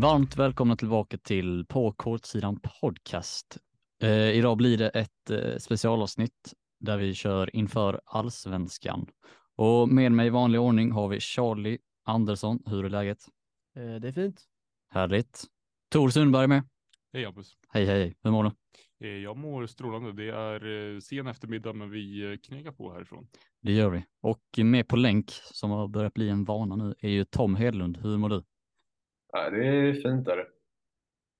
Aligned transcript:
Varmt 0.00 0.36
välkomna 0.36 0.76
tillbaka 0.76 1.18
till 1.18 1.66
På 1.68 1.92
kortsidan 1.92 2.60
podcast. 2.80 3.58
Eh, 4.02 4.30
idag 4.30 4.56
blir 4.56 4.78
det 4.78 4.88
ett 4.88 5.30
eh, 5.30 5.56
specialavsnitt 5.58 6.54
där 6.80 6.96
vi 6.98 7.14
kör 7.14 7.56
inför 7.56 8.00
allsvenskan. 8.04 9.06
Och 9.56 9.88
med 9.88 10.12
mig 10.12 10.26
i 10.26 10.30
vanlig 10.30 10.60
ordning 10.60 10.90
har 10.92 11.08
vi 11.08 11.20
Charlie 11.20 11.78
Andersson. 12.04 12.62
Hur 12.66 12.84
är 12.84 12.88
läget? 12.88 13.18
Eh, 13.76 14.00
det 14.00 14.08
är 14.08 14.12
fint. 14.12 14.44
Härligt. 14.90 15.44
Tor 15.92 16.08
Sundberg 16.08 16.46
med. 16.46 16.62
Hej 17.12 17.24
Hampus. 17.24 17.56
Hej 17.68 17.84
hej, 17.86 18.16
hur 18.22 18.30
mår 18.30 18.44
du? 18.44 18.50
Eh, 19.08 19.16
Jag 19.16 19.36
mår 19.36 19.66
strålande. 19.66 20.12
Det 20.12 20.30
är 20.30 20.94
eh, 20.94 21.00
sen 21.00 21.26
eftermiddag 21.26 21.72
men 21.72 21.90
vi 21.90 22.32
eh, 22.32 22.38
knegar 22.38 22.72
på 22.72 22.92
härifrån. 22.92 23.26
Det 23.62 23.72
gör 23.72 23.90
vi. 23.90 24.04
Och 24.22 24.42
med 24.58 24.88
på 24.88 24.96
länk, 24.96 25.30
som 25.30 25.70
har 25.70 25.88
börjat 25.88 26.14
bli 26.14 26.28
en 26.28 26.44
vana 26.44 26.76
nu, 26.76 26.94
är 26.98 27.10
ju 27.10 27.24
Tom 27.24 27.54
Hedlund. 27.56 27.96
Hur 27.96 28.18
mår 28.18 28.28
du? 28.28 28.42
Ja, 29.36 29.50
det 29.50 29.66
är 29.66 29.92
fint 29.94 30.24
där. 30.24 30.48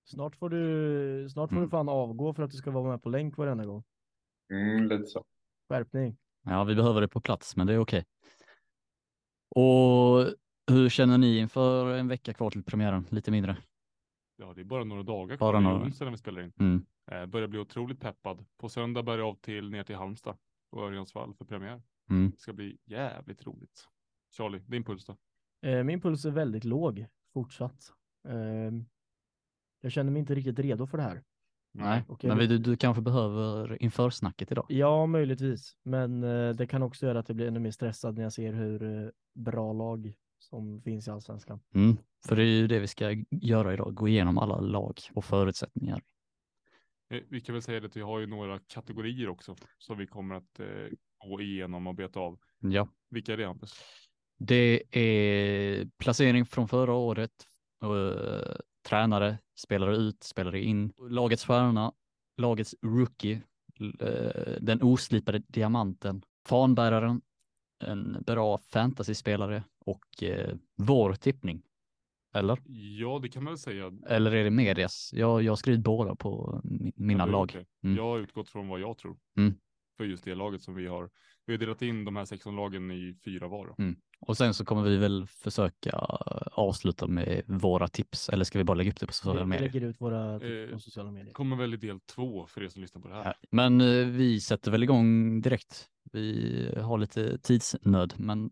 Snart 0.05 0.37
får 0.37 0.51
du, 0.51 1.29
snart 1.31 1.51
får 1.51 1.57
Mm. 1.57 1.67
du 1.67 1.71
fan 1.71 1.89
avgå 1.89 2.35
för 2.35 2.43
att 2.43 2.51
du 2.51 2.57
ska 2.57 2.71
vara 2.71 2.91
med 2.91 3.03
på 3.03 3.09
länk 3.09 3.37
varenda 3.37 3.65
gång. 3.65 3.85
Mm, 4.51 4.85
lite 4.89 5.07
så. 5.07 5.25
Skärpning. 5.69 6.17
Ja, 6.45 6.65
vi 6.65 6.75
behöver 6.75 7.01
det 7.01 7.09
på 7.09 7.21
plats, 7.21 7.57
men 7.57 7.67
det 7.67 7.73
är 7.75 7.79
okej. 7.79 8.05
Och 9.49 10.27
hur 10.71 10.89
känner 10.89 11.19
ni 11.19 11.39
inför 11.39 11.95
en 11.95 12.09
vecka 12.09 12.35
kvar 12.35 12.51
till 12.51 12.65
premiären? 12.65 13.07
Lite 13.11 13.31
mindre. 13.31 13.57
Ja, 14.37 14.53
det 14.55 14.61
är 14.61 14.65
bara 14.65 14.85
några 14.85 15.03
dagar 15.03 15.37
Bara 15.37 15.51
kvar. 15.53 15.55
Är 15.55 15.61
några. 15.61 15.79
när 16.01 16.11
vi 16.11 16.17
spelar 16.17 16.43
in. 16.43 16.53
Mm. 16.61 16.87
Eh, 17.11 17.27
börjar 17.27 17.49
bli 17.49 17.59
otroligt 17.59 18.01
peppad. 18.01 18.45
På 18.59 18.69
söndag 18.69 19.03
bär 19.03 19.19
jag 19.19 19.29
av 19.29 19.35
till 19.35 19.71
ner 19.71 19.85
till 19.85 19.97
Halmstad 19.97 20.37
och 20.71 20.83
Örjansvall 20.83 21.35
för 21.35 21.45
premiär. 21.45 21.83
Mm. 22.11 22.31
Det 22.31 22.39
ska 22.41 22.53
bli 22.53 22.79
jävligt 22.85 23.47
roligt. 23.47 23.89
Charlie, 24.37 24.59
din 24.67 24.85
puls 24.85 25.05
då? 25.07 25.17
Eh, 25.69 25.85
min 25.85 26.01
puls 26.01 26.25
är 26.25 26.31
väldigt 26.31 26.65
låg 26.65 27.07
fortsatt. 27.37 27.93
Eh, 28.29 28.73
jag 29.81 29.93
känner 29.93 30.13
mig 30.13 30.21
inte 30.21 30.35
riktigt 30.35 30.59
redo 30.59 30.87
för 30.87 30.99
det 30.99 31.05
här. 31.05 31.23
Nej, 31.73 32.05
okej, 32.09 32.29
men 32.37 32.49
du, 32.49 32.59
du 32.59 32.77
kanske 32.77 33.03
behöver 33.03 33.83
inför 33.83 34.11
snacket 34.11 34.53
idag. 34.53 34.67
Ja, 34.69 35.07
möjligtvis. 35.07 35.77
Men 35.83 36.23
eh, 36.25 36.51
det 36.51 36.67
kan 36.67 36.83
också 36.83 37.07
göra 37.07 37.19
att 37.19 37.29
jag 37.29 37.37
blir 37.37 37.49
ännu 37.49 37.61
mer 37.61 37.71
stressad 37.71 38.17
när 38.17 38.23
jag 38.23 38.33
ser 38.33 38.53
hur 38.53 38.83
eh, 38.83 39.11
bra 39.35 39.73
lag 39.73 40.15
som 40.39 40.83
finns 40.83 41.09
i 41.09 41.11
allsvenskan. 41.11 41.61
Mm. 41.75 41.97
För 42.27 42.37
det 42.37 42.43
är 42.43 42.47
ju 42.47 42.67
det 42.67 42.79
vi 42.79 42.87
ska 42.87 43.25
göra 43.31 43.75
idag, 43.75 43.95
gå 43.95 44.09
igenom 44.09 44.39
alla 44.39 44.61
lag 44.61 45.01
och 45.15 45.25
förutsättningar. 45.25 46.03
Eh, 47.11 47.21
Vi 47.29 47.41
kan 47.41 47.53
väl 47.53 47.63
säga 47.63 47.87
att 47.87 47.97
vi 47.97 48.01
har 48.01 48.19
ju 48.19 48.27
några 48.27 48.59
kategorier 48.59 49.29
också 49.29 49.57
som 49.79 49.99
vi 49.99 50.07
kommer 50.07 50.35
att 50.35 50.61
eh, 50.61 50.67
gå 51.29 51.41
igenom 51.41 51.87
och 51.87 51.95
beta 51.95 52.21
av. 52.21 52.39
Ja, 52.61 52.89
Vilka 53.11 53.33
är 53.33 53.37
det 53.37 53.47
Hampus? 53.47 53.75
Det 54.39 54.83
är 54.99 55.89
placering 55.99 56.47
från 56.47 56.69
förra 56.69 56.93
året, 56.95 57.33
eh, 57.83 58.57
tränare, 58.89 59.39
spelare 59.59 59.97
ut, 59.97 60.23
spelare 60.23 60.61
in, 60.63 60.93
lagets 61.11 61.45
stjärna, 61.45 61.93
lagets 62.37 62.75
rookie, 62.83 63.43
eh, 64.01 64.53
den 64.61 64.83
oslipade 64.83 65.39
diamanten, 65.39 66.23
fanbäraren, 66.49 67.21
en 67.85 68.23
bra 68.27 68.59
fantasyspelare 68.59 69.65
och 69.87 70.23
eh, 70.23 70.57
vår 70.77 71.15
tippning. 71.15 71.63
Eller? 72.35 72.59
Ja, 72.99 73.19
det 73.23 73.29
kan 73.29 73.45
man 73.45 73.53
väl 73.53 73.59
säga. 73.59 73.93
Eller 74.07 74.35
är 74.35 74.45
det 74.45 74.51
medias? 74.51 75.11
Jag, 75.15 75.43
jag 75.43 75.53
har 75.53 75.57
skrivit 75.57 75.81
båda 75.81 76.15
på 76.15 76.61
mi- 76.65 76.93
mina 76.97 77.27
Ja, 77.27 77.33
lag. 77.33 77.65
Mm. 77.85 77.97
Jag 77.97 78.03
har 78.05 78.19
utgått 78.19 78.49
från 78.49 78.69
vad 78.69 78.81
jag 78.81 78.99
tror. 78.99 79.17
Mm. 79.37 79.55
För 79.97 80.05
just 80.05 80.25
det 80.25 80.35
laget 80.35 80.63
som 80.63 80.75
vi 80.75 80.87
har. 80.87 81.11
Vi 81.47 81.53
har 81.53 81.59
delat 81.59 81.83
in 81.83 82.05
de 82.05 82.17
här 82.17 82.25
16 82.25 82.57
lagen 82.57 82.91
i 82.91 83.15
fyra 83.25 83.49
var. 83.49 83.67
då. 83.67 83.75
Och 84.21 84.37
sen 84.37 84.55
så 84.55 84.65
kommer 84.65 84.83
vi 84.83 84.97
väl 84.97 85.27
försöka 85.27 85.91
avsluta 86.53 87.07
med 87.07 87.43
våra 87.47 87.89
tips. 87.89 88.29
Eller 88.29 88.45
ska 88.45 88.59
vi 88.59 88.65
bara 88.65 88.75
lägga 88.75 88.91
upp 88.91 89.01
det 89.01 89.07
på 89.07 89.13
sociala 89.13 89.41
Vi 89.41 89.45
vi 89.45 89.49
medier? 89.49 89.69
lägger 89.73 89.87
ut 89.87 90.01
våra 90.01 90.39
tips 90.41 90.51
Eh, 90.51 90.73
på 90.73 90.79
sociala 90.81 91.11
medier. 91.11 91.33
Kommer 91.33 91.57
väl 91.57 91.75
i 91.75 91.77
del 91.77 92.01
två 92.01 92.47
för 92.47 92.63
er 92.63 92.69
som 92.69 92.83
lyssnar 92.83 93.03
på 93.03 93.09
det 93.09 93.15
här. 93.15 93.25
Ja, 93.25 93.35
Men 93.51 93.81
eh, 93.81 94.07
vi 94.07 94.41
sätter 94.41 94.71
väl 94.71 94.83
igång 94.83 95.41
direkt. 95.41 95.89
Vi 96.13 96.75
har 96.83 96.99
lite 96.99 97.39
tidsnöd, 97.39 98.15
men 98.17 98.51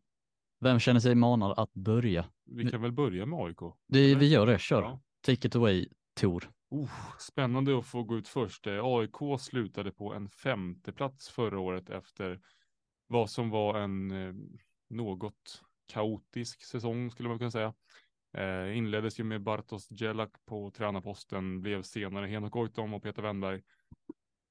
vem 0.60 0.78
känner 0.78 1.00
sig 1.00 1.14
manad 1.14 1.58
att 1.58 1.72
börja? 1.74 2.24
Vi 2.44 2.70
kan 2.70 2.82
väl 2.82 2.92
börja 2.92 3.26
med 3.26 3.38
AIK. 3.38 3.58
Vi, 3.88 4.10
Eller? 4.10 4.20
vi 4.20 4.28
gör 4.28 4.46
det, 4.46 4.58
kör. 4.58 4.82
Ja. 4.82 5.00
Take 5.26 5.48
it 5.48 5.56
away, 5.56 5.88
Tor. 6.20 6.50
Oh, 6.70 6.90
spännande 7.18 7.78
att 7.78 7.86
få 7.86 8.02
gå 8.02 8.16
ut 8.16 8.28
först. 8.28 8.66
Eh, 8.66 8.80
AIK 8.84 9.40
slutade 9.40 9.92
på 9.92 10.14
en 10.14 10.28
femte 10.28 10.92
plats 10.92 11.28
förra 11.28 11.58
året 11.60 11.90
efter 11.90 12.40
vad 13.06 13.30
som 13.30 13.50
var 13.50 13.78
en 13.80 14.10
eh, 14.10 14.34
något 14.94 15.62
kaotisk 15.86 16.62
säsong 16.62 17.10
skulle 17.10 17.28
man 17.28 17.38
kunna 17.38 17.50
säga. 17.50 17.74
Eh, 18.32 18.76
inleddes 18.76 19.20
ju 19.20 19.24
med 19.24 19.42
Bartos 19.42 19.90
Jelak 19.90 20.32
på 20.44 20.70
tränarposten, 20.70 21.60
blev 21.60 21.82
senare 21.82 22.26
Henok 22.26 22.52
Goitom 22.52 22.94
och 22.94 23.02
Peter 23.02 23.22
Wennberg. 23.22 23.62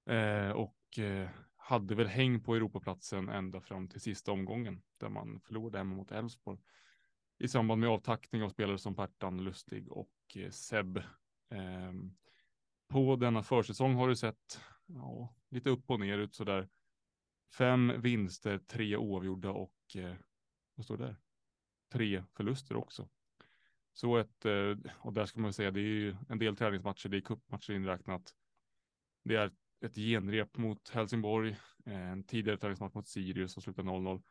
Eh, 0.10 0.50
och 0.50 1.00
eh, 1.00 1.30
hade 1.56 1.96
väl 1.96 2.08
häng 2.08 2.44
på 2.44 2.56
Europaplatsen 2.56 3.30
ända 3.30 3.62
fram 3.62 3.88
till 3.88 4.02
sista 4.02 4.32
omgången 4.32 4.82
där 4.98 5.10
man 5.10 5.40
förlorade 5.40 5.78
hemma 5.78 5.96
mot 5.96 6.12
Elfsborg. 6.12 6.60
I 7.40 7.48
samband 7.48 7.82
med 7.82 7.90
avtackning 7.90 8.44
av 8.44 8.50
spelare 8.50 8.78
som 8.78 8.96
Pertan 8.96 9.44
Lustig 9.44 9.92
och 9.92 10.12
eh, 10.36 10.50
Seb. 10.50 11.02
Ehm, 11.50 12.16
på 12.88 13.16
denna 13.16 13.44
försäsong 13.44 13.96
har 13.96 14.10
det 14.10 14.16
sett 14.16 14.62
ja, 14.86 15.36
lite 15.50 15.70
upp 15.70 15.90
och 15.90 16.00
ner 16.00 16.18
ut 16.18 16.36
sådär. 16.36 16.70
Fem 17.58 18.02
vinster, 18.02 18.58
tre 18.58 18.98
oavgjorda 18.98 19.52
och 19.52 19.96
eh, 19.96 20.16
vad 20.76 20.86
står 20.86 20.98
det 20.98 21.06
där? 21.06 21.16
Tre 21.92 22.24
förluster 22.36 22.76
också. 22.76 23.10
Så 23.94 24.18
ett, 24.18 24.46
eh, 24.46 24.78
och 25.00 25.14
där 25.14 25.26
ska 25.26 25.40
man 25.40 25.54
säga, 25.54 25.72
det 25.72 25.80
är 25.80 25.84
ju 25.84 26.16
en 26.30 26.40
del 26.40 26.56
träningsmatcher, 26.56 27.10
det 27.10 27.18
är 27.18 27.22
cupmatcher 27.22 27.74
inräknat. 27.74 28.34
Det 29.24 29.36
är 29.36 29.52
ett 29.86 29.96
genrep 29.96 30.58
mot 30.58 30.90
Helsingborg, 30.90 31.58
eh, 31.86 32.10
en 32.12 32.24
tidigare 32.24 32.58
träningsmatch 32.58 32.94
mot 32.94 33.08
Sirius 33.08 33.54
som 33.54 33.62
slutar 33.62 33.84
0-0. 33.84 34.22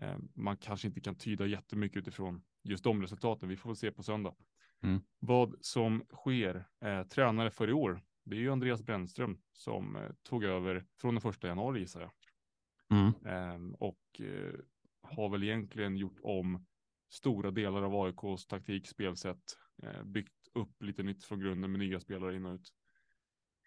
Eh, 0.00 0.16
Man 0.34 0.56
kanske 0.56 0.88
inte 0.88 1.00
kan 1.00 1.16
tyda 1.16 1.46
jättemycket 1.46 1.96
utifrån 1.96 2.44
just 2.62 2.84
de 2.84 3.02
resultaten. 3.02 3.48
Vi 3.48 3.56
får 3.56 3.70
väl 3.70 3.76
se 3.76 3.92
på 3.92 4.02
söndag. 4.02 4.34
Mm. 4.82 5.00
Vad 5.18 5.54
som 5.60 6.04
sker. 6.12 6.68
Eh, 6.80 7.02
tränare 7.02 7.50
för 7.50 7.70
i 7.70 7.72
år. 7.72 8.02
Det 8.24 8.36
är 8.36 8.40
ju 8.40 8.52
Andreas 8.52 8.82
Brännström 8.82 9.38
som 9.52 9.96
eh, 9.96 10.10
tog 10.22 10.44
över 10.44 10.86
från 11.00 11.14
den 11.14 11.20
första 11.20 11.48
januari 11.48 11.80
gissar 11.80 12.00
jag. 12.00 12.10
Mm. 12.90 13.12
Ehm, 13.24 13.74
och 13.74 14.20
eh, 14.20 14.54
har 15.16 15.28
väl 15.28 15.42
egentligen 15.42 15.96
gjort 15.96 16.18
om 16.22 16.66
stora 17.10 17.50
delar 17.50 17.82
av 17.82 17.94
AIKs 17.94 18.46
taktik, 18.46 18.86
spelsätt, 18.86 19.42
eh, 19.82 20.02
byggt 20.02 20.32
upp 20.54 20.82
lite 20.82 21.02
nytt 21.02 21.24
från 21.24 21.40
grunden 21.40 21.72
med 21.72 21.78
nya 21.78 22.00
spelare 22.00 22.36
in 22.36 22.46
och 22.46 22.54
ut. 22.54 22.72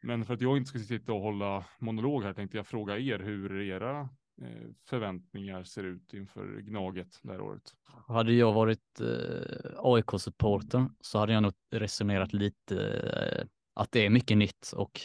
Men 0.03 0.25
för 0.25 0.33
att 0.33 0.41
jag 0.41 0.57
inte 0.57 0.69
ska 0.69 0.79
sitta 0.79 1.13
och 1.13 1.21
hålla 1.21 1.65
monolog 1.79 2.23
här 2.23 2.33
tänkte 2.33 2.57
jag 2.57 2.67
fråga 2.67 2.97
er 2.97 3.19
hur 3.19 3.61
era 3.61 3.99
eh, 4.41 4.69
förväntningar 4.89 5.63
ser 5.63 5.83
ut 5.83 6.13
inför 6.13 6.61
Gnaget 6.61 7.19
det 7.23 7.31
här 7.31 7.41
året. 7.41 7.73
Hade 8.07 8.33
jag 8.33 8.53
varit 8.53 8.99
eh, 9.01 9.71
AIK-supporter 9.77 10.89
så 11.01 11.19
hade 11.19 11.33
jag 11.33 11.43
nog 11.43 11.53
resonerat 11.71 12.33
lite 12.33 12.87
eh, 12.87 13.47
att 13.73 13.91
det 13.91 14.05
är 14.05 14.09
mycket 14.09 14.37
nytt 14.37 14.73
och 14.75 15.01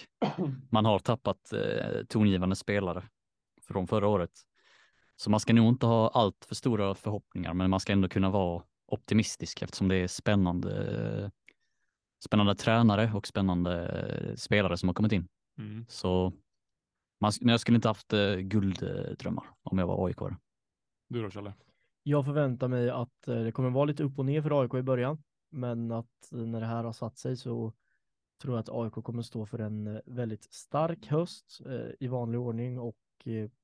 man 0.70 0.84
har 0.84 0.98
tappat 0.98 1.52
eh, 1.52 2.04
tongivande 2.08 2.56
spelare 2.56 3.02
från 3.62 3.86
förra 3.86 4.08
året. 4.08 4.30
Så 5.16 5.30
man 5.30 5.40
ska 5.40 5.52
nog 5.52 5.68
inte 5.68 5.86
ha 5.86 6.08
allt 6.08 6.44
för 6.44 6.54
stora 6.54 6.94
förhoppningar, 6.94 7.54
men 7.54 7.70
man 7.70 7.80
ska 7.80 7.92
ändå 7.92 8.08
kunna 8.08 8.30
vara 8.30 8.62
optimistisk 8.86 9.62
eftersom 9.62 9.88
det 9.88 9.96
är 9.96 10.06
spännande, 10.06 11.30
spännande 12.24 12.54
tränare 12.54 13.12
och 13.14 13.26
spännande 13.26 13.88
eh, 13.88 14.34
spelare 14.34 14.76
som 14.76 14.88
har 14.88 14.94
kommit 14.94 15.12
in. 15.12 15.28
Mm. 15.58 15.86
Så 15.88 16.32
man, 17.20 17.32
men 17.40 17.48
jag 17.48 17.60
skulle 17.60 17.76
inte 17.76 17.88
haft 17.88 18.12
eh, 18.12 18.34
gulddrömmar 18.36 19.44
om 19.62 19.78
jag 19.78 19.86
var 19.86 20.06
AIK. 20.06 20.16
-are. 20.16 20.36
Du 21.08 21.22
då 21.22 21.30
Challe? 21.30 21.54
Jag 22.02 22.24
förväntar 22.24 22.68
mig 22.68 22.90
att 22.90 23.28
eh, 23.28 23.36
det 23.36 23.52
kommer 23.52 23.70
vara 23.70 23.84
lite 23.84 24.04
upp 24.04 24.18
och 24.18 24.26
ner 24.26 24.42
för 24.42 24.62
AIK 24.62 24.74
i 24.74 24.82
början, 24.82 25.22
men 25.50 25.92
att 25.92 26.28
när 26.30 26.60
det 26.60 26.66
här 26.66 26.84
har 26.84 26.92
satt 26.92 27.18
sig 27.18 27.36
så 27.36 27.72
tror 28.42 28.54
jag 28.54 28.60
att 28.60 28.68
AIK 28.68 29.04
kommer 29.04 29.22
stå 29.22 29.46
för 29.46 29.58
en 29.58 30.00
väldigt 30.06 30.44
stark 30.52 31.06
höst 31.06 31.60
eh, 31.66 31.90
i 32.00 32.06
vanlig 32.06 32.40
ordning 32.40 32.78
och 32.78 32.96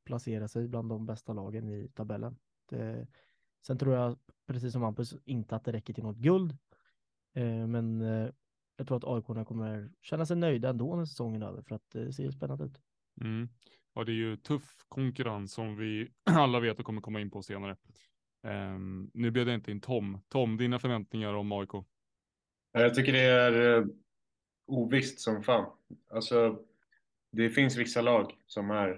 placera 0.04 0.48
sig 0.48 0.68
bland 0.68 0.88
de 0.88 1.06
bästa 1.06 1.32
lagen 1.32 1.68
i 1.68 1.88
tabellen. 1.88 2.36
Det, 2.68 3.06
sen 3.66 3.78
tror 3.78 3.94
jag, 3.94 4.18
precis 4.46 4.72
som 4.72 4.82
Hampus, 4.82 5.14
inte 5.24 5.56
att 5.56 5.64
det 5.64 5.72
räcker 5.72 5.94
till 5.94 6.04
något 6.04 6.16
guld, 6.16 6.56
eh, 7.34 7.66
men 7.66 8.00
eh, 8.00 8.30
jag 8.76 8.86
tror 8.86 8.96
att 8.96 9.04
AIK 9.04 9.46
kommer 9.46 9.90
känna 10.00 10.26
sig 10.26 10.36
nöjda 10.36 10.68
ändå 10.68 10.96
när 10.96 11.04
säsongen 11.04 11.42
är 11.42 11.46
över 11.46 11.62
för 11.62 11.74
att 11.74 11.90
det 11.90 12.12
ser 12.12 12.30
spännande 12.30 12.64
ut. 12.64 12.80
Mm. 13.20 13.48
Ja, 13.94 14.04
det 14.04 14.12
är 14.12 14.16
ju 14.16 14.36
tuff 14.36 14.84
konkurrens 14.88 15.52
som 15.52 15.76
vi 15.76 16.12
alla 16.30 16.60
vet 16.60 16.78
och 16.78 16.86
kommer 16.86 17.00
komma 17.00 17.20
in 17.20 17.30
på 17.30 17.42
senare. 17.42 17.76
Ehm, 18.42 19.10
nu 19.14 19.30
bjöd 19.30 19.48
jag 19.48 19.54
inte 19.54 19.70
in 19.70 19.80
Tom. 19.80 20.20
Tom, 20.28 20.56
dina 20.56 20.78
förväntningar 20.78 21.34
om 21.34 21.52
AIK? 21.52 21.70
Jag 22.72 22.94
tycker 22.94 23.12
det 23.12 23.20
är 23.20 23.78
eh, 23.78 23.84
ovisst 24.66 25.20
som 25.20 25.42
fan. 25.42 25.72
Alltså, 26.10 26.64
det 27.32 27.50
finns 27.50 27.76
vissa 27.76 28.00
lag 28.00 28.32
som 28.46 28.70
är, 28.70 28.90
eh, 28.90 28.96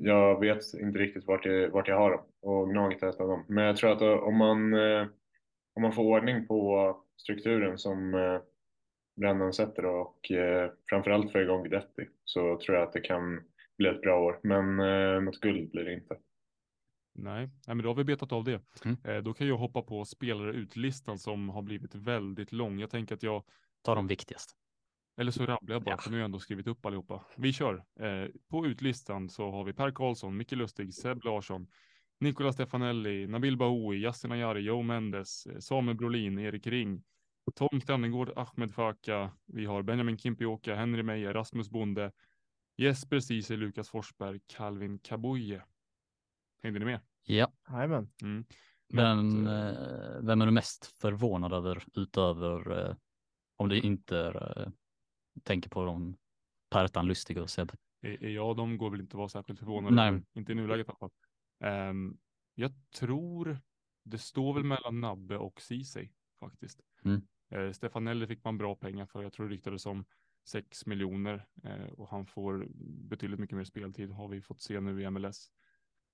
jag 0.00 0.40
vet 0.40 0.74
inte 0.74 0.98
riktigt 0.98 1.26
vart 1.26 1.46
jag, 1.46 1.70
vart 1.70 1.88
jag 1.88 1.98
har 1.98 2.10
dem 2.10 2.24
och 2.42 2.70
Gnaget 2.70 3.02
är 3.02 3.28
dem. 3.28 3.44
Men 3.48 3.64
jag 3.64 3.76
tror 3.76 3.92
att 3.92 4.02
eh, 4.02 4.08
om 4.08 4.36
man, 4.36 4.74
eh, 4.74 5.06
om 5.74 5.82
man 5.82 5.92
får 5.92 6.02
ordning 6.02 6.46
på 6.46 6.96
strukturen 7.16 7.78
som 7.78 8.14
eh, 8.14 8.40
Brennan 9.16 9.52
sätter 9.52 9.86
och 9.86 10.30
eh, 10.30 10.70
framförallt 10.88 11.32
får 11.32 11.42
igång 11.42 11.62
Guidetti 11.62 12.08
så 12.24 12.58
tror 12.58 12.76
jag 12.76 12.86
att 12.86 12.92
det 12.92 13.00
kan 13.00 13.40
bli 13.78 13.88
ett 13.88 14.00
bra 14.00 14.20
år. 14.20 14.40
Men 14.42 14.80
eh, 14.80 15.22
något 15.22 15.40
guld 15.40 15.70
blir 15.70 15.84
det 15.84 15.94
inte. 15.94 16.16
Nej, 17.14 17.50
men 17.66 17.78
då 17.78 17.88
har 17.88 17.94
vi 17.94 18.04
betat 18.04 18.32
av 18.32 18.44
det. 18.44 18.60
Mm. 18.84 18.96
Eh, 19.04 19.22
då 19.22 19.34
kan 19.34 19.46
jag 19.46 19.56
hoppa 19.56 19.82
på 19.82 20.04
spelare 20.04 20.52
ut-listan 20.52 21.18
som 21.18 21.48
har 21.48 21.62
blivit 21.62 21.94
väldigt 21.94 22.52
lång. 22.52 22.78
Jag 22.78 22.90
tänker 22.90 23.14
att 23.14 23.22
jag, 23.22 23.42
Ta 23.84 23.94
de 23.94 24.06
viktigaste. 24.06 24.54
Eller 25.16 25.30
så 25.32 25.46
rabblar 25.46 25.74
jag 25.74 25.82
bara, 25.82 25.90
Ja. 25.90 25.98
för 25.98 26.10
nu 26.10 26.16
har 26.16 26.20
jag 26.20 26.24
ändå 26.24 26.38
skrivit 26.38 26.66
upp 26.66 26.86
allihopa. 26.86 27.24
Vi 27.36 27.52
kör. 27.52 27.84
Eh, 28.00 28.28
på 28.48 28.66
utlistan 28.66 29.28
så 29.28 29.50
har 29.50 29.64
vi 29.64 29.72
Per 29.72 29.90
Karlsson, 29.90 30.36
Micke 30.36 30.52
Lustig, 30.52 30.94
Seb 30.94 31.24
Larsson, 31.24 31.66
Nicola 32.20 32.52
Stefanelli, 32.52 33.26
Nabil 33.26 33.56
Bahoui, 33.56 33.98
Yasin 34.02 34.32
Ayari, 34.32 34.60
Joe 34.60 34.82
Mendes, 34.82 35.46
eh, 35.46 35.58
Samuel 35.58 35.96
Brolin, 35.96 36.38
Erik 36.38 36.66
Ring, 36.66 37.02
Tom 37.54 37.80
Krannegård, 37.80 38.32
Ahmed 38.36 38.74
Faka, 38.74 39.30
vi 39.46 39.64
har 39.66 39.82
Benjamin 39.82 40.18
Kimpioka, 40.18 40.74
Henry 40.74 41.02
Meijer, 41.02 41.32
Rasmus 41.34 41.70
Bonde, 41.70 42.12
Jesper 42.76 43.20
Ceesay, 43.20 43.56
Lukas 43.56 43.88
Forsberg, 43.90 44.40
Calvin 44.46 44.98
Kaboye. 44.98 45.62
Hängde 46.62 46.78
ni 46.78 46.84
med? 46.84 47.00
Ja, 47.24 47.52
Mm. 47.68 47.78
Jajamän. 47.78 48.10
Något, 48.22 48.46
men 48.88 49.46
eh, 49.46 50.20
vem 50.22 50.40
är 50.42 50.46
du 50.46 50.52
mest 50.52 50.86
förvånad 50.86 51.52
över 51.52 51.84
utöver 51.94 52.78
eh, 52.88 52.94
om 53.56 53.68
du 53.68 53.80
inte 53.80 54.18
eh, 54.18 54.72
tänker 55.42 55.70
på 55.70 55.84
de 55.84 56.16
Pertan, 56.70 57.06
Lustig 57.06 57.38
och 57.38 57.50
Seb? 57.50 57.72
Eh, 58.02 58.28
Ja, 58.28 58.54
de 58.54 58.78
går 58.78 58.90
väl 58.90 59.00
inte 59.00 59.14
att 59.14 59.18
vara 59.18 59.28
särskilt 59.28 59.58
förvånade. 59.58 59.94
Nej. 59.94 60.22
Inte 60.34 60.52
i 60.52 60.54
nuläget 60.54 60.86
i 60.86 60.90
alla 60.90 60.98
fall. 60.98 61.10
Ehm, 61.60 62.16
jag 62.54 62.72
tror 62.98 63.58
det 64.04 64.18
står 64.18 64.54
väl 64.54 64.64
mellan 64.64 65.00
Nabbe 65.00 65.38
och 65.38 65.60
Ceesay 65.60 66.08
faktiskt. 66.40 66.80
Mm. 67.04 67.22
Eh, 67.50 67.72
Stefanelli 67.72 68.26
fick 68.26 68.44
man 68.44 68.58
bra 68.58 68.74
pengar 68.74 69.06
för. 69.06 69.22
Jag 69.22 69.32
tror 69.32 69.48
det 69.48 69.54
ryktades 69.54 69.86
om 69.86 70.04
6 70.44 70.86
miljoner 70.86 71.46
eh, 71.64 71.92
och 71.92 72.08
han 72.08 72.26
får 72.26 72.66
betydligt 73.08 73.40
mycket 73.40 73.56
mer 73.56 73.64
speltid 73.64 74.10
har 74.10 74.28
vi 74.28 74.42
fått 74.42 74.60
se 74.60 74.80
nu 74.80 75.02
i 75.02 75.10
MLS. 75.10 75.50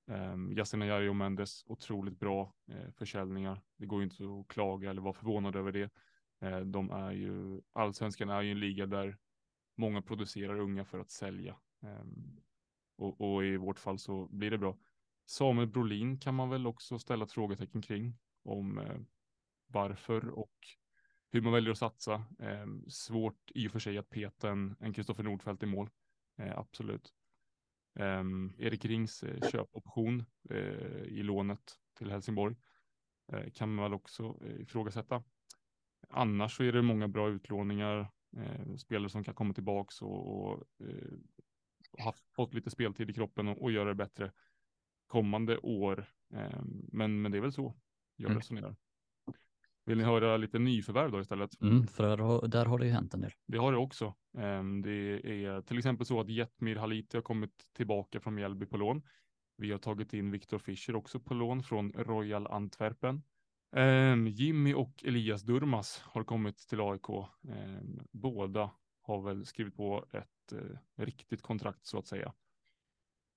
Um, 0.06 0.52
Yasin 0.52 0.82
Ayari 0.82 1.08
och 1.08 1.16
Mendes, 1.16 1.64
otroligt 1.66 2.18
bra 2.18 2.54
eh, 2.68 2.90
försäljningar. 2.90 3.62
Det 3.76 3.86
går 3.86 4.00
ju 4.00 4.04
inte 4.04 4.24
att 4.24 4.48
klaga 4.48 4.90
eller 4.90 5.02
vara 5.02 5.12
förvånad 5.12 5.56
över 5.56 5.72
det. 5.72 5.90
Eh, 6.40 6.60
de 6.60 6.90
är 6.90 7.12
ju, 7.12 7.60
allsvenskan 7.72 8.28
är 8.30 8.42
ju 8.42 8.50
en 8.52 8.60
liga 8.60 8.86
där 8.86 9.18
många 9.76 10.02
producerar 10.02 10.60
unga 10.60 10.84
för 10.84 10.98
att 10.98 11.10
sälja. 11.10 11.56
Ehm, 11.82 12.40
och, 12.96 13.20
och 13.20 13.44
i 13.44 13.56
vårt 13.56 13.78
fall 13.78 13.98
så 13.98 14.26
blir 14.26 14.50
det 14.50 14.58
bra. 14.58 14.78
Samuel 15.26 15.68
Brolin 15.68 16.18
kan 16.18 16.34
man 16.34 16.50
väl 16.50 16.66
också 16.66 16.98
ställa 16.98 17.24
ett 17.24 17.32
frågetecken 17.32 17.82
kring 17.82 18.18
om 18.44 18.78
eh, 18.78 19.00
varför 19.66 20.28
och 20.28 20.54
hur 21.30 21.40
man 21.40 21.52
väljer 21.52 21.70
att 21.70 21.78
satsa. 21.78 22.24
Ehm, 22.38 22.84
svårt 22.90 23.50
i 23.54 23.68
och 23.68 23.72
för 23.72 23.78
sig 23.78 23.98
att 23.98 24.10
peta 24.10 24.50
en, 24.50 24.92
Kristoffer 24.94 25.22
Nordfeldt 25.22 25.62
i 25.62 25.66
mål. 25.66 25.90
Eh, 26.38 26.58
absolut. 26.58 27.14
Ehm, 27.98 28.54
Erik 28.58 28.84
Rings 28.84 29.24
köpoption 29.52 30.24
i 31.04 31.22
lånet 31.22 31.78
till 31.98 32.10
Helsingborg 32.10 32.56
kan 33.54 33.74
man 33.74 33.82
väl 33.82 33.94
också 33.94 34.36
ifrågasätta. 34.58 35.22
Annars 36.08 36.56
så 36.56 36.62
är 36.64 36.72
det 36.72 36.82
många 36.82 37.08
bra 37.08 37.28
utlåningar, 37.28 38.10
eh, 38.36 38.74
spelare 38.76 39.08
som 39.10 39.24
kan 39.24 39.34
komma 39.34 39.54
tillbaks 39.54 40.02
och, 40.02 40.42
och 40.44 40.64
eh, 40.80 41.18
haft, 42.04 42.24
fått 42.36 42.54
lite 42.54 42.70
speltid 42.70 43.10
i 43.10 43.14
kroppen 43.14 43.48
och, 43.48 43.62
och 43.62 43.72
göra 43.72 43.88
det 43.88 43.94
bättre 43.94 44.32
kommande 45.06 45.58
år. 45.58 46.04
Eh, 46.34 46.62
men, 46.92 47.22
men 47.22 47.32
det 47.32 47.38
är 47.38 47.42
väl 47.42 47.52
så 47.52 47.74
jag 48.16 48.26
Mm. 48.30 48.38
resonerar. 48.38 48.76
Vill 49.84 49.98
ni 49.98 50.04
höra 50.04 50.36
lite 50.36 50.58
nyförvärv 50.58 51.10
då 51.12 51.20
istället? 51.20 51.62
Mm, 51.62 51.86
för 51.86 52.04
där 52.08 52.18
har, 52.18 52.48
där 52.48 52.66
har 52.66 52.78
det 52.78 52.86
ju 52.86 52.92
hänt 52.92 53.14
en 53.14 53.20
del. 53.20 53.30
Det 53.46 53.58
har 53.58 53.72
det 53.72 53.78
också. 53.78 54.14
Ehm, 54.38 54.82
Det 54.82 54.90
är 55.44 55.60
till 55.62 55.78
exempel 55.78 56.06
så 56.06 56.20
att 56.20 56.28
Jetmir 56.28 56.76
Haliti 56.76 57.16
har 57.16 57.22
kommit 57.22 57.68
tillbaka 57.76 58.20
från 58.20 58.34
Mjällby 58.34 58.66
på 58.66 58.76
lån. 58.76 59.02
Vi 59.56 59.70
har 59.72 59.78
tagit 59.78 60.12
in 60.14 60.30
Viktor 60.30 60.58
Fischer 60.58 60.96
också 60.96 61.20
på 61.20 61.34
lån 61.34 61.62
från 61.62 61.92
Royal 61.92 62.46
Antwerpen. 62.46 63.22
Ehm, 63.76 64.26
Jimmy 64.26 64.74
och 64.74 65.04
Elias 65.04 65.42
Durmas 65.42 66.02
har 66.04 66.24
kommit 66.24 66.58
till 66.58 66.80
AIK. 66.80 67.08
Ehm, 67.48 68.00
Båda 68.12 68.70
har 69.02 69.22
väl 69.22 69.46
skrivit 69.46 69.76
på 69.76 70.04
ett 70.12 70.52
eh, 70.52 71.04
riktigt 71.04 71.42
kontrakt 71.42 71.86
så 71.86 71.98
att 71.98 72.06
säga. 72.06 72.32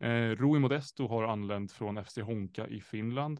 Eh, 0.03 0.29
Rui 0.35 0.59
Modesto 0.59 1.07
har 1.07 1.23
anlänt 1.23 1.71
från 1.71 1.97
FC 2.05 2.17
Honka 2.17 2.67
i 2.67 2.81
Finland. 2.81 3.39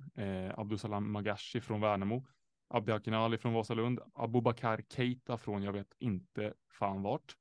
Abdusalam 0.55 1.11
Magashi 1.11 1.61
från 1.61 1.81
Värnamo. 1.81 2.25
Abdi 2.73 2.91
Akinali 2.91 3.37
från 3.37 3.53
Vasalund. 3.53 3.99
Abubakar 4.13 4.83
Keita 4.93 5.37
från 5.37 5.63
jag 5.63 5.73
vet 5.73 5.95
inte 5.99 6.53
fan 6.79 7.01
vart. 7.01 7.35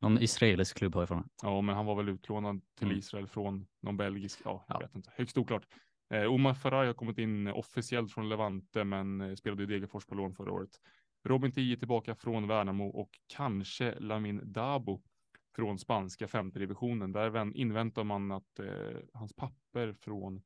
Någon 0.00 0.18
israelisk 0.22 0.76
klubb 0.78 0.94
har 0.94 1.02
jag 1.02 1.08
från 1.08 1.28
Ja, 1.42 1.60
men 1.60 1.74
han 1.74 1.86
var 1.86 1.94
väl 1.94 2.08
utlånad 2.08 2.60
till 2.78 2.86
Mm. 2.86 2.98
Israel 2.98 3.26
från 3.26 3.66
någon 3.82 3.96
belgisk, 3.96 4.40
ja, 4.44 4.64
jag 4.68 4.74
Ja. 4.76 4.78
vet 4.78 4.94
inte, 4.94 5.10
högst 5.14 5.38
oklart. 5.38 5.66
Eh, 6.10 6.32
Omar 6.32 6.54
Faraj 6.54 6.86
har 6.86 6.94
kommit 6.94 7.18
in 7.18 7.46
officiellt 7.46 8.12
från 8.12 8.28
Levante, 8.28 8.84
men 8.84 9.20
eh, 9.20 9.34
spelade 9.34 9.62
i 9.62 9.66
Degerfors 9.66 10.06
på 10.06 10.14
lån 10.14 10.34
förra 10.34 10.52
året. 10.52 10.70
Robin 11.24 11.52
är 11.56 11.76
tillbaka 11.76 12.14
från 12.14 12.46
Värnamo 12.48 12.86
och 12.88 13.10
kanske 13.26 13.94
Lamin 14.00 14.40
Dabo 14.52 15.02
från 15.56 15.78
spanska 15.78 16.28
femte 16.28 16.58
divisionen. 16.58 17.12
Där 17.12 17.30
vän- 17.30 17.54
inväntar 17.54 18.04
man 18.04 18.32
att 18.32 18.58
eh, 18.58 18.98
hans 19.14 19.36
papper 19.36 19.92
från 19.92 20.42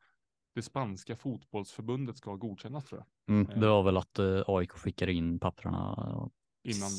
det 0.55 0.62
spanska 0.62 1.16
fotbollsförbundet 1.16 2.17
ska 2.17 2.34
godkännas 2.37 2.84
tror 2.84 3.00
jag. 3.00 3.34
Mm, 3.37 3.50
Eh. 3.50 3.60
det 3.60 3.67
var 3.69 3.82
väl 3.82 3.96
att 3.96 4.19
eh, 4.19 4.43
AIK 4.46 4.70
skickade 4.72 5.12
in 5.12 5.38
papperna 5.38 6.31
Innan, 6.67 6.90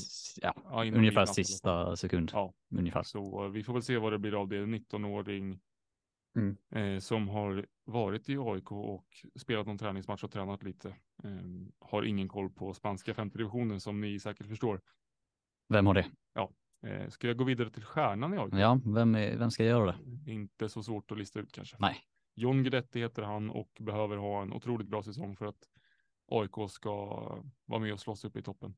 ja, 0.42 0.54
ja, 0.64 0.86
innan 0.86 1.00
ungefär 1.00 1.26
sista 1.26 1.96
sekund. 1.96 2.32
Ja. 2.34 2.54
Ungefär. 2.76 3.04
Så 3.04 3.48
vi 3.48 3.64
får 3.64 3.74
väl 3.74 3.82
se 3.84 3.98
vad 3.98 4.14
det 4.14 4.20
blir 4.20 4.42
av 4.42 4.48
det. 4.48 4.58
En 4.58 4.76
19-åring 4.76 5.60
Mm. 6.36 6.58
eh, 6.72 7.00
som 7.00 7.28
har 7.30 7.66
varit 7.86 8.30
i 8.30 8.38
AIK 8.38 8.72
och 8.72 9.08
spelat 9.36 9.68
någon 9.68 9.78
träningsmatch 9.78 10.24
och 10.24 10.32
tränat 10.32 10.64
lite. 10.64 10.90
Eh, 11.24 11.32
har 11.80 12.04
ingen 12.04 12.28
koll 12.28 12.50
på 12.50 12.74
spanska 12.74 13.14
femte 13.14 13.38
divisionen 13.38 13.82
som 13.82 14.02
ni 14.02 14.20
säkert 14.20 14.48
förstår. 14.48 14.82
Vem 15.70 15.88
har 15.88 15.94
det? 15.94 16.12
Eh, 16.86 17.10
ska 17.10 17.28
jag 17.28 17.38
gå 17.38 17.44
vidare 17.44 17.70
till 17.70 17.84
stjärnan 17.84 18.34
i 18.34 18.38
AIK? 18.38 18.54
Ja, 18.54 18.80
vem, 18.86 19.16
är, 19.16 19.38
vem 19.38 19.52
ska 19.52 19.64
göra 19.64 19.86
det? 19.86 20.32
Inte 20.32 20.70
så 20.70 20.84
svårt 20.84 21.12
att 21.12 21.18
lista 21.18 21.40
ut 21.40 21.52
kanske. 21.52 21.78
Nej. 21.80 21.98
John 22.36 22.64
Guidetti 22.64 23.00
heter 23.00 23.22
han 23.22 23.50
och 23.50 23.78
behöver 23.80 24.18
ha 24.18 24.42
en 24.42 24.54
otroligt 24.54 24.88
bra 24.88 25.04
säsong 25.04 25.36
för 25.36 25.46
att 25.46 25.70
AIK 26.32 26.70
ska 26.70 26.92
vara 27.66 27.80
med 27.80 27.94
och 27.94 28.00
slåss 28.00 28.26
upp 28.26 28.38
i 28.38 28.42
toppen. 28.42 28.76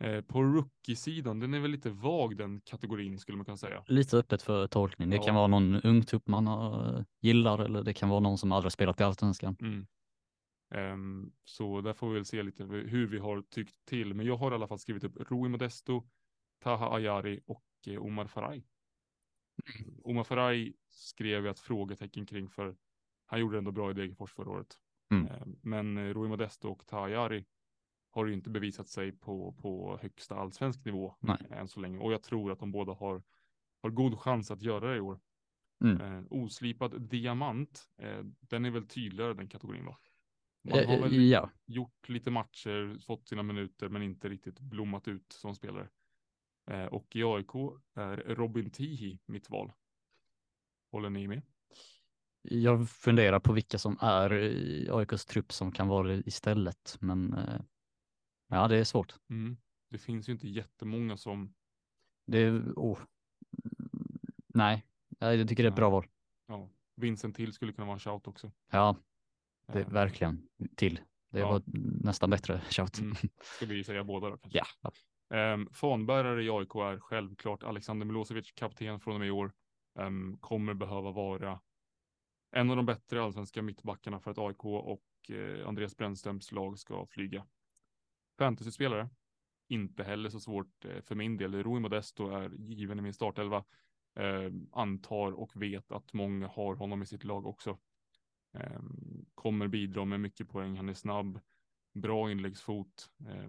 Eh, 0.00 0.20
på 0.20 0.42
rookie-sidan, 0.42 1.40
den 1.40 1.54
är 1.54 1.60
väl 1.60 1.70
lite 1.70 1.90
vag 1.90 2.36
den 2.36 2.60
kategorin 2.60 3.18
skulle 3.18 3.36
man 3.36 3.44
kunna 3.44 3.56
säga. 3.56 3.84
Lite 3.86 4.16
öppet 4.16 4.42
för 4.42 4.66
tolkning. 4.66 5.10
Det 5.10 5.16
Ja. 5.16 5.22
kan 5.22 5.34
vara 5.34 5.46
någon 5.46 5.74
ung 5.80 6.02
tupp 6.02 6.28
man 6.28 6.46
eh, 6.46 7.02
gillar 7.20 7.58
eller 7.58 7.82
det 7.82 7.94
kan 7.94 8.08
vara 8.08 8.20
någon 8.20 8.38
som 8.38 8.52
aldrig 8.52 8.72
spelat 8.72 9.00
i 9.00 9.02
allsvenskan. 9.04 9.56
Mm. 9.60 9.86
Ehm, 10.74 11.32
så 11.44 11.80
där 11.80 11.92
får 11.92 12.08
vi 12.08 12.14
väl 12.14 12.24
se 12.24 12.42
lite 12.42 12.64
hur 12.64 13.06
vi 13.06 13.18
har 13.18 13.42
tyckt 13.42 13.74
till. 13.84 14.14
Men 14.14 14.26
jag 14.26 14.36
har 14.36 14.52
i 14.52 14.54
alla 14.54 14.68
fall 14.68 14.78
skrivit 14.78 15.04
upp 15.04 15.30
Rui 15.30 15.48
Modesto, 15.48 16.02
Taha 16.62 16.94
Ayari 16.96 17.40
och 17.46 17.64
eh, 17.86 18.02
Omar 18.02 18.26
Faraj. 18.26 18.64
Omar 20.04 20.24
Faraj 20.24 20.74
skrev 20.88 21.44
jag 21.44 21.50
ett 21.50 21.60
frågetecken 21.60 22.26
kring 22.26 22.48
för 22.50 22.76
han 23.26 23.40
gjorde 23.40 23.58
ändå 23.58 23.70
bra 23.72 23.90
i 23.90 23.94
Degerfors 23.94 24.32
förra 24.32 24.50
året. 24.50 24.76
Mm. 25.14 25.26
Ehm, 25.26 25.56
men 25.62 26.14
Rui 26.14 26.28
Modesto 26.28 26.68
och 26.68 26.86
Taha 26.86 27.04
Ayari 27.04 27.44
har 28.10 28.26
ju 28.26 28.32
inte 28.32 28.50
bevisat 28.50 28.88
sig 28.88 29.12
på, 29.12 29.52
på 29.52 29.98
högsta 30.02 30.34
allsvensk 30.34 30.84
nivå 30.84 31.16
Nej. 31.20 31.46
än 31.50 31.68
så 31.68 31.80
länge. 31.80 31.98
Och 31.98 32.12
jag 32.12 32.22
tror 32.22 32.52
att 32.52 32.58
de 32.58 32.72
båda 32.72 32.92
har, 32.92 33.22
har 33.82 33.90
god 33.90 34.18
chans 34.18 34.50
att 34.50 34.62
göra 34.62 34.90
det 34.90 34.96
i 34.96 35.00
år. 35.00 35.20
Mm. 35.84 36.00
Eh, 36.00 36.24
oslipad 36.30 37.02
diamant, 37.02 37.88
eh, 37.98 38.20
den 38.40 38.64
är 38.64 38.70
väl 38.70 38.86
tydligare 38.86 39.34
den 39.34 39.48
kategorin 39.48 39.84
va? 39.84 39.98
Man 40.62 40.86
har 40.86 40.94
Eh, 40.94 41.00
väl 41.00 41.30
Ja, 41.30 41.50
gjort 41.66 42.08
lite 42.08 42.30
matcher, 42.30 42.98
fått 42.98 43.28
sina 43.28 43.42
minuter 43.42 43.88
men 43.88 44.02
inte 44.02 44.28
riktigt 44.28 44.60
blommat 44.60 45.08
ut 45.08 45.32
som 45.32 45.54
spelare. 45.54 45.88
Eh, 46.70 46.84
och 46.84 47.16
i 47.16 47.22
AIK 47.22 47.54
är 47.94 48.16
Robin 48.16 48.70
Tihi 48.70 49.18
mitt 49.26 49.50
val. 49.50 49.72
Håller 50.92 51.10
ni 51.10 51.28
med? 51.28 51.42
jag 52.42 52.90
funderar 52.90 53.40
på 53.40 53.52
vilka 53.52 53.78
som 53.78 53.98
är 54.00 54.34
i 54.34 54.88
AIKs 54.90 55.26
trupp 55.26 55.52
som 55.52 55.72
kan 55.72 55.88
vara 55.88 56.08
det 56.08 56.22
istället. 56.26 56.96
Men 57.00 57.34
eh, 57.34 57.60
ja, 58.50 58.68
det 58.68 58.76
är 58.76 58.84
svårt. 58.84 59.14
Mm. 59.30 59.56
Det 59.90 59.98
finns 59.98 60.28
ju 60.28 60.32
inte 60.32 60.48
jättemånga 60.48 61.16
som, 61.16 61.54
Det 62.26 62.50
oh. 62.76 62.98
Nej, 64.54 64.86
jag 65.18 65.48
tycker 65.48 65.62
det 65.62 65.66
är 65.66 65.70
ett 65.70 65.76
bra 65.76 65.90
val. 65.90 66.06
ja, 66.46 66.70
Vincent 66.96 67.36
Till 67.36 67.52
skulle 67.52 67.72
kunna 67.72 67.86
vara 67.86 67.94
en 67.94 68.00
shout 68.00 68.26
också. 68.26 68.52
Ja, 68.70 68.96
det 69.66 69.78
är 69.78 69.82
Eh, 69.84 69.88
verkligen 69.90 70.48
till. 70.76 71.00
Det 71.30 71.38
Ja. 71.38 71.50
var 71.50 71.62
nästan 72.04 72.30
bättre 72.30 72.60
shout. 72.70 72.98
Mm. 72.98 73.14
Ska 73.56 73.66
vi 73.66 73.84
säga 73.84 74.04
båda 74.04 74.30
då 74.30 74.36
kanske? 74.38 74.58
Ja, 74.82 74.90
Um, 75.32 75.68
fanbärare 75.72 76.44
i 76.44 76.50
AIK 76.50 76.74
är 76.74 76.98
självklart 77.00 77.62
Alexander 77.62 78.06
Milosevic, 78.06 78.52
kapten 78.52 79.00
från 79.00 79.14
och 79.14 79.20
med 79.20 79.28
i 79.28 79.30
år. 79.30 79.52
Ehm, 79.98 80.38
kommer 80.40 80.74
behöva 80.74 81.10
vara 81.10 81.60
en 82.50 82.70
av 82.70 82.76
de 82.76 82.86
bättre 82.86 83.22
allsvenska 83.22 83.62
mittbackarna 83.62 84.20
för 84.20 84.30
att 84.30 84.38
AIK 84.38 84.64
och 84.64 85.04
eh, 85.30 85.68
Andreas 85.68 85.96
Brännströms 85.96 86.52
lag 86.52 86.78
ska 86.78 87.06
flyga. 87.06 87.46
Fantasyspelare, 88.40 89.08
inte 89.68 90.04
heller 90.04 90.30
så 90.30 90.40
svårt 90.40 90.84
eh, 90.84 91.00
för 91.00 91.14
min 91.14 91.36
del. 91.36 91.62
Rui 91.62 91.80
Modesto 91.80 92.28
är 92.28 92.50
given 92.50 92.98
i 92.98 93.02
min 93.02 93.14
startelva. 93.14 93.64
Eh, 94.16 94.52
antar 94.72 95.32
och 95.32 95.62
vet 95.62 95.92
att 95.92 96.12
många 96.12 96.46
har 96.48 96.74
honom 96.74 97.02
i 97.02 97.06
sitt 97.06 97.24
lag 97.24 97.46
också. 97.46 97.78
Eh, 98.54 98.80
kommer 99.34 99.68
bidra 99.68 100.04
med 100.04 100.20
mycket 100.20 100.48
poäng. 100.48 100.76
Han 100.76 100.88
är 100.88 100.94
snabb, 100.94 101.40
bra 101.94 102.30
inläggsfot, 102.30 103.10
eh, 103.28 103.48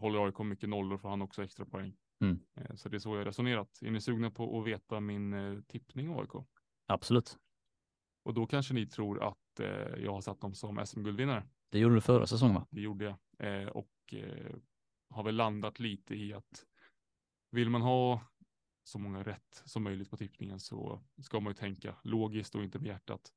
håller 0.00 0.26
AIK 0.26 0.38
mycket 0.38 0.68
nollor 0.68 0.98
för 0.98 1.08
han 1.08 1.22
också 1.22 1.44
extra 1.44 1.66
poäng. 1.66 1.96
Mm. 2.20 2.40
Eh, 2.54 2.74
så 2.74 2.88
det 2.88 2.96
är 2.96 2.98
så 2.98 3.16
jag 3.16 3.26
resonerat. 3.26 3.78
Är 3.82 3.90
ni 3.90 4.00
sugna 4.00 4.30
på 4.30 4.60
att 4.60 4.66
veta 4.66 5.00
min 5.00 5.32
eh, 5.32 5.60
tippning 5.60 6.08
av 6.08 6.18
AIK? 6.18 6.46
Absolut. 6.86 7.38
Och 8.24 8.34
då 8.34 8.46
kanske 8.46 8.74
ni 8.74 8.86
tror 8.86 9.22
att 9.22 9.60
eh, 9.60 10.02
jag 10.04 10.12
har 10.12 10.20
satt 10.20 10.40
dem 10.40 10.54
som 10.54 10.86
SM-guldvinnare. 10.86 11.46
Det 11.70 11.78
gjorde 11.78 11.94
du 11.94 12.00
förra 12.00 12.26
säsongen 12.26 12.54
va? 12.54 12.66
Det 12.70 12.80
gjorde 12.80 13.04
jag. 13.04 13.16
Eh, 13.62 13.68
och 14.10 14.14
eh, 14.14 14.56
har 15.10 15.22
väl 15.22 15.34
landat 15.36 15.78
lite 15.80 16.14
i 16.14 16.32
att 16.34 16.64
vill 17.50 17.70
man 17.70 17.82
ha 17.82 18.20
så 18.84 18.98
många 18.98 19.22
rätt 19.22 19.62
som 19.64 19.82
möjligt 19.82 20.10
på 20.10 20.16
tippningen 20.16 20.60
så 20.60 21.02
ska 21.22 21.40
man 21.40 21.50
ju 21.50 21.54
tänka 21.54 21.96
logiskt 22.02 22.54
och 22.54 22.62
inte 22.64 22.78
med 22.78 22.88
hjärtat. 22.88 23.32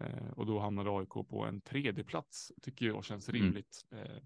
Eh, 0.00 0.30
och 0.36 0.46
då 0.46 0.60
hamnar 0.60 0.98
AIK 1.00 1.28
på 1.28 1.44
en 1.44 1.60
tredje 1.60 2.04
plats 2.04 2.52
tycker 2.62 2.86
jag 2.86 3.04
känns 3.04 3.28
Mm. 3.28 3.42
rimligt. 3.42 3.86
Eh, 3.90 4.22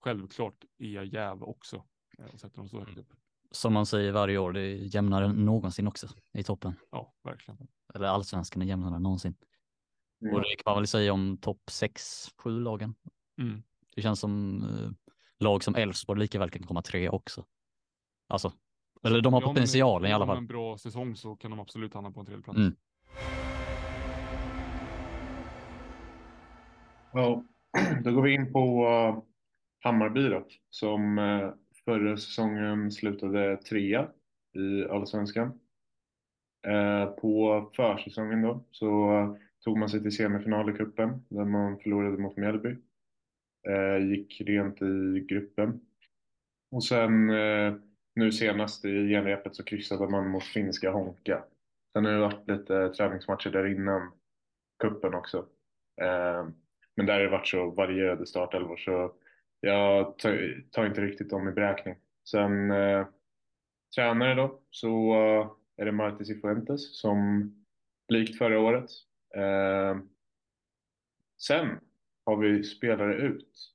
självklart 0.00 0.64
är 0.78 0.90
jag 0.90 1.04
jäv 1.06 1.42
också 1.42 1.84
och 2.32 2.40
sätter 2.40 2.56
dem 2.56 2.68
så 2.68 2.78
högt 2.80 2.98
upp. 2.98 3.12
Som 3.50 3.72
man 3.72 3.86
säger 3.86 4.12
varje 4.12 4.38
år, 4.38 4.52
det 4.52 4.60
är 4.60 4.94
jämnare 4.94 5.24
än 5.24 5.44
någonsin 5.44 5.86
också 5.88 6.08
i 6.32 6.42
toppen. 6.42 6.74
Ja, 6.90 7.14
verkligen. 7.22 7.68
Eller 7.94 8.06
allsvenskan 8.06 8.62
är 8.62 8.66
jämnare 8.66 8.96
än 8.96 9.02
någonsin. 9.02 9.34
Mm. 10.22 10.34
Och 10.34 10.40
det 10.40 10.56
kan 10.56 10.72
man 10.72 10.76
väl 10.80 10.86
säga 10.86 11.12
om 11.12 11.38
topp 11.38 11.62
6-7 11.70 12.60
lagen. 12.60 12.94
Mm. 13.38 13.62
Det 13.94 14.02
känns 14.02 14.20
som 14.20 14.62
eh, 14.62 15.09
lag 15.40 15.64
som 15.64 15.74
Elfsborg 15.74 16.20
lika 16.20 16.38
väl 16.38 16.50
kan 16.50 16.62
komma 16.62 16.82
tre 16.82 17.08
också. 17.08 17.44
Alltså, 18.28 18.52
eller 19.02 19.20
de 19.20 19.32
har 19.32 19.40
Ja, 19.40 19.46
men 19.46 19.54
potentialen 19.54 20.10
i 20.10 20.14
alla 20.14 20.26
fall. 20.26 20.36
en 20.36 20.46
bra 20.46 20.78
säsong 20.78 21.16
så 21.16 21.36
kan 21.36 21.50
de 21.50 21.60
absolut 21.60 21.94
hamna 21.94 22.10
på 22.10 22.20
en 22.20 22.26
tredje 22.26 22.42
plats. 22.42 22.58
Mm. 22.58 22.76
Ja, 27.12 27.44
då 28.04 28.12
går 28.12 28.22
vi 28.22 28.34
in 28.34 28.52
på 28.52 28.88
uh, 28.88 29.22
Hammarby 29.80 30.28
då, 30.28 30.46
som 30.70 31.18
uh, 31.18 31.52
förra 31.84 32.16
säsongen 32.16 32.92
slutade 32.92 33.56
trea 33.56 34.08
i 34.52 34.84
Allsvenskan. 34.84 35.60
Uh, 36.68 37.06
på 37.06 37.70
försäsongen 37.76 38.42
då 38.42 38.64
så 38.70 39.10
tog 39.64 39.78
man 39.78 39.88
sig 39.88 40.02
till 40.02 40.16
semifinal 40.16 40.70
i 40.70 40.72
cupen 40.72 41.24
där 41.28 41.44
man 41.44 41.78
förlorade 41.78 42.18
mot 42.18 42.36
Mjällby. 42.36 42.76
Eh, 43.68 44.08
gick 44.08 44.40
rent 44.40 44.82
i 44.82 45.26
gruppen. 45.28 45.80
Och 46.70 46.84
sen 46.84 47.30
eh, 47.30 47.74
nu 48.14 48.32
senast 48.32 48.84
i 48.84 49.08
genrepet 49.08 49.56
så 49.56 49.64
kryssade 49.64 50.08
man 50.08 50.28
mot 50.28 50.44
finska 50.44 50.90
Honka. 50.90 51.44
Sen 51.92 52.04
har 52.04 52.12
det 52.12 52.18
varit 52.18 52.48
lite 52.48 52.88
träningsmatcher 52.88 53.50
där 53.50 53.66
innan 53.66 54.12
cupen 54.82 55.14
också. 55.14 55.38
Eh, 56.00 56.48
men 56.96 57.06
där 57.06 57.14
har 57.14 57.20
det 57.20 57.28
varit 57.28 57.48
så 57.48 57.70
varierade 57.70 58.26
startelvor 58.26 58.76
så 58.76 59.12
jag 59.60 60.18
tar, 60.18 60.62
tar 60.70 60.86
inte 60.86 61.00
riktigt 61.00 61.30
dem 61.30 61.48
i 61.48 61.52
beräkning. 61.52 61.96
Sen 62.30 62.70
eh, 62.70 63.06
tränare 63.94 64.34
då 64.34 64.60
så 64.70 65.14
är 65.76 65.84
det 65.84 65.92
Marti 65.92 66.24
Cifuentes 66.24 67.00
som 67.00 67.50
likt 68.08 68.38
förra 68.38 68.60
året. 68.60 68.90
Eh, 69.34 69.98
sen 71.38 71.80
har 72.24 72.36
vi 72.36 72.64
spelare 72.64 73.14
ut. 73.14 73.72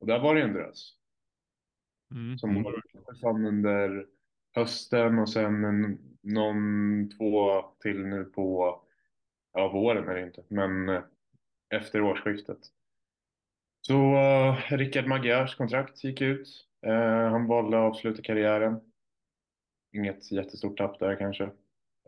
Och 0.00 0.06
där 0.06 0.18
var 0.18 0.34
det 0.34 0.42
en 0.42 0.52
drös 0.52 0.92
Mm. 2.10 2.38
som 2.38 2.50
Mm. 2.50 2.72
försvann 3.06 3.46
under 3.46 4.06
hösten 4.54 5.18
och 5.18 5.30
sen 5.30 5.64
en, 5.64 5.98
någon, 6.20 7.10
två 7.18 7.62
till 7.80 8.06
nu 8.06 8.24
på, 8.24 8.80
ja 9.52 9.68
våren 9.68 10.08
är 10.08 10.14
det 10.14 10.22
inte, 10.26 10.44
men 10.48 10.88
eh, 10.88 11.02
efter 11.68 12.02
årsskiftet. 12.02 12.58
Så 13.80 13.94
uh, 14.16 14.72
Rickard 14.76 15.06
Magyars 15.06 15.54
kontrakt 15.54 16.04
gick 16.04 16.20
ut. 16.20 16.48
Eh, 16.86 17.30
han 17.30 17.46
valde 17.46 17.76
att 17.78 17.82
avsluta 17.92 18.22
karriären. 18.22 18.80
Inget 19.92 20.32
jättestort 20.32 20.78
tapp 20.78 20.98
där 20.98 21.16
kanske. 21.16 21.50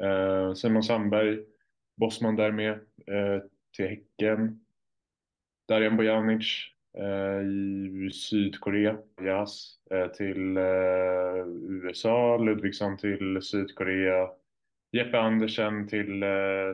Eh, 0.00 0.55
Simon 0.55 0.83
Sandberg, 0.83 1.45
Bosman 1.97 2.37
där 2.37 2.53
med, 2.53 2.81
till 3.77 3.88
Häcken. 3.88 4.65
Darijan 5.69 5.97
Bojanic 5.97 6.73
eh, 6.99 7.41
i 8.07 8.11
Sydkorea, 8.13 8.99
Jas, 9.23 9.79
eh, 9.91 10.07
till 10.07 10.57
eh, 10.57 11.47
USA, 11.69 12.37
Ludvigsson 12.37 12.97
till 12.97 13.43
Sydkorea. 13.43 14.29
Jeppe 14.93 15.19
Andersen 15.19 15.89
till, 15.89 16.25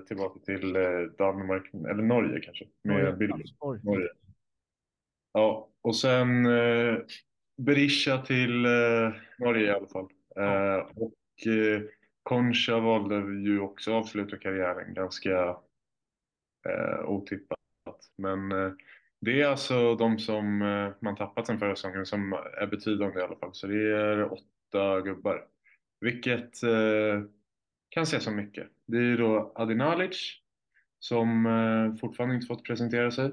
tillbaka 0.07 0.41
till 0.41 0.73
Danmark, 1.19 1.75
eller 1.75 2.03
Norge 2.03 2.41
kanske, 2.41 2.65
med 2.83 3.23
Elfsborg. 3.23 3.81
Norge. 3.83 4.09
Ja, 5.33 5.69
och 5.83 5.97
sen 5.97 6.47
eh, 6.47 6.99
Berisha 7.57 8.19
till 8.19 8.65
eh, 8.65 9.13
Norge 9.39 9.67
i 9.67 9.71
alla 9.71 9.87
fall. 9.87 10.09
Eh, 10.37 10.87
och 10.97 11.47
eh, 11.53 11.83
Concha 12.23 12.79
valde 12.81 13.15
ju 13.17 13.61
också 13.61 13.93
avsluta 13.93 14.37
karriären 14.37 14.95
ganska 14.95 15.57
eh, 16.69 17.05
otippat. 17.05 17.59
Men 18.17 18.53
eh, 18.53 18.73
det 19.21 19.43
är 19.43 19.47
alltså 19.47 19.95
de 19.95 20.19
som 20.19 20.63
eh, 20.63 20.93
man 21.01 21.17
tappat 21.17 21.47
sen 21.47 21.59
förra 21.59 21.77
säsongen 21.77 22.07
som 22.07 22.33
är 22.33 22.67
betydande 22.67 23.21
i 23.21 23.23
alla 23.23 23.37
fall. 23.37 23.55
Så 23.55 23.67
det 23.67 23.97
är 23.97 24.33
åtta 24.33 25.01
gubbar. 25.01 25.47
Vilket 26.01 26.63
eh, 26.63 27.23
kan 27.89 28.03
ses 28.03 28.25
som 28.25 28.37
mycket. 28.37 28.69
Det 28.87 28.99
är 28.99 29.17
då 29.17 29.53
Adinalic 29.55 30.41
som 30.99 31.49
fortfarande 32.01 32.35
inte 32.35 32.47
fått 32.47 32.65
presentera 32.65 33.11
sig. 33.11 33.33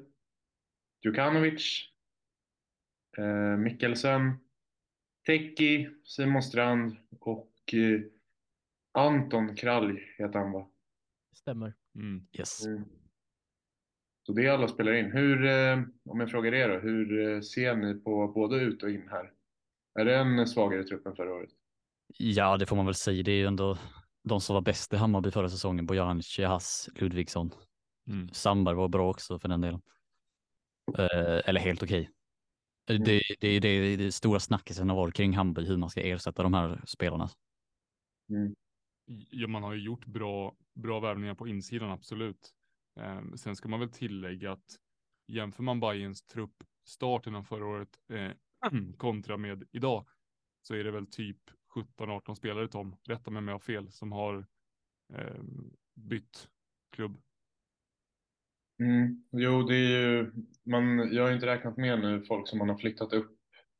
Djukanovic, 1.05 1.89
eh, 3.17 3.57
Mikkelsen, 3.57 4.33
Teki, 5.25 5.89
Simon 6.03 6.43
Strand 6.43 6.95
och 7.19 7.73
Anton 8.91 9.55
Kralj 9.55 9.99
heter 10.17 10.39
han 10.39 10.51
va? 10.51 10.67
Stämmer. 11.33 11.73
Mm. 11.95 12.27
Yes. 12.33 12.65
Mm. 12.65 12.83
Så 14.23 14.33
det 14.33 14.45
är 14.45 14.51
alla 14.51 14.67
spelar 14.67 14.93
in. 14.93 15.11
Hur, 15.11 15.45
eh, 15.45 15.79
om 16.05 16.19
jag 16.19 16.31
frågar 16.31 16.53
er 16.53 16.69
då, 16.69 16.79
hur 16.79 17.29
eh, 17.29 17.41
ser 17.41 17.75
ni 17.75 17.93
på 17.93 18.27
både 18.27 18.55
ut 18.55 18.83
och 18.83 18.89
in 18.89 19.07
här? 19.09 19.31
Är 19.99 20.05
det 20.05 20.15
en 20.15 20.47
svagare 20.47 20.83
trupp 20.83 21.05
än 21.05 21.15
förra 21.15 21.33
året? 21.33 21.49
Ja, 22.17 22.57
det 22.57 22.65
får 22.65 22.75
man 22.75 22.85
väl 22.85 22.95
säga. 22.95 23.23
Det 23.23 23.31
är 23.31 23.35
ju 23.37 23.45
ändå 23.45 23.77
de 24.23 24.41
som 24.41 24.53
var 24.53 24.61
bäst 24.61 24.93
i 24.93 24.95
Hammarby 24.95 25.31
förra 25.31 25.49
säsongen. 25.49 25.85
Bojanic, 25.85 26.39
Hass, 26.39 26.89
Ludvigsson. 26.95 27.51
Mm. 28.07 28.29
Sandberg 28.29 28.75
var 28.75 28.87
bra 28.87 29.09
också 29.09 29.39
för 29.39 29.49
den 29.49 29.61
delen. 29.61 29.81
Eh, 30.97 31.49
eller 31.49 31.59
helt 31.59 31.83
okej. 31.83 32.01
Eh, 32.01 32.95
Mm. 32.95 33.03
Det, 33.03 33.21
det, 33.39 33.59
det, 33.59 33.95
det 33.95 34.11
stora 34.11 34.39
snackisen 34.39 34.89
har 34.89 34.95
varit 34.95 35.13
kring 35.13 35.33
Hammarby, 35.33 35.65
hur 35.65 35.77
man 35.77 35.89
ska 35.89 36.01
ersätta 36.01 36.43
de 36.43 36.53
här 36.53 36.81
spelarna. 36.85 37.29
Mm. 38.29 38.55
Ja, 39.31 39.47
man 39.47 39.63
har 39.63 39.73
ju 39.73 39.85
gjort 39.85 40.05
bra, 40.05 40.55
bra 40.73 40.99
värvningar 40.99 41.35
på 41.35 41.47
insidan, 41.47 41.91
absolut. 41.91 42.51
Eh, 42.99 43.21
sen 43.35 43.55
ska 43.55 43.69
man 43.69 43.79
väl 43.79 43.91
tillägga 43.91 44.51
att 44.51 44.79
jämför 45.27 45.63
man 45.63 45.79
Bayerns 45.79 46.25
trupp 46.25 46.63
starten 46.87 47.35
av 47.35 47.43
förra 47.43 47.65
året 47.65 47.99
eh, 48.09 48.31
kontra 48.97 49.37
med 49.37 49.63
idag 49.71 50.05
så 50.61 50.75
är 50.75 50.83
det 50.83 50.91
väl 50.91 51.07
typ 51.07 51.37
17-18 51.97 52.35
spelare 52.35 52.67
Tom, 52.67 52.95
rätta 53.07 53.31
mig 53.31 53.39
om 53.39 53.47
jag 53.47 53.55
har 53.55 53.59
fel, 53.59 53.91
som 53.91 54.11
har 54.11 54.47
eh, 55.13 55.43
bytt 55.95 56.49
klubb. 56.95 57.21
Mm. 58.79 59.23
Jo, 59.31 59.63
det 59.63 59.75
är 59.75 59.89
ju, 59.89 60.31
man, 60.63 61.13
jag 61.13 61.23
har 61.23 61.31
inte 61.31 61.45
räknat 61.45 61.77
med 61.77 61.99
nu 61.99 62.21
folk 62.21 62.47
som 62.47 62.59
man 62.59 62.69
har 62.69 62.77
flyttat 62.77 63.13
upp 63.13 63.37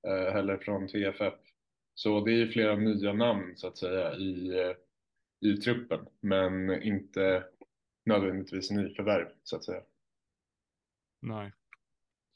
eh, 0.08 0.34
heller 0.34 0.58
från 0.58 0.88
TFF. 0.88 1.34
Så 1.94 2.26
det 2.26 2.32
är 2.32 2.36
ju 2.36 2.52
flera 2.52 2.76
nya 2.76 3.14
namn 3.14 3.54
så 3.56 3.68
att 3.68 3.78
säga 3.78 4.16
i, 4.16 4.60
eh, 4.60 4.76
i 5.50 5.58
truppen, 5.58 6.06
men 6.20 6.82
inte 6.84 7.44
nödvändigtvis 8.06 8.72
nyförvärv 8.72 9.28
så 9.44 9.56
att 9.56 9.64
säga. 9.64 9.82
Nej, 11.22 11.52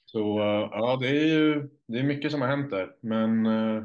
Så 0.05 0.39
eh, 0.39 0.69
ja, 0.71 0.97
det 1.01 1.07
är 1.07 1.25
ju 1.25 1.69
det 1.85 1.99
är 1.99 2.03
mycket 2.03 2.31
som 2.31 2.41
har 2.41 2.47
hänt 2.47 2.71
där, 2.71 2.95
men 2.99 3.45
eh, 3.45 3.83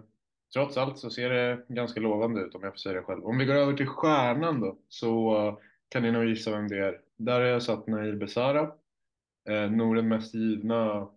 trots 0.54 0.76
allt 0.76 0.99
så 0.99 1.10
ser 1.10 1.30
det 1.30 1.64
ganska 1.68 2.00
lovande 2.00 2.40
ut 2.40 2.54
om 2.54 2.62
jag 2.62 2.72
får 2.72 2.78
säga 2.78 2.94
det 2.94 3.02
själv. 3.02 3.25
Om 3.26 3.38
vi 3.38 3.44
går 3.44 3.54
över 3.54 3.72
till 3.72 3.87
stjärnan 3.87 4.60
då, 4.60 4.78
så 4.88 5.37
eh, 5.49 5.58
kan 5.88 6.02
ni 6.02 6.12
nog 6.12 6.25
gissa 6.25 6.50
vem 6.50 6.68
det 6.68 6.78
är. 6.78 7.00
Där 7.16 7.40
har 7.40 7.46
jag 7.46 7.62
satt 7.62 7.87
Nair 7.87 8.16
Besara, 8.16 8.72
eh, 9.49 9.70
nog 9.70 9.96
den 9.96 10.08
mest 10.08 10.34
givna, 10.34 11.08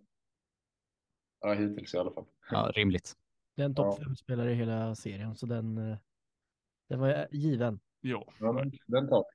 ja 1.40 1.52
hittills 1.52 1.94
i 1.94 1.98
alla 1.98 2.10
fall. 2.10 2.24
Ja, 2.50 2.72
rimligt. 2.74 3.12
Det 3.56 3.62
är 3.62 3.66
en 3.66 3.74
topp 3.74 3.96
Ja. 3.98 4.04
fem 4.04 4.16
spelare 4.16 4.52
i 4.52 4.54
hela 4.54 4.94
serien, 4.94 5.36
så 5.36 5.46
den, 5.46 5.74
den 6.88 7.00
var 7.00 7.28
given. 7.30 7.80
ja, 8.00 8.24
men 8.38 8.72
den 8.86 9.08
tar 9.08 9.18
vi. 9.30 9.33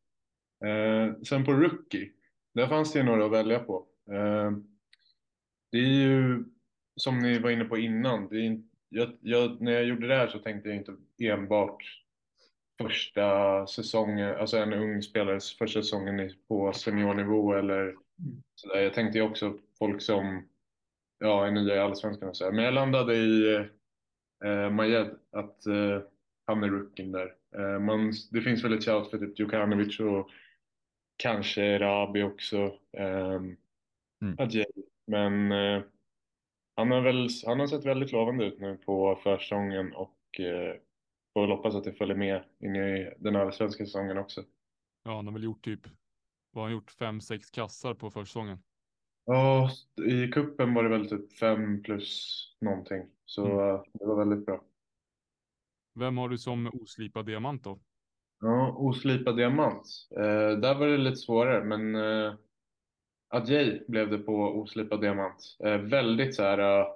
Eh, 0.66 1.13
sen 1.22 1.46
på 1.46 1.51
Rookie, 1.54 2.10
där 2.54 2.68
fanns 2.68 2.94
det 2.94 3.00
ju 3.00 3.06
några 3.06 3.25
att 3.25 3.32
välja 3.32 3.60
på. 3.60 3.86
Eh, 4.12 4.51
Det 5.72 5.78
är 5.78 5.88
ju 6.04 6.44
som 6.96 7.20
ni 7.20 7.39
var 7.39 7.50
inne 7.50 7.66
på 7.66 7.78
innan. 7.78 8.28
Det 8.28 8.48
är, 8.48 8.62
jag, 8.89 9.18
jag, 9.22 9.62
när 9.62 9.72
jag 9.72 9.84
gjorde 9.84 10.08
det 10.08 10.16
här 10.16 10.28
så 10.28 10.39
tänkte 10.39 10.70
jag 10.70 10.78
inte 10.78 10.96
enbart 11.24 11.84
första 12.82 13.68
säsongen, 13.68 14.36
alltså 14.36 14.58
en 14.58 14.74
ung 14.74 15.01
spelares 15.01 15.58
första 15.58 15.82
säsongen 15.82 16.32
på 16.48 16.74
seniornivå 16.74 17.54
eller 17.54 17.96
sådär. 18.56 18.80
Jag 18.82 18.94
tänkte 18.94 19.18
ju 19.18 19.24
också 19.24 19.58
folk 19.80 20.01
som 20.01 20.48
ja, 21.20 21.48
är 21.48 21.51
nya 21.51 21.75
i 21.75 21.80
Allsvenskan 21.80 22.30
och 22.30 22.38
sådär. 22.38 22.51
Men 22.51 22.66
jag 22.66 22.74
landade 22.74 23.16
i 23.16 23.56
eh, 24.46 24.70
Majed, 24.70 25.16
att 25.32 25.66
eh, 25.66 26.01
han 26.46 26.63
är 26.63 26.68
rookien 26.68 27.12
där. 27.12 27.34
Eh, 27.58 27.80
man, 27.80 28.13
det 28.32 28.42
finns 28.42 28.63
väl 28.63 28.74
ett 28.74 28.86
shout 28.86 29.10
för 29.10 29.18
typ 29.18 29.39
Djukanovic 29.39 30.00
och 30.00 30.30
kanske 31.23 31.79
Rabi 31.79 32.23
också. 32.23 32.57
Um, 32.97 33.57
Mm. 34.21 34.35
Adjei. 34.39 34.65
Men 35.07 35.51
eh, 35.51 35.83
han, 36.75 36.91
har 36.91 37.01
väl, 37.01 37.27
han 37.45 37.59
har 37.59 37.67
sett 37.67 37.85
väldigt 37.85 38.11
lovande 38.11 38.45
ut 38.45 38.59
nu 38.59 38.77
på 38.77 39.15
försäsongen 39.23 39.93
och 39.95 40.39
eh, 40.39 40.75
får 41.33 41.41
väl 41.41 41.49
hoppas 41.51 41.75
att 41.75 41.83
det 41.83 41.93
följer 41.93 42.15
med 42.15 42.43
in 42.59 42.75
i 42.75 43.13
den 43.19 43.35
allsvenska 43.35 43.85
säsongen 43.85 44.17
också. 44.17 44.43
Ja, 45.03 45.15
han 45.15 45.25
har 45.25 45.33
väl 45.33 45.43
gjort 45.43 45.63
typ, 45.65 45.79
vad 46.51 46.61
har 46.63 46.69
han 46.69 46.71
gjort, 46.71 46.91
fem, 46.91 47.21
sex 47.21 47.51
kassar 47.51 47.93
på 47.93 48.11
försäsongen. 48.11 48.59
Ja, 49.25 49.69
i 50.05 50.27
kuppen 50.27 50.73
var 50.73 50.83
det 50.83 50.89
väl 50.89 51.09
typ 51.09 51.33
fem 51.33 51.83
plus 51.83 52.35
någonting. 52.61 53.09
Så 53.25 53.45
Mm. 53.45 53.75
eh, 53.75 53.81
det 53.93 54.05
var 54.05 54.17
väldigt 54.25 54.45
bra. 54.45 54.63
Vem 55.99 56.17
har 56.17 56.29
du 56.29 56.38
som 56.38 56.67
oslipad 56.73 57.25
diamant 57.25 57.63
då? 57.63 57.79
Ja, 58.41 58.75
oslipad 58.77 59.38
diamant. 59.38 59.88
Eh, 60.17 60.60
där 60.60 60.75
var 60.75 60.88
det 60.88 60.98
lite 60.98 61.15
svårare, 61.15 61.63
men 61.63 61.96
eh, 61.96 62.34
Adjei 63.29 63.84
blev 63.88 64.10
det 64.10 64.17
på 64.17 64.34
oslipad 64.34 65.01
diamant. 65.01 65.58
Eh, 65.63 65.77
väldigt 65.77 66.36
så 66.36 66.43
här 66.43 66.79
eh, 66.79 66.88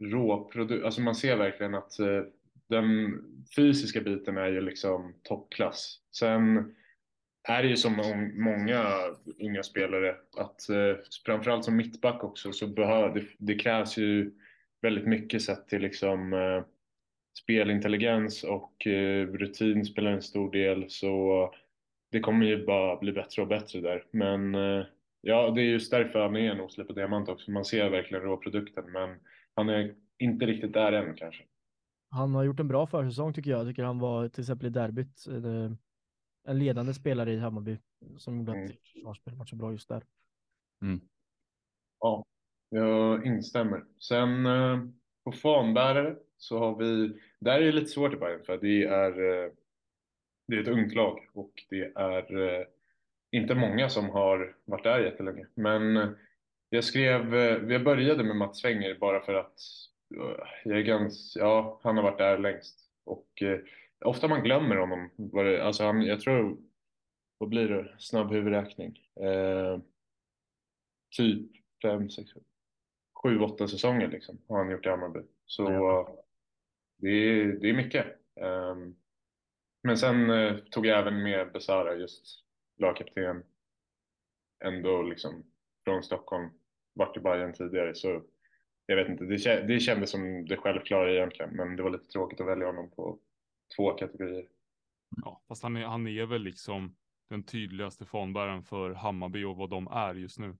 råprodukt. 0.00 0.84
Alltså 0.84 1.00
man 1.00 1.14
ser 1.14 1.36
verkligen 1.36 1.74
att 1.74 1.98
eh, 1.98 2.22
den 2.68 3.18
fysiska 3.56 4.00
biten 4.00 4.36
är 4.36 4.48
ju 4.48 4.60
liksom 4.60 5.14
toppklass. 5.22 6.00
Sen 6.12 6.74
är 7.48 7.62
det 7.62 7.68
ju 7.68 7.76
som 7.76 7.96
många 8.34 8.84
unga 9.40 9.62
spelare 9.62 10.16
att 10.36 10.68
eh, 10.68 10.96
framförallt 11.26 11.64
som 11.64 11.76
mittback 11.76 12.24
också 12.24 12.52
så 12.52 12.66
behöver 12.66 13.14
det, 13.14 13.26
det 13.38 13.54
krävs 13.54 13.98
ju 13.98 14.32
väldigt 14.82 15.06
mycket 15.06 15.42
sett 15.42 15.68
till 15.68 15.82
liksom 15.82 16.32
eh, 16.32 16.62
spelintelligens 17.42 18.44
och 18.44 18.86
eh, 18.86 19.26
rutin 19.26 19.84
spelar 19.84 20.10
en 20.12 20.22
stor 20.22 20.50
del 20.50 20.90
så 20.90 21.50
det 22.10 22.20
kommer 22.20 22.46
ju 22.46 22.66
bara 22.66 22.96
bli 22.96 23.12
bättre 23.12 23.42
och 23.42 23.48
bättre 23.48 23.80
där. 23.80 24.04
Men 24.10 24.54
eh, 24.54 24.84
ja, 25.20 25.50
det 25.50 25.60
är 25.60 25.64
just 25.64 25.90
därför 25.90 26.18
han 26.18 26.36
är 26.36 26.50
en 26.50 26.60
oslipad 26.60 26.96
diamant 26.96 27.28
också. 27.28 27.50
Man 27.50 27.64
ser 27.64 27.90
verkligen 27.90 28.24
råprodukten 28.24 28.92
men 28.92 29.18
han 29.54 29.68
är 29.68 29.94
inte 30.18 30.46
riktigt 30.46 30.72
där 30.72 30.92
än 30.92 31.14
kanske. 31.16 31.44
Han 32.10 32.34
har 32.34 32.44
gjort 32.44 32.60
en 32.60 32.68
bra 32.68 32.86
försäsong 32.86 33.34
tycker 33.34 33.50
jag. 33.50 33.60
Jag 33.60 33.68
tycker 33.68 33.82
han 33.82 33.98
var 33.98 34.28
till 34.28 34.40
exempel 34.40 34.66
i 34.66 34.70
derbyt 34.70 35.26
eh, 35.28 35.72
en 36.48 36.58
ledande 36.58 36.94
spelare 36.94 37.32
i 37.32 37.38
Hammarby 37.38 37.78
som 38.18 38.38
gjorde 38.38 38.52
Mm. 38.52 38.64
att 38.64 38.88
försvarsspelet 38.92 39.38
var 39.38 39.46
så 39.46 39.56
bra 39.56 39.72
just 39.72 39.88
där. 39.88 40.02
Ja, 42.00 42.24
jag 42.68 43.26
instämmer. 43.26 43.84
Sen 43.98 44.44
på 45.24 45.32
fanbärare 45.32 46.16
så 46.40 46.58
har 46.58 46.76
vi, 46.76 47.20
där 47.38 47.60
är 47.60 47.64
det 47.66 47.72
lite 47.72 47.86
svårt 47.90 48.14
i 48.14 48.16
Bayern 48.16 48.44
för 48.44 48.58
det 48.58 48.84
är, 48.84 49.10
eh, 49.44 49.50
det 50.48 50.56
är 50.56 50.60
ett 50.60 50.68
ungt 50.68 50.94
lag 50.94 51.28
och 51.32 51.52
det 51.70 51.92
är 51.94 52.38
eh, 52.60 52.66
inte 53.30 53.54
många 53.54 53.88
som 53.88 54.10
har 54.10 54.56
varit 54.64 54.84
där 54.84 55.00
jättelänge. 55.00 55.46
Men 55.54 55.96
eh, 55.96 56.08
jag 56.70 56.84
skrev, 56.84 57.34
jag 57.34 57.58
vi 57.58 57.78
började 57.78 58.24
med 58.24 58.36
Mats 58.36 58.64
Wenger 58.64 58.94
bara 59.00 59.20
för 59.20 59.34
att 59.34 59.60
jag 60.64 60.78
är 60.78 60.82
ganska, 60.82 61.40
ja, 61.40 61.80
han 61.82 61.96
har 61.96 62.02
varit 62.04 62.18
där 62.18 62.38
längst. 62.38 62.78
Och 63.04 63.42
eh, 63.42 63.58
ofta 64.04 64.28
man 64.28 64.42
glömmer 64.42 64.76
honom. 64.76 65.10
Det- 65.16 65.62
Alltså 65.64 65.84
han, 65.84 66.02
jag 66.02 66.20
tror, 66.20 66.56
vad 67.38 67.48
blir 67.48 67.68
det? 67.68 67.94
Snabb 67.98 68.32
huvudräkning. 68.32 68.98
Eh, 69.20 69.78
typ 71.16 71.50
fem, 71.82 72.10
sex, 72.10 72.30
sju, 73.22 73.38
åtta 73.40 73.68
säsonger 73.68 74.08
liksom 74.08 74.38
har 74.48 74.58
han 74.58 74.70
gjort 74.70 74.86
i 74.86 74.88
Hammarby. 74.88 75.20
Så 75.46 75.64
det, 77.00 77.08
är, 77.08 77.44
det 77.44 77.68
är 77.68 77.74
mycket. 77.74 78.06
Ehm, 78.40 78.94
men 79.82 79.98
sen 79.98 80.30
eh, 80.30 80.56
tog 80.56 80.86
jag 80.86 80.98
även 80.98 81.22
med 81.22 81.52
Besara, 81.52 81.94
just 81.94 82.44
lagkapten. 82.78 83.42
Ändå 84.64 85.02
liksom 85.02 85.44
från 85.84 86.02
Stockholm, 86.02 86.50
vart 86.94 87.16
i 87.16 87.20
Bayern 87.20 87.52
tidigare. 87.52 87.94
Så 87.94 88.22
jag 88.86 88.96
vet 88.96 89.08
inte, 89.08 89.24
det, 89.24 89.66
det 89.66 89.80
kändes 89.80 90.10
som 90.10 90.46
det 90.46 90.56
självklara 90.56 91.12
egentligen. 91.12 91.50
Men 91.50 91.76
det 91.76 91.82
var 91.82 91.90
lite 91.90 92.06
tråkigt 92.08 92.40
att 92.40 92.46
välja 92.46 92.66
honom 92.66 92.90
på 92.90 93.18
två 93.76 93.90
kategorier. 93.90 94.46
Ja, 95.24 95.42
fast 95.48 95.62
han 95.62 95.76
är, 95.76 95.84
han 95.84 96.06
är 96.06 96.26
väl 96.26 96.42
liksom 96.42 96.96
den 97.30 97.42
tydligaste 97.42 98.04
fanbäraren 98.04 98.62
för 98.62 98.90
Hammarby 98.90 99.44
och 99.44 99.56
vad 99.56 99.70
de 99.70 99.86
är 99.86 100.14
just 100.14 100.38
nu. 100.38 100.56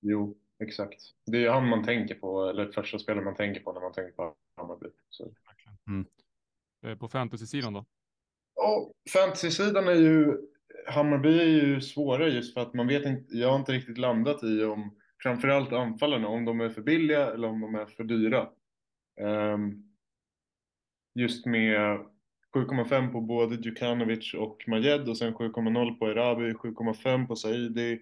Jo, 0.00 0.38
exakt. 0.58 1.02
Det 1.26 1.44
är 1.44 1.50
han 1.50 1.68
man 1.68 1.84
tänker 1.84 2.14
på, 2.14 2.48
eller 2.48 2.72
första 2.72 2.98
spelaren 2.98 3.24
man 3.24 3.34
tänker 3.34 3.60
på 3.60 3.72
när 3.72 3.80
man 3.80 3.92
tänker 3.92 4.12
på 4.12 4.34
Hammarby. 4.56 4.86
Så. 5.08 5.34
Eh, 6.86 6.98
På 6.98 7.08
fantasy-sidan 7.08 7.72
då? 7.72 7.86
Ja, 8.54 8.92
fantasy-sidan 9.12 9.88
är 9.88 9.94
ju, 9.94 10.36
Hammarby 10.86 11.38
är 11.40 11.44
ju 11.44 11.80
svårare 11.80 12.28
just 12.30 12.54
för 12.54 12.60
att 12.60 12.74
man 12.74 12.86
vet 12.86 13.06
inte, 13.06 13.36
jag 13.36 13.48
har 13.50 13.56
inte 13.56 13.72
riktigt 13.72 13.98
landat 13.98 14.42
i 14.42 14.64
om 14.64 14.96
framförallt 15.22 15.72
anfallarna, 15.72 16.28
om 16.28 16.44
de 16.44 16.60
är 16.60 16.68
för 16.68 16.82
billiga 16.82 17.32
eller 17.32 17.48
om 17.48 17.60
de 17.60 17.74
är 17.74 17.86
för 17.86 18.04
dyra. 18.04 18.48
Ehm, 19.20 19.84
just 21.14 21.46
med 21.46 22.00
7,5 22.54 23.12
på 23.12 23.20
både 23.20 23.54
Djukanovic 23.56 24.34
och 24.34 24.64
Majed 24.68 25.08
och 25.08 25.18
sen 25.18 25.34
7,0 25.34 25.98
på 25.98 26.06
Erabi, 26.06 26.54
7,5 26.54 27.26
på 27.26 27.36
Saidi. 27.36 28.00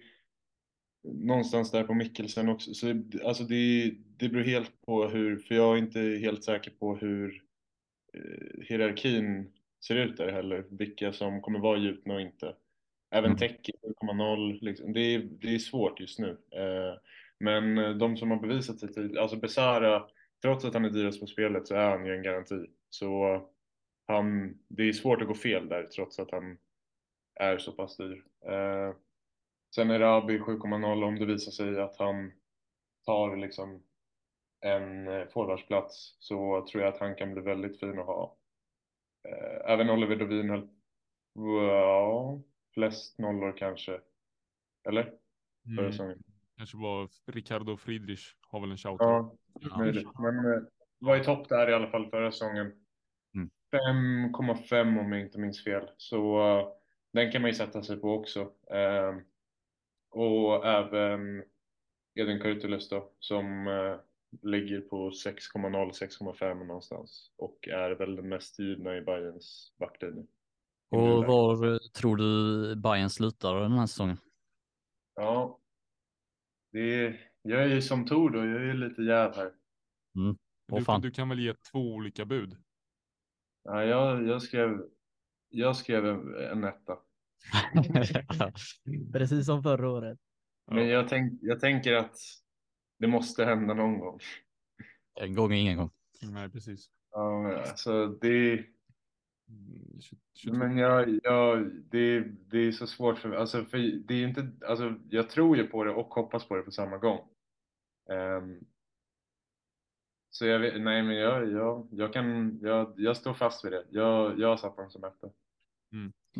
Någonstans 1.03 1.71
där 1.71 1.83
på 1.83 1.93
Mikkelsen 1.93 2.49
också. 2.49 2.73
Så 2.73 3.03
alltså 3.23 3.43
det, 3.43 3.91
det 4.17 4.29
beror 4.29 4.43
helt 4.43 4.81
på 4.85 5.07
hur, 5.07 5.37
för 5.37 5.55
jag 5.55 5.73
är 5.73 5.77
inte 5.77 5.99
helt 5.99 6.43
säker 6.43 6.71
på 6.71 6.95
hur 6.95 7.46
hierarkin 8.61 9.53
ser 9.87 9.95
ut 9.95 10.17
där 10.17 10.31
heller. 10.31 10.65
Vilka 10.69 11.13
som 11.13 11.41
kommer 11.41 11.59
vara 11.59 11.77
gjutna 11.77 12.13
och 12.13 12.21
inte. 12.21 12.55
Även 13.11 13.31
Mm. 13.31 13.37
Teki 13.37 13.71
7,0. 14.01 14.59
Liksom. 14.61 14.93
Det, 14.93 14.99
är, 14.99 15.19
det 15.19 15.55
är 15.55 15.59
svårt 15.59 15.99
just 15.99 16.19
nu. 16.19 16.29
Eh, 16.51 16.99
men 17.39 17.77
eh, 17.77 17.89
de 17.89 18.17
som 18.17 18.31
har 18.31 18.37
bevisat 18.37 18.79
sig 18.79 18.93
till, 18.93 19.17
alltså 19.17 19.37
Besara, 19.37 20.07
trots 20.41 20.65
att 20.65 20.73
han 20.73 20.85
är 20.85 20.89
dyrast 20.89 21.19
på 21.19 21.27
spelet 21.27 21.67
så 21.67 21.75
är 21.75 21.89
han 21.89 22.05
ju 22.05 22.15
en 22.15 22.23
garanti. 22.23 22.65
Så 22.89 23.41
han, 24.07 24.57
det 24.67 24.83
är 24.83 24.93
svårt 24.93 25.21
att 25.21 25.27
gå 25.27 25.33
fel 25.33 25.69
där 25.69 25.83
trots 25.83 26.19
att 26.19 26.31
han 26.31 26.57
är 27.39 27.57
så 27.57 27.71
pass 27.71 27.97
dyr. 27.97 28.23
Eh, 28.45 28.93
sen 29.75 29.89
är 29.89 29.99
Rabi 29.99 30.39
7,0 30.39 31.03
om 31.03 31.19
det 31.19 31.25
visar 31.25 31.51
sig 31.51 31.81
att 31.81 31.97
han 31.97 32.31
tar 33.05 33.37
liksom 33.37 33.83
en 34.61 35.07
eh, 35.07 35.27
forwardsplats 35.27 36.17
så 36.19 36.67
tror 36.71 36.83
jag 36.83 36.93
att 36.93 36.99
han 36.99 37.15
kan 37.15 37.33
bli 37.33 37.41
väldigt 37.41 37.79
fin 37.79 37.99
att 37.99 38.05
ha. 38.05 38.37
Eh, 39.29 39.71
även 39.71 39.89
Oliver 39.89 40.15
Dovin 40.15 40.49
höll, 40.49 40.67
ja, 41.69 42.41
flest 42.73 43.19
nollor 43.19 43.57
kanske. 43.57 43.99
Eller? 44.87 45.13
Mm. 45.67 45.91
säsongen. 45.91 46.23
Kanske 46.57 46.77
var 46.77 47.09
Ricardo 47.25 47.77
Friedrich 47.77 48.33
har 48.41 48.61
väl 48.61 48.71
en 48.71 48.77
shout. 48.77 48.97
Ja. 48.99 49.35
Men 50.19 50.53
eh, 50.53 50.61
var 50.99 51.17
i 51.17 51.23
topp 51.23 51.49
där 51.49 51.69
i 51.69 51.73
alla 51.73 51.87
fall 51.87 52.09
förra 52.09 52.31
säsongen. 52.31 52.71
Mm. 53.35 53.49
5,5 54.35 54.99
om 54.99 55.11
jag 55.11 55.21
inte 55.21 55.39
minns 55.39 55.63
fel. 55.63 55.89
Så 55.97 56.39
den 57.13 57.31
kan 57.31 57.41
man 57.41 57.51
ju 57.51 57.55
sätta 57.55 57.83
sig 57.83 57.97
på 57.97 58.11
också. 58.11 58.41
Eh, 58.71 59.15
och 60.09 60.65
även 60.65 61.43
Edin 62.15 62.39
Kurtulus 62.39 62.89
då, 62.89 63.11
som 63.19 63.67
ligger 64.41 64.81
på 64.81 65.09
6,0, 65.09 65.91
6,5 65.91 66.65
någonstans. 66.65 67.31
Och 67.37 67.67
är 67.67 67.91
väl 67.91 68.15
den 68.15 68.29
mest 68.29 68.59
givna 68.59 68.97
i 68.97 69.01
Bayerns 69.01 69.73
backlinje. 69.79 70.25
Och 70.89 71.25
var 71.25 71.79
tror 71.89 72.17
du 72.17 72.75
Bayern 72.75 73.09
slutar 73.09 73.55
den 73.61 73.71
här 73.71 73.85
säsongen? 73.85 74.17
Ja, 75.15 75.59
det 76.71 77.05
är, 77.05 77.29
jag 77.41 77.63
är 77.63 77.67
ju 77.67 77.81
som 77.81 78.05
Tor 78.05 78.29
då, 78.29 78.37
jag 78.39 78.61
är 78.61 78.65
ju 78.65 78.73
lite 78.73 79.01
jäv 79.01 79.35
här. 79.35 79.51
Åh, 80.71 80.99
Du, 81.01 81.07
du 81.07 81.11
kan 81.11 81.29
väl 81.29 81.39
ge 81.39 81.53
två 81.71 81.79
olika 81.79 82.25
bud? 82.25 82.57
Ja, 83.63 83.83
jag, 83.83 84.27
jag 84.27 84.41
skrev, 84.41 84.69
jag 85.49 85.75
skrev 85.75 86.05
en, 86.05 86.35
en 86.35 86.63
etta. 86.63 86.97
Precis 89.13 89.45
som 89.45 89.63
förra 89.63 89.89
året. 89.89 90.19
Men 90.71 90.87
jag, 90.87 91.07
tänk, 91.07 91.39
jag 91.41 91.59
tänker 91.59 91.93
att 91.93 92.15
det 92.97 93.07
måste 93.07 93.45
hända 93.45 93.73
någon 93.73 93.99
gång. 93.99 94.19
en 95.21 95.35
gång 95.35 95.53
är 95.53 95.57
ingen 95.57 95.77
gång. 95.77 95.89
Nej, 96.21 96.49
precis. 96.49 96.89
Ja, 97.11 97.57
alltså 97.57 98.07
det, 98.07 98.65
Mm, 99.49 100.01
20 100.01 100.19
22. 100.33 100.57
men 100.57 100.77
jag, 100.77 101.19
jag, 101.23 101.71
det, 101.73 102.19
det 102.21 102.57
är 102.57 102.71
så 102.71 102.87
svårt 102.87 103.17
för 103.17 103.29
mig. 103.29 103.37
Alltså, 103.37 103.65
för 103.65 103.77
det 103.77 104.13
är 104.13 104.27
inte, 104.27 104.51
alltså, 104.67 104.95
jag 105.09 105.29
tror 105.29 105.57
ju 105.57 105.67
på 105.67 105.83
det 105.83 105.91
och 105.93 106.13
hoppas 106.13 106.47
på 106.47 106.55
det 106.55 106.61
på 106.61 106.71
samma 106.71 106.97
gång. 106.97 107.19
Ehm, 108.09 108.59
så 110.29 110.45
jag 110.45 110.59
vet, 110.59 110.81
nej 110.81 111.03
men 111.03 111.15
jag, 111.15 111.51
jag, 111.51 111.87
jag 111.91 112.13
kan, 112.13 112.59
jag, 112.61 112.93
jag 112.97 113.17
står 113.17 113.33
fast 113.33 113.65
vid 113.65 113.71
det. 113.71 113.85
Jag, 113.89 114.39
jag 114.39 114.47
har 114.47 114.57
satt 114.57 114.75
honom 114.75 114.91
som 114.91 115.03
etta. 115.03 115.29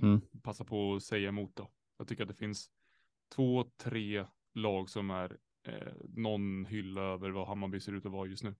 Mm. 0.02 0.22
Passa 0.44 0.64
på 0.64 0.96
att 0.96 1.04
säga 1.04 1.30
emot 1.30 1.56
då. 1.56 1.72
Jag 1.98 2.08
tycker 2.08 2.24
att 2.24 2.30
det 2.30 2.36
finns 2.36 2.70
två, 3.36 3.64
tre 3.78 4.26
lag 4.54 4.90
som 4.90 5.10
är 5.10 5.38
eh, 5.68 5.94
någon 6.16 6.66
hylla 6.66 7.02
över 7.02 7.30
vad 7.30 7.48
Hammarby 7.48 7.80
ser 7.80 7.92
ut 7.92 8.06
att 8.06 8.12
vara 8.12 8.28
just 8.28 8.44
nu. 8.44 8.56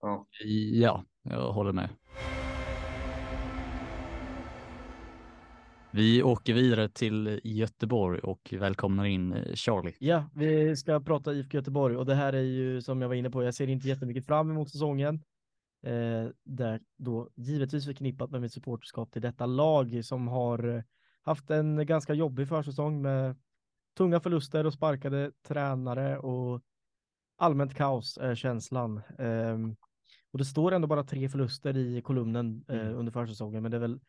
Ja. 0.00 0.26
Ja, 0.72 1.04
jag 1.22 1.52
håller 1.52 1.72
med. 1.72 1.88
Vi 5.92 6.22
åker 6.22 6.54
vidare 6.54 6.88
till 6.88 7.40
Göteborg 7.44 8.20
och 8.20 8.54
välkomnar 8.58 9.04
in 9.04 9.32
eh, 9.32 9.54
Charlie. 9.54 9.94
Ja, 9.98 10.30
vi 10.34 10.76
ska 10.76 11.00
prata 11.00 11.32
IFK 11.32 11.56
Göteborg 11.56 11.96
och 11.96 12.06
det 12.06 12.14
här 12.14 12.32
är 12.32 12.42
ju 12.42 12.82
som 12.82 13.02
jag 13.02 13.08
var 13.08 13.14
inne 13.14 13.30
på, 13.30 13.44
jag 13.44 13.54
ser 13.54 13.68
inte 13.68 13.88
jättemycket 13.88 14.26
fram 14.26 14.50
emot 14.50 14.70
säsongen. 14.70 15.14
Eh, 15.82 16.28
där 16.44 16.80
då 16.98 17.30
givetvis 17.36 17.86
förknippat 17.86 18.30
med 18.30 18.40
mitt 18.40 18.52
supporterskap 18.52 19.12
till 19.12 19.22
detta 19.22 19.46
lag 19.46 20.04
som 20.04 20.28
har 20.28 20.84
haft 21.22 21.50
en 21.50 21.86
ganska 21.86 22.14
jobbig 22.14 22.48
försäsong 22.48 23.02
med 23.02 23.36
tunga 24.00 24.20
förluster 24.20 24.66
och 24.66 24.72
sparkade 24.72 25.32
tränare 25.42 26.18
och 26.18 26.62
allmänt 27.36 27.74
kaos 27.74 28.18
är 28.18 28.34
känslan. 28.34 29.00
Ehm, 29.18 29.76
och 30.32 30.38
det 30.38 30.44
står 30.44 30.72
ändå 30.72 30.86
bara 30.88 31.04
tre 31.04 31.28
förluster 31.28 31.76
i 31.76 32.02
kolumnen 32.02 32.64
eh, 32.68 32.80
Mm. 32.80 32.94
under 32.94 33.12
försäsongen, 33.12 33.62
men 33.62 33.70
det 33.70 33.76
är 33.76 33.80
väl 33.80 34.00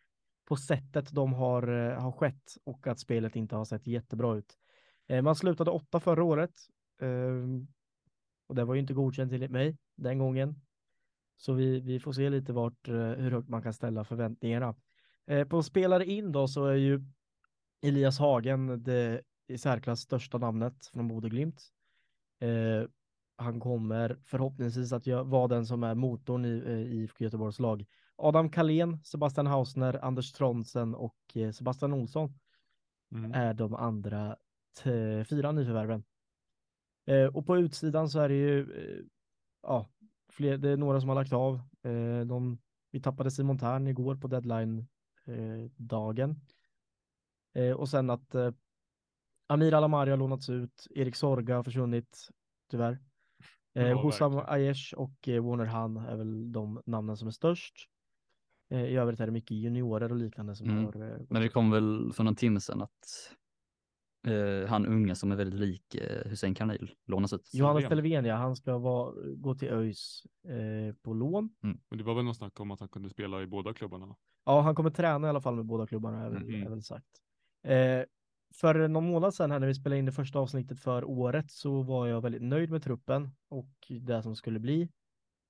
på 0.45 0.56
sättet 0.56 1.12
de 1.12 1.34
har, 1.34 1.67
eh, 1.67 2.01
har 2.01 2.12
skett 2.12 2.58
och 2.63 2.88
att 2.88 2.99
spelet 2.99 3.36
inte 3.36 3.56
har 3.56 3.65
sett 3.65 3.88
jättebra 3.88 4.36
ut. 4.36 4.58
Eh, 5.08 5.21
man 5.21 5.36
slutade 5.36 5.71
åtta 5.71 5.99
förra 5.99 6.23
året 6.23 6.54
ehm, 7.01 7.67
och 8.47 8.56
det 8.56 8.63
var 8.63 8.73
ju 8.73 8.80
inte 8.80 8.93
godkänt 8.93 9.34
enligt 9.34 9.51
mig 9.51 9.77
den 9.95 10.17
gången. 10.19 10.56
Så 11.38 11.54
vi, 11.54 11.80
vi 11.80 11.99
får 11.99 12.13
se 12.13 12.30
lite 12.30 12.54
vart, 12.54 12.88
hur 12.88 13.32
högt 13.32 13.49
man 13.49 13.62
kan 13.63 13.73
ställa 13.73 14.04
förväntningarna. 14.04 14.75
På 15.49 15.63
spelare 15.63 16.06
in 16.06 16.32
då 16.32 16.47
så 16.47 16.65
är 16.65 16.75
ju 16.75 17.01
Elias 17.82 18.19
Hagen 18.19 18.84
det 18.84 19.21
i 19.52 19.58
särklass 19.58 20.00
största 20.00 20.38
namnet 20.38 20.86
från 20.86 21.08
Bodeglimt. 21.08 21.64
Eh, 22.40 22.88
han 23.36 23.60
kommer 23.60 24.20
förhoppningsvis 24.24 24.94
att 24.94 25.08
vara 25.08 25.48
den 25.48 25.66
som 25.66 25.84
är 25.84 25.96
motorn 25.96 26.46
i, 26.46 26.64
eh, 26.66 26.80
i 26.80 27.04
IFK 27.04 27.24
Göteborgs 27.24 27.60
lag. 27.60 27.86
Adam 28.16 28.50
Kalén, 28.50 29.04
Sebastian 29.04 29.48
Hausner, 29.48 30.06
Anders 30.06 30.32
Tronsen 30.32 30.96
och 30.96 31.18
eh, 31.36 31.52
Sebastian 31.52 31.94
Olsson 31.94 32.34
Mm. 33.12 33.32
är 33.34 33.54
de 33.54 33.76
andra 33.76 34.38
fyra 35.30 35.52
nyförvärven. 35.52 36.04
Eh, 37.06 37.26
och 37.26 37.46
på 37.46 37.58
utsidan 37.58 38.10
så 38.10 38.20
är 38.20 38.30
det 38.30 38.36
ju 38.36 38.60
eh, 38.60 39.06
ja, 39.62 39.90
fler, 40.30 40.58
det 40.58 40.70
är 40.70 40.78
några 40.78 41.00
som 41.00 41.10
har 41.10 41.16
lagt 41.16 41.34
av. 41.34 41.56
Eh, 41.84 42.22
de, 42.26 42.58
vi 42.92 43.02
tappade 43.02 43.32
Simon 43.32 43.60
Tern 43.60 43.88
igår 43.88 44.16
på 44.16 44.28
deadline 44.28 44.88
dagen. 45.76 46.36
Eh, 47.54 47.72
och 47.72 47.90
sen 47.90 48.10
att 48.10 48.36
Amir 49.52 49.74
Alamari 49.74 50.10
har 50.10 50.18
lånats 50.18 50.50
ut, 50.50 50.88
Erik 50.96 51.16
Sorga 51.16 51.56
har 51.56 51.64
försvunnit, 51.64 52.28
tyvärr. 52.72 52.92
Eh, 53.76 53.88
Ja, 53.88 54.02
verkligen. 54.04 54.40
Aiesh 54.48 54.94
och 54.94 55.28
eh, 55.28 55.44
Warner 55.44 55.66
Han 55.66 55.98
är 55.98 56.16
väl 56.16 56.52
de 56.52 56.82
namnen 56.86 57.18
som 57.18 57.28
är 57.28 57.32
störst. 57.32 57.76
Eh, 58.70 58.84
I 58.86 58.96
övrigt 58.96 59.20
är 59.20 59.26
det 59.26 59.32
mycket 59.32 59.52
juniorer 59.58 60.12
och 60.12 60.18
liknande 60.18 60.56
som 60.56 60.70
Mm. 60.70 60.86
har 60.86 60.96
eh, 61.12 61.18
Men 61.30 61.42
det 61.42 61.50
kom 61.50 61.72
väl 61.72 62.12
för 62.14 62.24
någon 62.24 62.36
timme 62.36 62.60
sedan 62.60 62.82
att 62.82 63.34
eh, 64.28 64.70
han 64.70 64.86
unga 64.86 65.16
som 65.16 65.32
är 65.32 65.36
väldigt 65.36 65.60
lik 65.60 65.96
eh, 65.96 66.30
Hussein 66.30 66.56
Kanil 66.56 66.92
lånas 67.08 67.34
ut. 67.34 67.50
Johannes 67.54 67.82
Sylvén. 67.84 67.90
Televenia, 67.90 68.36
han 68.36 68.56
ska 68.56 68.78
vara, 68.78 69.14
gå 69.36 69.56
till 69.56 69.70
ÖIS 69.70 70.24
eh, 70.48 70.96
på 71.02 71.14
lån. 71.14 71.50
Men 71.62 71.98
det 71.98 72.04
var 72.04 72.14
väl 72.16 72.26
något 72.26 72.38
snack 72.38 72.60
om 72.60 72.72
att 72.72 72.80
han 72.80 72.90
kunde 72.90 73.10
spela 73.10 73.42
i 73.42 73.48
båda 73.48 73.74
klubbarna? 73.74 74.06
va? 74.06 74.16
Ja, 74.46 74.62
han 74.62 74.76
kommer 74.76 74.90
träna 74.90 75.28
i 75.28 75.30
alla 75.30 75.42
fall 75.42 75.56
med 75.56 75.66
båda 75.66 75.88
klubbarna, 75.88 76.24
är 76.26 76.30
väl, 76.30 76.44
Mhm. 76.44 76.64
är 76.66 76.70
väl 76.70 76.82
sagt. 76.84 77.06
För 78.54 78.88
någon 78.88 79.06
månad 79.06 79.34
sedan 79.34 79.52
här 79.52 79.60
när 79.60 79.68
vi 79.68 79.76
spelade 79.76 80.00
in 80.00 80.06
det 80.06 80.12
första 80.12 80.40
avsnittet 80.40 80.80
för 80.80 81.04
året 81.04 81.52
så 81.52 81.82
var 81.82 82.08
jag 82.08 82.22
väldigt 82.22 82.42
nöjd 82.42 82.70
med 82.70 82.84
truppen 82.84 83.30
och 83.50 83.92
det 84.02 84.24
som 84.24 84.36
skulle 84.36 84.60
bli. 84.60 84.90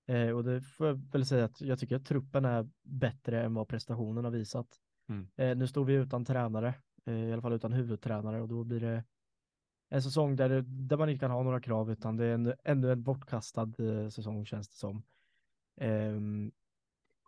Eh, 0.08 0.30
och 0.30 0.44
det 0.44 0.62
får 0.62 0.88
jag 0.88 1.12
väl 1.12 1.26
säga 1.26 1.46
att 1.46 1.62
jag 1.62 1.80
tycker 1.80 1.96
att 1.96 2.06
truppen 2.06 2.46
är 2.46 2.70
bättre 2.84 3.44
än 3.44 3.54
vad 3.54 3.68
prestationen 3.68 4.24
har 4.24 4.32
visat. 4.32 4.68
Mm. 5.10 5.28
Eh, 5.36 5.58
nu 5.58 5.68
står 5.68 5.86
vi 5.86 5.94
utan 5.94 6.26
tränare, 6.26 6.74
eh, 7.06 7.14
i 7.14 7.34
alla 7.34 7.42
fall 7.42 7.54
utan 7.54 7.74
huvudtränare 7.74 8.42
och 8.42 8.48
då 8.48 8.64
blir 8.64 8.80
det 8.80 9.04
en 9.90 10.02
säsong 10.02 10.36
där, 10.36 10.50
det, 10.50 10.62
där 10.62 10.98
man 10.98 11.10
inte 11.10 11.20
kan 11.20 11.32
ha 11.32 11.44
några 11.44 11.62
krav 11.62 11.92
utan 11.92 12.18
det 12.18 12.26
är 12.26 12.34
en, 12.34 12.54
ännu 12.64 12.92
en 12.92 13.04
bortkastad 13.04 13.72
eh, 13.80 14.10
säsong 14.10 14.46
känns 14.46 14.70
det 14.70 14.76
som. 14.76 15.04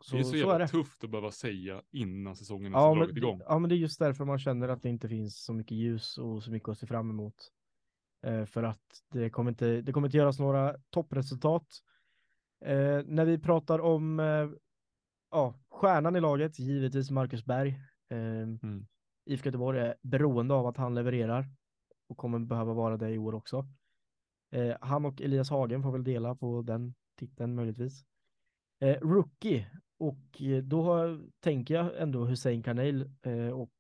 Så, 0.04 0.16
det 0.16 0.20
är 0.20 0.24
så 0.24 0.30
så 0.30 0.36
jävla 0.38 0.56
är 0.56 0.60
det. 0.60 0.68
tufft 0.68 1.04
att 1.04 1.10
behöva 1.10 1.32
säga 1.32 1.82
innan 1.92 2.36
säsongen 2.36 2.74
Ja 2.74 2.80
har 2.80 2.96
dragit 2.96 3.18
igång. 3.18 3.42
ja, 3.46 3.60
men 3.60 3.70
det 3.70 3.76
är 3.76 3.78
just 3.78 4.00
därför 4.00 4.26
man 4.26 4.40
känner 4.40 4.70
att 4.70 4.82
det 4.84 4.90
inte 4.90 5.10
finns 5.10 5.44
så 5.46 5.54
mycket 5.54 5.78
ljus 5.78 6.18
och 6.18 6.44
så 6.44 6.52
mycket 6.52 6.70
att 6.70 6.78
se 6.78 6.88
fram 6.88 7.10
emot. 7.10 7.36
Eh, 8.26 8.46
för 8.46 8.64
att 8.64 8.82
det 9.12 9.30
kommer 9.30 9.52
inte, 9.52 9.82
det 9.82 9.92
kommer 9.94 10.08
inte 10.08 10.18
göras 10.18 10.40
några 10.40 10.76
toppresultat. 10.90 11.68
Eh, 12.66 13.02
när 13.06 13.26
vi 13.26 13.40
pratar 13.40 13.80
om 13.80 14.20
eh, 14.20 14.50
ja, 15.32 15.60
stjärnan 15.70 16.16
i 16.16 16.20
laget, 16.22 16.60
givetvis 16.60 17.12
Marcus 17.12 17.46
Berg. 17.46 17.70
Eh, 18.10 18.18
Mm. 18.64 18.88
IFK 19.26 19.46
Göteborg 19.48 19.80
är 19.80 19.96
beroende 20.02 20.54
av 20.54 20.68
att 20.68 20.78
han 20.78 20.96
levererar 20.96 21.46
och 22.10 22.18
kommer 22.18 22.40
behöva 22.40 22.74
vara 22.74 22.98
det 22.98 23.10
i 23.10 23.18
år 23.18 23.36
också. 23.36 23.68
Eh, 24.52 24.78
han 24.82 25.06
och 25.06 25.22
Elias 25.22 25.50
Hagen 25.50 25.84
får 25.84 25.92
väl 25.92 26.04
dela 26.04 26.36
på 26.36 26.62
den 26.62 26.96
titeln 27.20 27.56
möjligtvis. 27.56 28.06
Eh, 28.82 28.98
rookie 29.02 29.68
och 30.08 30.42
eh, 30.42 30.64
då 30.64 30.82
har, 30.84 31.22
tänker 31.40 31.74
jag 31.74 32.02
ändå 32.02 32.26
Hussein 32.26 32.64
Kanel 32.64 33.10
eh, 33.22 33.50
och 33.50 33.72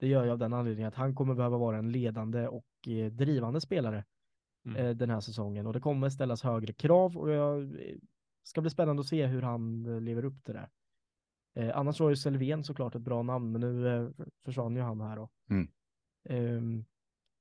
det 0.00 0.08
gör 0.08 0.24
jag 0.24 0.32
av 0.32 0.38
den 0.38 0.52
anledningen 0.52 0.88
att 0.88 0.94
han 0.94 1.14
kommer 1.14 1.34
behöva 1.34 1.58
vara 1.58 1.78
en 1.78 1.92
ledande 1.92 2.48
och 2.48 2.88
eh, 2.88 3.12
drivande 3.12 3.60
spelare 3.60 4.04
Mm. 4.66 4.86
eh, 4.86 4.90
den 4.96 5.10
här 5.10 5.20
säsongen 5.20 5.66
och 5.66 5.72
det 5.72 5.80
kommer 5.80 6.08
ställas 6.08 6.42
högre 6.42 6.72
krav 6.72 7.16
och 7.16 7.30
jag 7.30 7.62
eh, 7.62 7.96
ska 8.42 8.60
bli 8.60 8.70
spännande 8.70 9.00
att 9.00 9.06
se 9.06 9.26
hur 9.26 9.42
han 9.42 9.86
eh, 9.86 10.00
lever 10.00 10.24
upp 10.24 10.44
till 10.44 10.54
det. 10.54 10.68
Eh, 11.54 11.76
annars 11.78 12.00
var 12.00 12.10
ju 12.10 12.16
Selvén 12.16 12.64
såklart 12.64 12.94
ett 12.94 13.02
bra 13.02 13.22
namn, 13.22 13.52
men 13.52 13.60
nu 13.60 13.88
eh, 13.88 14.08
försvann 14.44 14.76
ju 14.76 14.82
han 14.82 15.00
här 15.00 15.16
då. 15.16 15.28
Mm. 15.50 15.68
Ehm, 16.28 16.84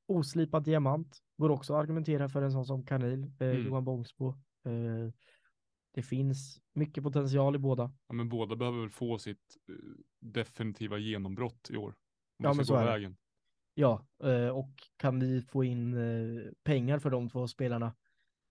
oslipad 0.07 0.63
diamant 0.63 1.17
går 1.37 1.49
också 1.49 1.73
att 1.73 1.79
argumentera 1.79 2.29
för 2.29 2.41
en 2.41 2.51
sån 2.51 2.65
som 2.65 2.85
Kanil, 2.85 3.23
eh, 3.39 3.47
Mm. 3.47 3.65
Johan 3.67 3.83
Bångsbo. 3.85 4.33
Det 5.93 6.01
finns 6.03 6.61
mycket 6.73 7.03
potential 7.03 7.55
i 7.55 7.59
båda. 7.59 7.91
Ja, 8.07 8.13
men 8.13 8.29
båda 8.29 8.55
behöver 8.55 8.79
väl 8.79 8.89
få 8.89 9.17
sitt 9.17 9.57
eh, 9.69 9.75
definitiva 10.19 10.97
genombrott 10.97 11.69
i 11.69 11.77
år. 11.77 11.95
Ja, 12.37 12.53
men 12.53 12.65
så 12.65 12.75
är 12.75 12.85
vägen. 12.85 13.17
Ja, 13.73 14.07
eh, 14.23 14.47
och 14.47 14.69
kan 14.97 15.19
vi 15.19 15.41
få 15.41 15.63
in 15.63 15.93
eh, 15.93 16.51
pengar 16.63 16.99
för 16.99 17.09
de 17.09 17.29
två 17.29 17.47
spelarna 17.47 17.95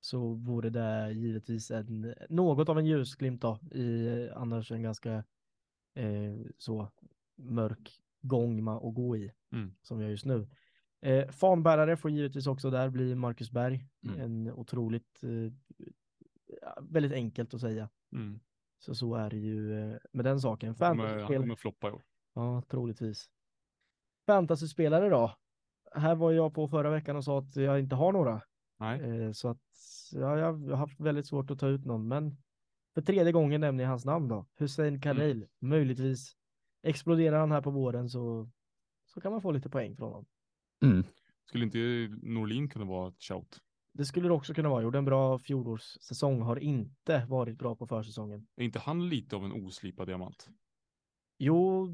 så 0.00 0.35
vore 0.35 0.70
det 0.70 1.12
givetvis 1.12 1.70
en, 1.70 2.14
något 2.28 2.68
av 2.68 2.78
en 2.78 2.87
ljusglimt 2.87 3.40
då 3.42 3.59
i 3.72 4.28
annars 4.35 4.72
en 4.72 4.83
ganska 4.83 5.24
eh, 5.94 6.38
så 6.59 6.92
mörk 7.37 8.00
gång 8.22 8.68
att 8.68 8.94
gå 8.94 9.16
i 9.16 9.33
Mm. 9.52 9.74
som 9.83 9.98
vi 9.98 10.05
har 10.05 10.11
just 10.11 10.24
nu. 10.24 10.48
Eh, 11.00 11.28
fanbärare 11.31 11.96
får 11.96 12.11
givetvis 12.11 12.46
också 12.46 12.70
där 12.70 12.90
bli 12.90 13.14
Marcus 13.14 13.50
Berg. 13.50 13.87
Mm. 14.07 14.20
En 14.20 14.52
otroligt, 14.52 15.22
eh, 15.22 15.52
väldigt 16.81 17.12
enkelt 17.12 17.55
att 17.55 17.61
säga. 17.61 17.88
Mm. 18.12 18.41
Så 18.79 18.95
så 18.95 19.15
är 19.15 19.31
det 19.31 19.37
ju 19.37 19.81
eh, 19.81 19.97
med 20.12 20.25
den 20.25 20.41
saken. 20.41 20.75
Han 20.81 20.97
kommer, 20.97 21.09
han 21.09 21.19
Fantasyspel- 21.21 21.37
kommer 21.41 21.57
floppa 21.57 21.88
i 21.88 21.91
år. 21.91 22.03
Ja, 22.35 22.62
troligtvis. 22.69 23.31
Fantasyspelare 24.27 25.09
då? 25.09 25.37
Här 25.95 26.15
var 26.15 26.33
jag 26.33 26.55
på 26.55 26.69
förra 26.69 26.91
veckan 26.91 27.17
och 27.17 27.25
sa 27.25 27.38
att 27.38 27.57
jag 27.57 27.81
inte 27.81 27.95
har 27.95 28.12
några. 28.12 28.43
Nej. 28.79 29.01
Eh, 29.01 29.33
så 29.33 29.49
att 29.49 29.61
ja, 30.12 30.38
jag 30.38 30.53
har 30.53 30.77
haft 30.77 31.01
väldigt 31.01 31.27
svårt 31.27 31.51
att 31.51 31.59
ta 31.59 31.69
ut 31.69 31.85
någon, 31.85 32.09
men 32.09 32.37
för 32.95 33.03
tredje 33.03 33.33
gången 33.33 33.61
nämner 33.61 33.85
jag 33.85 33.91
hans 33.91 34.05
namn 34.05 34.29
då. 34.29 34.47
Hussein 34.55 35.01
Kanil. 35.01 35.47
Möjligtvis 35.61 36.37
exploderar 36.83 37.41
han 37.41 37.53
här 37.53 37.62
på 37.62 37.71
våren 37.71 38.09
så, 38.11 38.51
så 39.07 39.21
kan 39.21 39.33
man 39.33 39.43
få 39.43 39.51
lite 39.51 39.71
poäng 39.71 39.97
från 39.97 40.09
honom. 40.09 40.27
Mm. 40.85 41.05
Skulle 41.49 41.65
inte 41.65 41.79
Norlin 42.23 42.69
kunna 42.69 42.85
vara 42.85 43.09
ett 43.09 43.23
shout? 43.23 43.61
Det 43.92 44.05
skulle 44.05 44.28
det 44.28 44.35
också 44.35 44.55
kunna 44.55 44.68
vara. 44.68 44.83
Gjorde 44.83 44.98
en 44.98 45.05
bra 45.05 45.38
fjolårssäsong, 45.38 46.42
har 46.42 46.59
inte 46.59 47.26
varit 47.28 47.59
bra 47.59 47.76
på 47.76 47.87
försäsongen. 47.87 48.46
Är 48.57 48.64
inte 48.64 48.78
han 48.78 49.09
lite 49.09 49.37
av 49.37 49.44
en 49.44 49.52
oslipad 49.52 50.09
diamant? 50.09 50.48
Jo, 51.38 51.88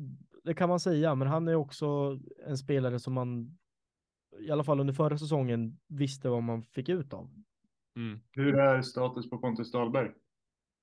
det 0.44 0.54
kan 0.54 0.68
man 0.68 0.80
säga, 0.80 1.14
men 1.14 1.28
han 1.28 1.48
är 1.48 1.54
också 1.54 2.18
en 2.46 2.58
spelare 2.58 2.98
som 2.98 3.12
man 3.12 3.58
i 4.40 4.50
alla 4.50 4.64
fall 4.64 4.80
under 4.80 4.94
förra 4.94 5.18
säsongen 5.18 5.78
visste 5.88 6.28
vad 6.28 6.42
man 6.42 6.62
fick 6.62 6.88
ut 6.88 7.12
av. 7.12 7.30
Mm. 7.96 8.20
Hur 8.30 8.58
är 8.58 8.82
status 8.82 9.30
på 9.30 9.38
Pontus 9.38 9.72
Dahlberg? 9.72 10.10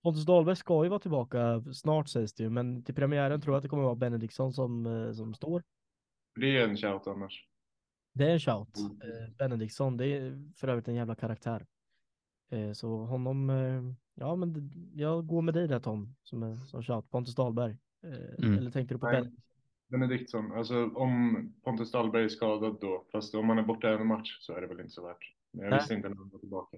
Pontus 0.04 0.26
Dahlberg 0.26 0.56
ska 0.56 0.84
ju 0.84 0.90
vara 0.90 1.00
tillbaka 1.00 1.64
snart 1.74 2.10
sägs 2.10 2.34
det 2.34 2.44
ju, 2.44 2.50
men 2.50 2.84
till 2.84 2.96
premiären 2.96 3.42
tror 3.42 3.54
jag 3.54 3.58
att 3.58 3.64
det 3.64 3.70
kommer 3.70 3.84
vara 3.84 3.96
Benediktsson 3.96 4.54
som, 4.54 4.86
eh, 4.86 5.12
som 5.12 5.34
står. 5.34 5.64
Det 6.36 6.58
är 6.58 6.68
en 6.68 6.78
shout 6.78 7.08
annars. 7.08 7.48
Det 8.16 8.26
är 8.30 8.34
en 8.34 8.40
shout. 8.40 8.78
Mm. 8.78 8.92
Eh, 9.02 9.30
Benediktsson, 9.38 9.98
det 9.98 10.08
är 10.08 10.52
för 10.56 10.68
övrigt 10.68 10.88
en 10.88 10.96
jävla 10.96 11.16
karaktär. 11.16 11.66
Eh, 12.52 12.72
så 12.72 12.98
honom, 12.98 13.50
eh, 13.50 13.82
ja 14.14 14.36
men 14.36 14.54
det- 14.54 15.02
jag 15.02 15.28
går 15.28 15.42
med 15.42 15.54
dig 15.54 15.68
där 15.68 15.80
Tom, 15.80 16.16
som, 16.24 16.44
är, 16.44 16.56
som 16.56 16.84
shout, 16.84 17.10
Pontus 17.10 17.36
Dahlberg. 17.36 17.78
Eh, 18.04 18.46
Mm. 18.46 18.58
Eller 18.58 18.72
tänkte 18.72 18.96
du 18.96 19.00
på 19.00 19.06
Nej. 19.12 19.22
Ben? 19.22 19.36
Benediktsson, 19.88 20.52
alltså 20.52 20.86
om 20.90 21.54
Pontus 21.64 21.92
Dahlberg 21.92 22.24
är 22.24 22.30
skadad 22.30 22.78
då, 22.82 23.06
fast 23.12 23.36
om 23.36 23.50
han 23.50 23.58
är 23.58 23.64
borta 23.64 23.90
en 23.90 24.08
match 24.08 24.38
så 24.42 24.54
är 24.54 24.62
det 24.62 24.68
väl 24.68 24.80
inte 24.80 24.92
så 24.92 25.08
värt. 25.08 25.34
Men 25.52 25.64
jag 25.64 25.70
Nej. 25.70 25.80
visste 25.80 25.94
inte 25.94 26.10
när 26.10 26.16
han 26.16 26.30
var 26.30 26.40
tillbaka. 26.40 26.78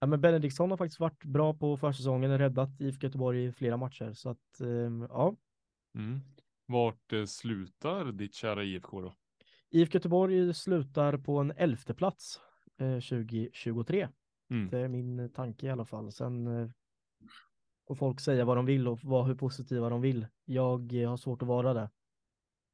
Ja, 0.00 0.06
men 0.06 0.20
Benediktsson 0.20 0.70
har 0.70 0.76
faktiskt 0.78 1.00
varit 1.00 1.24
bra 1.24 1.54
på 1.54 1.76
försäsongen, 1.76 2.38
räddat 2.38 2.80
IFK 2.80 3.06
Göteborg 3.06 3.44
i 3.44 3.52
flera 3.52 3.76
matcher. 3.76 4.12
Så 4.12 4.30
att, 4.30 4.60
eh, 4.60 4.68
ja, 5.08 5.36
Mm. 5.94 6.20
Vart 6.66 7.12
eh, 7.12 7.24
slutar 7.24 8.12
ditt 8.12 8.34
kära 8.34 8.64
IFK 8.64 9.00
då? 9.00 9.14
IFK 9.70 9.94
Göteborg 9.94 10.54
slutar 10.54 11.16
på 11.16 11.38
en 11.38 11.50
elfte 11.50 11.94
plats 11.94 12.40
eh, 12.78 12.94
2023. 12.94 14.08
Mm. 14.50 14.70
Det 14.70 14.78
är 14.78 14.88
min 14.88 15.18
eh, 15.18 15.28
tanke 15.28 15.66
i 15.66 15.70
alla 15.70 15.84
fall. 15.84 16.12
Sen 16.12 16.46
eh, 16.46 16.68
får 17.88 17.94
folk 17.94 18.20
säga 18.20 18.44
vad 18.44 18.56
de 18.56 18.66
vill 18.66 18.88
och 18.88 19.04
vara 19.04 19.24
hur 19.24 19.34
positiva 19.34 19.88
de 19.88 20.00
vill. 20.00 20.26
Jag 20.44 21.02
eh, 21.02 21.10
har 21.10 21.16
svårt 21.16 21.42
att 21.42 21.48
vara 21.48 21.74
det. 21.74 21.90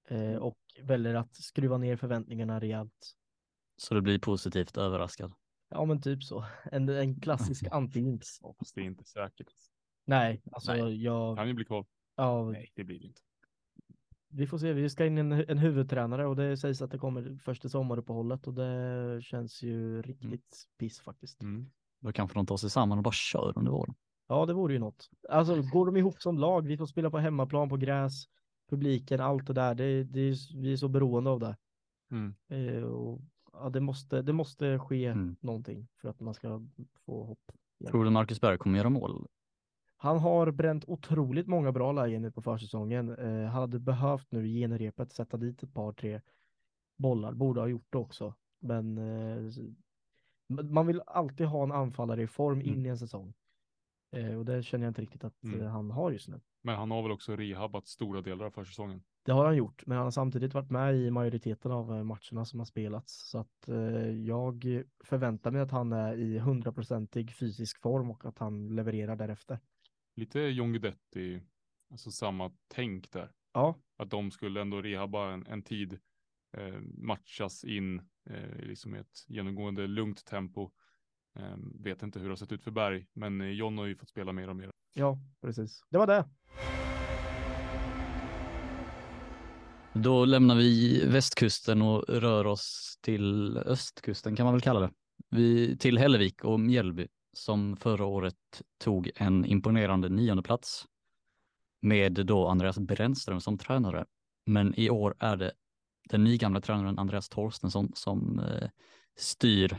Eh, 0.09 0.37
och 0.37 0.59
väljer 0.83 1.15
att 1.15 1.37
skruva 1.37 1.79
ner 1.79 1.97
förväntningarna 1.97 2.61
rejält. 2.61 3.17
Så 3.77 3.95
det 3.95 4.03
blir 4.03 4.19
positivt 4.19 4.77
överraskad. 4.77 5.33
Ja, 5.69 5.85
men 5.85 6.01
typ 6.03 6.23
så. 6.23 6.45
En, 6.73 6.89
en 6.89 7.21
klassisk 7.21 7.65
anti-jinx. 7.71 8.41
Det 8.75 8.81
är 8.81 8.85
inte 8.85 9.05
säkert. 9.05 9.53
Nej, 10.05 10.43
alltså 10.53 10.73
Nej. 10.73 11.03
jag, 11.03 11.37
Kan 11.37 11.49
ju 11.49 11.55
bli 11.55 11.65
kvar. 11.65 11.87
ja, 12.17 12.51
Nej, 12.51 12.73
det 12.75 12.85
blir 12.85 12.99
det 12.99 13.05
inte. 13.07 13.21
Vi 14.37 14.47
får 14.47 14.59
se. 14.59 14.73
Vi 14.73 14.91
ska 14.91 15.07
in 15.07 15.19
en, 15.19 15.33
en 15.33 15.59
huvudtränare 15.59 16.27
och 16.27 16.37
det 16.37 16.57
sägs 16.57 16.83
att 16.83 16.91
det 16.91 16.99
kommer 16.99 17.39
först 17.43 17.65
i 17.65 17.69
sommaruppehållet 17.69 18.47
och 18.47 18.55
det 18.55 19.21
känns 19.23 19.63
ju 19.63 20.03
riktigt 20.03 20.65
piss 20.79 21.01
faktiskt. 21.01 21.43
Mm. 21.43 21.71
Då 22.01 22.13
kanske 22.13 22.39
de 22.39 22.47
tar 22.47 22.57
sig 22.57 22.71
samman 22.71 22.99
och 22.99 23.05
bara 23.05 23.13
kör 23.13 23.53
under 23.57 23.73
våren. 23.73 23.95
Ja, 24.29 24.47
det 24.47 24.53
vore 24.53 24.73
ju 24.73 24.79
något. 24.79 25.11
Alltså, 25.29 25.63
går 25.63 25.87
de 25.87 25.97
ihop 25.97 26.23
som 26.23 26.39
lag, 26.39 26.67
vi 26.67 26.77
får 26.77 26.87
spela 26.87 27.11
på 27.11 27.19
hemmaplan, 27.19 27.69
på 27.69 27.77
gräs, 27.77 28.25
publiken, 28.71 29.21
allt 29.21 29.47
det 29.47 29.53
där, 29.53 29.75
det, 29.75 30.05
det, 30.05 30.37
vi 30.55 30.73
är 30.73 30.77
så 30.77 30.89
beroende 30.89 31.31
av 31.31 31.41
det. 31.41 31.57
Mm. 32.11 32.35
Eh, 32.49 32.83
och, 32.83 33.21
ja, 33.53 33.71
det, 33.71 33.81
måste, 33.81 34.23
det 34.23 34.33
måste 34.33 34.79
ske 34.79 35.07
Mm. 35.07 35.37
någonting 35.41 35.89
för 36.01 36.09
att 36.09 36.21
man 36.21 36.35
ska 36.35 36.63
få 37.07 37.25
hopp. 37.25 37.39
igen. 37.81 37.91
Tror 37.91 38.05
du 38.05 38.11
Marcus 38.11 38.41
Berg 38.41 38.59
kommer 38.59 38.79
göra 38.79 38.91
mål? 38.91 39.27
Han 40.05 40.19
har 40.19 40.51
bränt 40.51 40.85
otroligt 40.89 41.47
många 41.47 41.73
bra 41.73 41.93
lägen 41.93 42.23
nu 42.23 42.31
på 42.33 42.43
försäsongen. 42.43 43.11
Eh, 43.19 43.45
han 43.51 43.61
hade 43.61 43.79
behövt 43.79 44.33
nu 44.33 44.49
i 44.49 44.61
genrepet 44.61 45.13
sätta 45.13 45.37
dit 45.37 45.63
ett 45.63 45.75
par, 45.75 45.93
tre 45.93 46.21
bollar, 46.97 47.33
borde 47.33 47.61
ha 47.61 47.69
gjort 47.69 47.87
det 47.91 47.99
också. 47.99 48.35
Men 48.61 48.99
eh, 48.99 49.53
man 50.63 50.87
vill 50.87 51.01
alltid 51.07 51.47
ha 51.47 51.63
en 51.63 51.73
anfallare 51.73 52.23
i 52.23 52.27
form 52.27 52.61
in 52.61 52.69
Mm. 52.73 52.87
i 52.87 52.89
en 52.89 52.99
säsong. 52.99 53.35
Eh, 54.13 54.35
och 54.39 54.45
det 54.45 54.63
känner 54.63 54.85
jag 54.85 54.91
inte 54.91 55.03
riktigt 55.03 55.25
att 55.25 55.45
Mm. 55.45 55.61
eh, 55.61 55.67
han 55.69 55.91
har 55.91 56.11
just 56.11 56.29
nu. 56.29 56.41
Men 56.63 56.75
han 56.77 56.91
har 56.91 57.03
väl 57.03 57.13
också 57.13 57.37
rehabbat 57.37 57.87
stora 57.87 58.21
delar 58.21 58.47
av 58.47 58.51
försäsongen. 58.51 59.03
Det 59.25 59.33
har 59.33 59.45
han 59.47 59.57
gjort, 59.57 59.87
men 59.87 59.97
han 59.97 60.07
har 60.07 60.11
samtidigt 60.11 60.55
varit 60.55 60.71
med 60.71 60.97
i 60.97 61.11
majoriteten 61.11 61.73
av 61.73 61.95
eh, 61.95 62.05
matcherna 62.05 62.45
som 62.45 62.59
har 62.61 62.65
spelats. 62.67 63.31
Så 63.31 63.39
att 63.39 63.69
eh, 63.69 64.11
jag 64.11 64.83
förväntar 65.05 65.51
mig 65.51 65.61
att 65.63 65.71
han 65.71 65.93
är 65.93 66.17
i 66.17 66.39
hundraprocentig 66.39 67.35
fysisk 67.35 67.81
form 67.83 68.11
och 68.11 68.25
att 68.25 68.39
han 68.39 68.69
levererar 68.77 69.17
därefter. 69.17 69.59
Lite 70.17 70.41
John 70.41 70.73
Guidetti, 70.73 71.41
alltså 71.91 72.11
samma 72.11 72.53
tänk 72.69 73.13
där. 73.13 73.33
Ja, 73.53 73.79
Att 73.97 74.11
de 74.11 74.31
skulle 74.31 74.61
ändå 74.61 74.83
rehabba 74.83 75.33
en, 75.33 75.47
en 75.47 75.63
tid, 75.63 75.99
eh, 76.57 76.81
matchas 76.95 77.65
in 77.65 77.99
eh, 78.31 78.57
liksom 78.59 78.95
i 78.95 78.99
ett 78.99 79.25
genomgående 79.29 79.87
lugnt 79.87 80.25
tempo. 80.25 80.71
Eh, 81.37 81.57
vet 81.81 82.03
inte 82.03 82.19
hur 82.19 82.27
det 82.27 82.33
har 82.33 82.37
sett 82.37 82.53
ut 82.53 82.65
för 82.65 82.71
Berg, 82.71 83.07
men 83.13 83.41
eh, 83.41 83.49
John 83.49 83.79
har 83.79 83.87
ju 83.87 83.97
fått 83.97 84.09
spela 84.09 84.33
mer 84.33 84.49
och 84.49 84.57
mer. 84.57 84.71
ja, 84.93 85.19
precis. 85.41 85.81
Det 85.91 85.99
var 85.99 86.07
det. 86.07 86.25
Då 89.95 90.25
lämnar 90.25 90.57
vi 90.57 91.03
västkusten 91.07 91.83
och 91.83 92.05
rör 92.09 92.47
oss 92.47 92.99
till 93.03 93.57
östkusten 93.57 94.37
kan 94.37 94.45
man 94.45 94.55
väl 94.55 94.61
kalla 94.61 94.81
det. 94.81 94.91
Vi, 95.31 95.77
till 95.79 95.99
Hällevik 95.99 96.45
och 96.45 96.61
Mjällby 96.61 97.09
som 97.35 97.77
förra 97.77 98.05
året 98.05 98.63
tog 98.79 99.11
en 99.17 99.45
imponerande 99.45 100.09
nionde 100.09 100.43
plats 100.43 100.87
med 101.83 102.13
då 102.13 102.49
Andreas 102.49 102.79
Brännström 102.79 103.41
som 103.41 103.59
tränare. 103.59 104.05
Men 104.47 104.75
i 104.75 104.91
år 104.91 105.15
är 105.19 105.37
det 105.37 105.53
den 106.09 106.25
nygamla 106.25 106.61
tränaren 106.61 106.99
Andreas 106.99 107.29
Torstensson 107.29 107.93
som 107.95 108.39
eh, 108.41 108.69
styr 109.17 109.77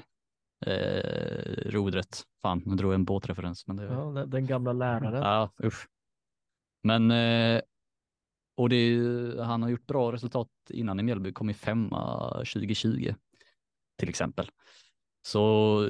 eh, 0.66 1.72
rodret. 1.72 2.24
Fan, 2.42 2.62
nu 2.66 2.76
drog 2.76 2.92
jag 2.92 2.96
en 2.96 3.06
båtreferens. 3.06 3.68
Men 3.68 3.76
det, 3.76 3.84
Ja, 3.84 4.26
den, 4.26 4.46
gamla 4.46 4.74
läraren. 4.74 5.24
Ja, 5.24 5.54
usch. 5.64 5.88
Men, 6.84 7.12
eh, 7.12 7.62
och 8.58 8.70
det 8.70 8.76
är, 8.76 9.44
han 9.44 9.62
har 9.62 9.70
gjort 9.70 9.88
bra 9.88 10.12
resultat 10.12 10.50
innan 10.70 11.00
i 11.00 11.04
Mjällby, 11.04 11.34
kom 11.34 11.50
i 11.50 11.54
femma 11.54 12.32
2020 12.34 13.14
till 13.98 14.10
exempel. 14.10 14.50
Så 15.22 15.90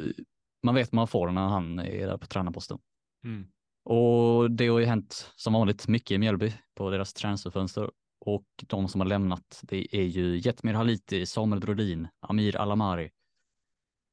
man 0.65 0.75
vet 0.75 0.91
man 0.91 1.07
får 1.07 1.31
när 1.31 1.47
han 1.47 1.79
är 1.79 2.07
där 2.07 2.17
på 2.17 2.25
tränarposten. 2.25 2.77
Mm. 3.23 3.47
Och 3.83 4.51
det 4.51 4.67
har 4.67 4.79
ju 4.79 4.85
hänt 4.85 5.31
som 5.35 5.53
vanligt 5.53 5.87
mycket 5.87 6.11
i 6.11 6.17
Mjällby 6.17 6.53
på 6.75 6.89
deras 6.89 7.13
transferfönster. 7.13 7.91
Och 8.19 8.45
de 8.67 8.87
som 8.87 9.01
har 9.01 9.07
lämnat, 9.07 9.59
det 9.63 9.95
är 9.95 10.03
ju 10.03 10.37
Jetmir 10.37 10.73
Haliti, 10.73 11.25
Samuel 11.25 11.61
Brodin, 11.61 12.07
Amir 12.19 12.55
Alamari, 12.55 13.11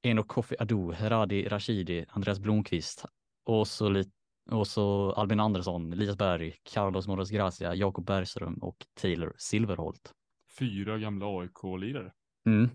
Enok 0.03 0.29
Kofi 0.29 0.57
Adu, 0.59 0.93
Heradi 0.93 1.49
Rashidi, 1.49 2.05
Andreas 2.09 2.38
Blomqvist 2.38 3.05
och 3.45 3.69
så, 3.69 3.88
lite, 3.88 4.11
och 4.51 4.67
så 4.67 5.12
Albin 5.12 5.41
Andersson, 5.41 5.93
Elias 5.93 6.19
Berg, 6.19 6.55
Carlos 6.62 7.07
Moras 7.07 7.31
Gracia, 7.31 7.75
Jakob 7.75 8.07
Bergström 8.07 8.55
och 8.55 8.77
Taylor 8.95 9.35
Silverholt. 9.37 10.12
Fyra 10.59 10.99
gamla 10.99 11.27
AIK-lirare. 11.27 12.12
Mm. 12.47 12.71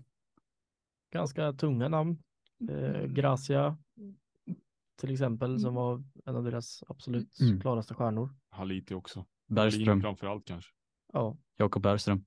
Ganska 1.12 1.52
tunga 1.52 1.88
namn. 1.88 2.22
Eh, 2.70 3.06
Gracia 3.06 3.76
till 4.96 5.12
exempel, 5.12 5.60
som 5.60 5.74
var 5.74 6.04
en 6.24 6.36
av 6.36 6.44
deras 6.44 6.84
absolut 6.88 7.40
Mm. 7.40 7.60
klaraste 7.60 7.94
stjärnor. 7.94 8.30
Haliti 8.50 8.94
också. 8.94 9.26
Bergström, 9.46 10.00
framför 10.00 10.26
allt 10.26 10.44
kanske. 10.44 10.72
Ja, 11.12 11.36
Jakob 11.56 11.82
Bergström. 11.82 12.24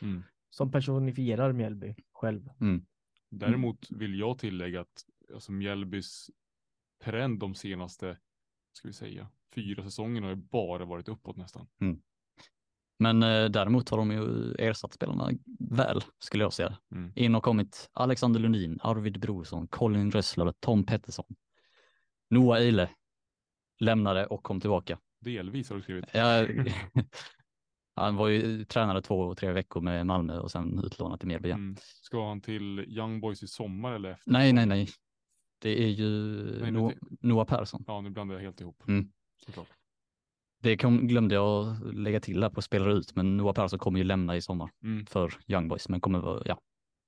Mm. 0.00 0.22
som 0.50 0.70
personifierar 0.70 1.52
Mjällby 1.52 1.94
själv. 2.12 2.50
Däremot 3.30 3.90
vill 3.90 4.18
jag 4.18 4.38
tillägga 4.38 4.80
att 4.80 5.04
alltså 5.34 5.52
Mjällbys 5.52 6.30
trend 7.04 7.38
de 7.40 7.54
senaste, 7.54 8.18
ska 8.72 8.88
vi 8.88 8.94
säga, 8.94 9.28
fyra 9.54 9.82
säsongerna 9.84 10.26
har 10.26 10.34
ju 10.34 10.42
bara 10.42 10.84
varit 10.84 11.08
uppåt 11.08 11.36
nästan. 11.36 11.66
Men 12.98 13.22
eh, 13.22 13.44
däremot 13.44 13.88
har 13.88 13.98
de 13.98 14.10
ju 14.10 14.52
ersatt 14.54 14.92
spelarna 14.92 15.30
väl, 15.58 16.00
skulle 16.18 16.44
jag 16.44 16.52
säga. 16.52 16.78
Mm. 16.92 17.12
In 17.14 17.34
och 17.34 17.42
kommit 17.42 17.90
Alexander 17.92 18.40
Lundin, 18.40 18.78
Arvid 18.82 19.20
Brorsson, 19.20 19.66
Colin 19.66 20.10
Rössler, 20.10 20.52
Tom 20.60 20.86
Pettersson. 20.86 21.26
Noah 22.30 22.58
Eile 22.58 22.90
lämnade 23.80 24.26
och 24.26 24.42
kom 24.42 24.60
tillbaka. 24.60 24.98
Delvis 25.20 25.68
har 25.70 25.76
du 25.76 25.82
skrivit. 25.82 26.04
Jag, 26.12 26.48
han 27.94 28.16
var 28.16 28.28
ju 28.28 28.64
tränare 28.64 29.02
två, 29.02 29.34
tre 29.34 29.52
veckor 29.52 29.80
med 29.80 30.06
Malmö 30.06 30.38
och 30.38 30.50
sen 30.50 30.84
utlånad 30.84 31.18
till 31.18 31.28
Mjällby. 31.28 31.50
Mm. 31.50 31.76
Ska 31.80 32.28
han 32.28 32.40
till 32.40 32.78
Young 32.80 33.20
Boys 33.20 33.42
i 33.42 33.46
sommar 33.46 33.92
eller 33.92 34.10
efter? 34.10 34.30
Nej, 34.32 34.52
nej, 34.52 34.66
nej. 34.66 34.88
Det 35.58 35.84
är 35.84 35.88
ju 35.88 36.08
Nej, 36.60 36.70
no 36.70 36.88
det- 36.88 37.28
Noah 37.28 37.46
Persson. 37.46 37.84
Ja, 37.86 38.00
nu 38.00 38.10
blandar 38.10 38.34
jag 38.34 38.42
helt 38.42 38.60
ihop. 38.60 38.82
Mm. 38.88 39.10
Såklart. 39.46 39.68
Det 40.60 40.76
kom, 40.76 41.06
glömde 41.06 41.34
jag 41.34 41.76
lägga 41.94 42.20
till 42.20 42.40
där 42.40 42.50
på 42.50 42.62
spelare 42.62 42.92
ut, 42.92 43.16
men 43.16 43.36
Noah 43.36 43.54
Persson 43.54 43.78
kommer 43.78 43.98
ju 43.98 44.04
lämna 44.04 44.36
i 44.36 44.42
sommar 44.42 44.70
Mm. 44.82 45.06
för 45.06 45.34
Young 45.46 45.68
Boys, 45.68 45.88
men 45.88 46.00
kommer 46.00 46.18
vara, 46.18 46.42
ja, 46.44 46.60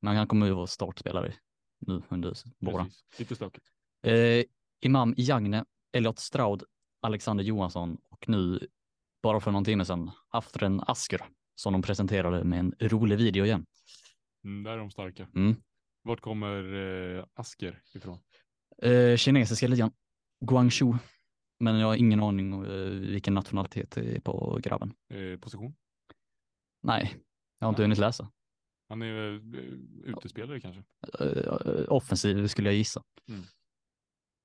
men 0.02 0.16
han 0.16 0.26
kommer 0.26 0.46
ju 0.46 0.52
vara 0.52 0.66
startspelare 0.66 1.34
nu 1.86 2.02
under 2.08 2.34
våren. 2.58 2.90
Lite 3.18 3.34
stökigt. 3.36 3.66
Eh, 4.02 4.44
Imam 4.80 5.14
Jagne, 5.16 5.64
Elliot 5.92 6.18
Straud, 6.18 6.62
Alexander 7.02 7.44
Johansson 7.44 7.98
och 8.10 8.28
nu, 8.28 8.66
bara 9.22 9.40
för 9.40 9.50
någon 9.50 9.64
timme 9.64 9.84
sedan, 9.84 10.10
Aftren 10.28 10.80
Asker 10.86 11.20
som 11.54 11.72
de 11.72 11.82
presenterade 11.82 12.44
med 12.44 12.58
en 12.58 12.74
rolig 12.80 13.16
video 13.18 13.44
igen. 13.44 13.66
Mm, 14.44 14.62
där 14.62 14.70
är 14.70 14.78
de 14.78 14.90
starka. 14.90 15.28
Mm. 15.34 15.56
Vart 16.02 16.20
kommer 16.20 16.74
eh, 17.18 17.24
Asker 17.34 17.82
ifrån? 17.94 18.18
Eh, 18.82 19.16
kinesiska 19.16 19.66
ligan, 19.68 19.90
Guangzhou, 20.44 20.96
men 21.60 21.78
jag 21.78 21.86
har 21.86 21.96
ingen 21.96 22.22
aning 22.22 22.52
om 22.54 22.64
eh, 22.64 23.10
vilken 23.10 23.34
nationalitet 23.34 23.90
det 23.90 24.16
är 24.16 24.20
på 24.20 24.58
grabben. 24.62 24.92
Eh, 25.08 25.38
position? 25.38 25.74
Nej, 26.82 27.16
jag 27.58 27.66
har 27.66 27.70
inte 27.70 27.82
Nej. 27.82 27.86
hunnit 27.86 27.98
läsa. 27.98 28.30
Han 28.88 29.02
är 29.02 29.34
eh, 29.34 29.40
utespelare 30.04 30.60
kanske? 30.60 30.82
Offensiv 31.88 32.46
skulle 32.46 32.68
jag 32.68 32.76
gissa. 32.76 33.02
Mm. 33.28 33.42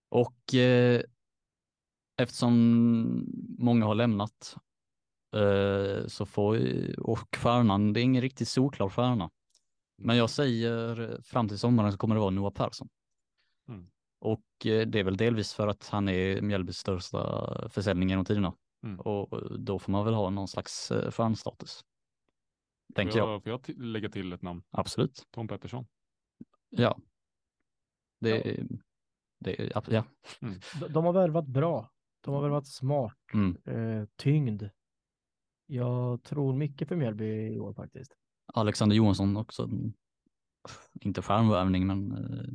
Och 0.09 0.53
eh, 0.53 1.01
eftersom 2.17 2.53
många 3.59 3.85
har 3.85 3.95
lämnat 3.95 4.55
eh, 5.35 6.07
så 6.07 6.25
får 6.25 6.59
och 6.99 7.35
stjärnan, 7.35 7.93
det 7.93 7.99
är 7.99 8.03
ingen 8.03 8.21
riktigt 8.21 8.47
solklar 8.47 8.89
stjärna. 8.89 9.29
Men 9.97 10.17
jag 10.17 10.29
säger 10.29 11.21
fram 11.21 11.47
till 11.47 11.59
sommaren 11.59 11.91
så 11.91 11.97
kommer 11.97 12.15
det 12.15 12.21
vara 12.21 12.31
Noah 12.31 12.53
Persson. 12.53 12.89
Mm. 14.25 14.31
Och 14.33 14.65
eh, 14.65 14.87
det 14.87 14.99
är 14.99 15.03
väl 15.03 15.17
delvis 15.17 15.53
för 15.53 15.67
att 15.67 15.87
han 15.87 16.09
är 16.09 16.41
Mjällbys 16.41 16.77
största 16.77 17.69
försäljning 17.69 18.09
genom 18.09 18.25
tiderna. 18.25 18.53
Mm. 18.83 18.99
Och 18.99 19.59
då 19.59 19.79
får 19.79 19.91
man 19.91 20.05
väl 20.05 20.13
ha 20.13 20.29
någon 20.29 20.47
slags 20.47 20.91
eh, 20.91 21.11
stjärnstatus. 21.11 21.85
Tänker 22.95 23.11
Får 23.11 23.19
jag. 23.29 23.33
jag, 23.33 23.43
får 23.43 23.51
jag 23.51 23.83
lägga 23.85 24.09
till 24.09 24.33
ett 24.33 24.41
namn? 24.41 24.63
Absolut. 24.71 25.23
Tom 25.31 25.47
Pettersson. 25.47 25.85
Ja. 26.69 26.97
Det, 28.19 28.63
det, 29.39 29.71
ja. 29.73 29.83
ja. 29.87 30.03
De, 30.79 30.87
de 30.93 31.05
har 31.05 31.13
värvat 31.13 31.47
bra. 31.47 31.91
De 32.21 32.33
har 32.33 32.41
värvat 32.41 32.67
smart, 32.67 33.13
Mm. 33.33 33.57
eh, 33.65 34.07
tyngd. 34.15 34.63
Jag 35.65 36.23
tror 36.23 36.53
mycket 36.53 36.87
för 36.87 36.95
Mjällby 36.95 37.25
i 37.25 37.59
år 37.59 37.73
faktiskt. 37.73 38.15
Alexander 38.53 38.95
Johansson 38.95 39.37
också. 39.37 39.63
mm, 39.63 39.93
Inte 41.01 41.21
stjärnvärvning, 41.21 41.87
men 41.87 42.11
eh, 42.11 42.47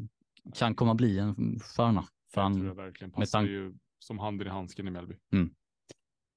kan 0.54 0.74
komma 0.74 0.94
bli 0.94 1.18
en 1.18 1.60
stjärna. 1.60 2.04
För 2.32 2.40
Jag 2.40 2.42
han, 2.42 2.54
tror 2.54 2.66
jag 2.66 2.74
verkligen 2.74 3.10
passar 3.10 3.42
ju 3.42 3.74
som 3.98 4.18
handen 4.18 4.46
i 4.46 4.50
handsken 4.50 4.88
i 4.88 4.90
Mjällby. 4.90 5.14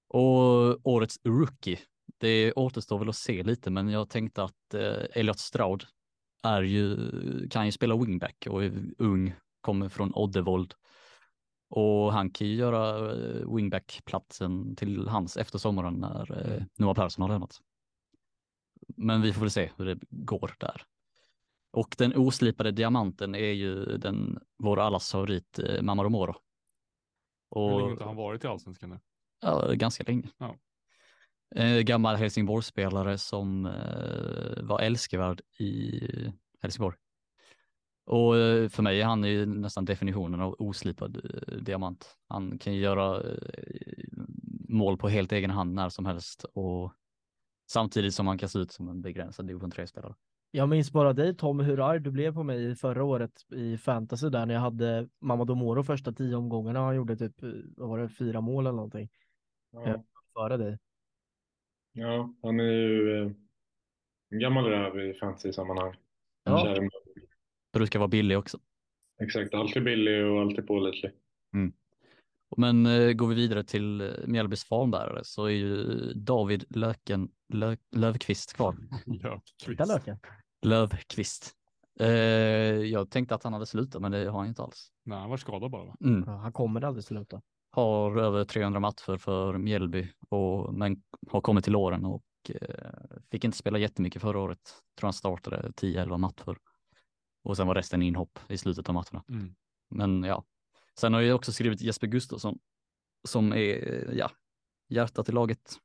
Och 0.10 0.88
årets 0.88 1.20
rookie, 1.24 1.80
det 2.18 2.54
återstår 2.54 3.00
väl 3.00 3.10
att 3.10 3.16
se 3.16 3.44
lite, 3.44 3.72
men 3.72 3.90
jag 3.90 4.10
tänkte 4.10 4.44
att 4.44 4.74
eh, 4.74 5.20
Elliot 5.20 5.40
Stroud 5.40 5.84
är 6.44 6.62
ju, 6.62 6.98
kan 7.50 7.66
ju 7.66 7.72
spela 7.72 7.98
wingback 7.98 8.48
och 8.50 8.64
är 8.64 8.94
ung, 8.98 9.34
kommer 9.62 9.90
från 9.90 10.14
Oddevold. 10.16 10.74
Och 11.70 12.14
han 12.14 12.30
kan 12.30 12.48
ju 12.48 12.56
göra 12.56 13.12
eh, 13.12 13.56
wingback-platsen 13.56 14.76
till 14.76 15.08
hans 15.08 15.38
efter 15.38 15.58
sommaren 15.58 15.94
när 15.94 16.54
eh, 16.54 16.64
Noah 16.78 16.96
Persson 16.96 17.22
har 17.22 17.30
lämnat. 17.30 17.60
Men 18.98 19.22
vi 19.22 19.34
får 19.34 19.42
väl 19.42 19.52
se 19.52 19.72
hur 19.78 19.86
det 19.86 20.00
går 20.10 20.56
där. 20.60 20.82
Och 21.74 21.96
den 21.98 22.16
oslipade 22.16 22.72
diamanten 22.72 23.36
är 23.36 23.52
ju 23.52 23.86
den, 23.86 24.40
vår 24.58 24.80
allas 24.80 25.12
favorit, 25.12 25.60
eh, 25.60 25.82
Mamadou 25.82 26.10
Moro. 26.10 26.36
Hur 27.56 27.78
länge 27.78 27.82
har 27.82 27.92
Och 27.92 28.06
han 28.06 28.16
varit 28.16 28.44
i 28.44 28.48
Allsvenskan 28.48 28.90
nu? 28.90 29.00
Ja, 29.42 29.72
ganska 29.74 30.04
länge. 30.04 30.30
Ja. 30.38 30.56
Eh, 31.56 31.80
gammal 31.80 32.16
Helsingborgsspelare 32.16 33.18
som 33.18 33.66
eh, 33.66 34.64
var 34.64 34.80
älskvärd 34.80 35.42
i 35.60 36.02
Helsingborg. 36.62 36.98
Och 38.06 38.38
eh, 38.38 38.70
för 38.70 38.84
mig 38.84 39.02
är 39.02 39.06
han 39.06 39.24
ju 39.24 39.46
nästan 39.46 39.86
definitionen 39.86 40.42
av 40.42 40.56
oslipad 40.60 41.18
eh, 41.18 41.56
diamant. 41.58 42.18
Han 42.28 42.58
kan 42.58 42.74
ju 42.74 42.82
göra 42.82 43.22
eh, 43.22 43.38
mål 44.70 44.98
på 44.98 45.10
helt 45.10 45.32
egen 45.32 45.50
hand 45.50 45.74
när 45.74 45.90
som 45.90 46.06
helst 46.06 46.44
och 46.44 46.94
samtidigt 47.72 48.16
som 48.16 48.28
han 48.28 48.38
kan 48.38 48.50
se 48.50 48.60
ut 48.60 48.72
som 48.72 48.90
en 48.90 49.02
begränsad 49.02 49.48
division 49.48 49.72
3-spelare. 49.72 50.16
Jag 50.56 50.70
minns 50.70 50.92
bara 50.92 51.14
dig 51.14 51.36
Tom, 51.36 51.60
hur 51.60 51.90
arg 51.90 52.00
du 52.00 52.12
blev 52.12 52.34
på 52.34 52.44
mig 52.44 52.76
förra 52.76 53.04
året 53.04 53.32
i 53.56 53.78
fantasy 53.78 54.30
där 54.30 54.46
när 54.46 54.54
jag 54.54 54.62
hade 54.62 55.08
Mamadou 55.22 55.56
Moro 55.56 55.84
första 55.84 56.12
tio 56.12 56.36
omgångarna. 56.36 56.80
Han 56.80 56.96
gjorde 56.96 57.16
typ, 57.18 57.44
eh, 57.44 57.50
vad 57.78 57.90
var 57.90 58.00
det, 58.00 58.10
fyra 58.10 58.42
mål 58.42 58.66
eller 58.68 58.76
någonting 58.76 59.10
Ja, 59.72 60.04
före 60.34 60.58
dig. 60.58 60.78
ja 61.94 62.34
han 62.44 62.60
är 62.60 62.64
ju 62.64 63.22
eh, 63.22 63.32
en 64.30 64.40
gammal 64.40 64.66
räv 64.66 65.00
i 65.00 65.14
fantasy-sammanhang. 65.14 65.96
Ja. 66.44 66.66
Kär- 66.66 66.90
Brukar 67.74 68.00
vara 68.00 68.08
billig 68.10 68.38
också. 68.38 68.58
Exakt, 69.22 69.54
alltid 69.54 69.84
billig 69.84 70.26
och 70.26 70.42
alltid 70.42 70.68
pålitlig. 70.68 71.12
Men 72.58 72.86
eh, 72.86 73.12
går 73.14 73.28
vi 73.28 73.36
vidare 73.36 73.64
till 73.64 74.02
eh, 74.02 74.08
Mjällbys 74.28 74.64
fanbärare 74.66 75.24
så 75.24 75.46
är 75.46 75.50
ju 75.50 75.84
David 76.14 76.64
Löken, 76.70 77.30
Lö, 77.54 77.76
Lövqvist 77.92 78.54
kvar. 78.54 78.76
Löfqvist. 79.06 79.88
löken. 79.88 80.18
Lövqvist. 80.64 81.56
Eh, 82.00 82.08
jag 82.08 83.10
tänkte 83.10 83.36
att 83.36 83.44
han 83.44 83.54
hade 83.54 83.66
slutat, 83.66 84.02
men 84.02 84.12
det 84.12 84.30
har 84.30 84.40
han 84.40 84.48
inte 84.48 84.64
alls. 84.64 84.92
Nej, 85.04 85.20
han 85.20 85.30
var 85.30 85.38
skadad 85.38 85.72
bara 85.72 85.86
va? 85.86 85.96
Mm. 86.02 86.24
Ja, 86.28 86.36
han 86.36 86.54
kommer 86.54 86.84
aldrig 86.84 87.04
sluta. 87.04 87.42
Har 87.72 88.18
över 88.18 88.46
300 88.46 88.80
matcher 88.80 89.18
för 89.18 89.58
Mjällby, 89.58 90.10
och, 90.30 90.74
men 90.74 91.04
har 91.28 91.42
kommit 91.42 91.64
till 91.64 91.76
åren 91.76 92.06
och 92.06 92.24
eh, 92.50 93.18
fick 93.32 93.44
inte 93.44 93.58
spela 93.58 93.78
jättemycket 93.78 94.22
förra 94.22 94.40
året. 94.40 94.60
Tror 95.00 95.08
han 95.08 95.14
startade 95.14 95.70
10-11 95.70 96.18
matcher. 96.18 96.58
Och 97.44 97.58
sen 97.58 97.68
var 97.68 97.76
resten 97.76 98.02
inhopp 98.02 98.40
i 98.48 98.58
slutet 98.58 98.90
av 98.90 98.96
matcherna. 98.96 99.24
Mm. 99.30 99.56
Men 99.90 100.24
ja, 100.24 100.44
sen 101.00 101.14
har 101.14 101.22
jag 101.22 101.36
också 101.36 101.52
skrivit 101.52 101.82
Jesper 101.82 102.08
Gustafsson 102.08 102.60
som 103.28 103.54
är, 103.54 104.10
ja, 104.14 104.32
hjärtat 104.90 105.30
i 105.30 105.32
laget. 105.32 105.78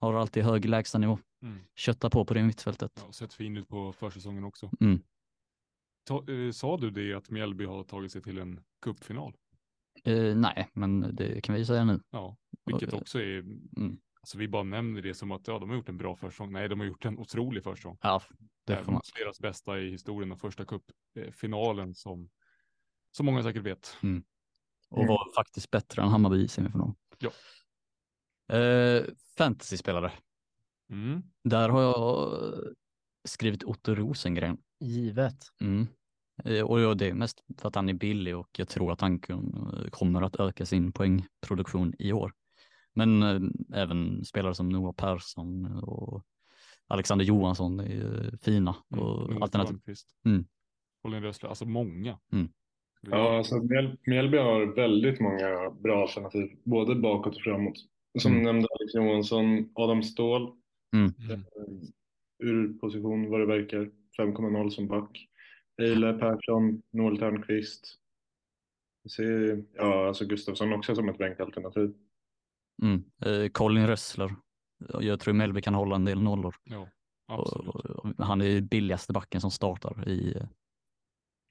Har 0.00 0.14
alltid 0.14 0.44
hög 0.44 0.64
lägstanivå. 0.64 1.18
Mm. 1.42 1.58
Köttar 1.74 2.10
på 2.10 2.24
på 2.24 2.34
det 2.34 2.42
mittfältet. 2.42 3.02
Ja, 3.06 3.12
sett 3.12 3.34
fin 3.34 3.56
ut 3.56 3.68
på 3.68 3.92
försäsongen 3.92 4.44
också. 4.44 4.70
Mm. 4.80 5.02
Ta, 6.04 6.32
eh, 6.32 6.50
sa 6.52 6.76
du 6.76 6.90
det 6.90 7.14
att 7.14 7.30
Mjällby 7.30 7.64
har 7.64 7.84
tagit 7.84 8.12
sig 8.12 8.22
till 8.22 8.38
en 8.38 8.60
cupfinal? 8.82 9.34
Eh, 10.04 10.36
nej, 10.36 10.70
men 10.72 11.14
det 11.16 11.40
kan 11.40 11.54
vi 11.54 11.64
säga 11.66 11.84
nu. 11.84 12.00
Ja, 12.10 12.36
vilket 12.64 12.92
eh, 12.92 12.98
också 12.98 13.20
är, 13.20 13.38
Mm. 13.76 13.98
alltså 14.20 14.38
vi 14.38 14.48
bara 14.48 14.62
nämner 14.62 15.02
det 15.02 15.14
som 15.14 15.30
att 15.32 15.48
ja, 15.48 15.58
de 15.58 15.68
har 15.68 15.76
gjort 15.76 15.88
en 15.88 15.98
bra 15.98 16.16
försäsong. 16.16 16.52
Nej, 16.52 16.68
de 16.68 16.80
har 16.80 16.86
gjort 16.86 17.04
en 17.04 17.18
otrolig 17.18 17.62
försäsong. 17.64 17.98
Ja, 18.02 18.22
det 18.64 18.84
får 18.84 18.92
man. 18.92 19.00
Deras 19.18 19.40
bästa 19.40 19.78
i 19.78 19.90
historien 19.90 20.32
och 20.32 20.40
första 20.40 20.64
cupfinalen 20.64 21.94
som, 21.94 22.30
som 23.10 23.26
många 23.26 23.42
säkert 23.42 23.62
vet. 23.62 23.96
Och 24.90 25.06
var 25.06 25.34
faktiskt 25.34 25.70
bättre 25.70 26.02
än 26.02 26.08
Hammarby 26.08 26.44
i 26.44 26.48
semifinal. 26.48 26.92
Ja. 27.18 27.30
Eh, 28.48 29.04
Fantasyspelare. 29.38 30.12
Mm. 30.90 31.22
Där 31.44 31.68
har 31.68 31.82
jag 31.82 32.28
skrivit 33.28 33.64
Otto 33.64 33.94
Rosengren. 33.94 34.58
Givet. 34.80 35.36
Mm. 35.60 35.86
Eh, 36.44 36.64
Och 36.64 36.96
det 36.96 37.06
är 37.08 37.14
mest 37.14 37.44
för 37.60 37.68
att 37.68 37.74
han 37.74 37.88
är 37.88 37.92
billig 37.94 38.36
och 38.36 38.48
jag 38.58 38.68
tror 38.68 38.92
att 38.92 39.00
han 39.00 39.20
kun- 39.20 39.90
kommer 39.90 40.22
att 40.22 40.40
öka 40.40 40.66
sin 40.66 40.92
poängproduktion 40.92 41.94
i 41.98 42.12
år. 42.12 42.32
Men 42.94 43.22
eh, 43.22 43.40
även 43.82 44.24
spelare 44.24 44.54
som 44.54 44.68
Noah 44.68 44.92
Persson 44.94 45.66
och 45.82 46.24
Alexander 46.88 47.24
Johansson 47.24 47.80
är 47.80 48.36
fina 48.42 48.76
Mm. 48.92 49.04
och 49.04 49.30
Noah 49.30 49.42
alternativ. 49.42 49.78
Mm. 50.24 50.44
Colin 51.02 51.22
Rössler, 51.22 51.48
alltså 51.48 51.64
många. 51.66 52.18
Mm. 52.32 52.48
Ja, 53.00 53.36
alltså 53.38 53.54
Mjäl- 53.54 53.96
Mjällby 54.06 54.36
har 54.38 54.74
väldigt 54.74 55.20
många 55.20 55.70
bra 55.70 56.02
alternativ, 56.02 56.58
både 56.64 56.94
bakåt 56.94 57.36
och 57.36 57.42
framåt. 57.42 57.74
Som 58.18 58.32
Mm. 58.32 58.44
nämnde 58.44 58.68
Alex 58.80 58.94
Johansson, 58.94 59.70
Adam 59.74 60.02
Ståhl, 60.02 60.52
Mm. 60.96 61.12
ur 62.38 62.78
position 62.78 63.30
vad 63.30 63.40
det 63.40 63.46
verkar, 63.46 63.90
5,0 64.16 64.70
som 64.70 64.88
back. 64.88 65.28
Eile 65.82 66.12
Persson, 66.12 66.82
Noel 66.92 67.18
Törnqvist. 67.18 67.94
Ser, 69.16 69.64
ja, 69.74 70.06
alltså 70.08 70.24
Gustafsson 70.26 70.72
också 70.72 70.94
som 70.94 71.08
ett 71.08 71.18
bänkalternativ. 71.18 71.94
Mm. 72.82 73.04
Eh, 73.24 73.48
Colin 73.50 73.86
Rössler. 73.86 74.34
Jag 75.00 75.20
tror 75.20 75.34
Mellby 75.34 75.60
kan 75.62 75.74
hålla 75.74 75.96
en 75.96 76.04
del 76.04 76.22
nollor. 76.22 76.54
Ja, 76.64 76.88
Och, 77.28 77.34
absolut. 77.40 77.68
och, 77.68 77.86
och 77.86 78.24
han 78.26 78.40
är 78.40 78.44
ju 78.46 78.60
billigaste 78.60 79.12
backen 79.12 79.40
som 79.40 79.50
startar 79.50 80.08
i 80.08 80.34
eh, 80.36 80.46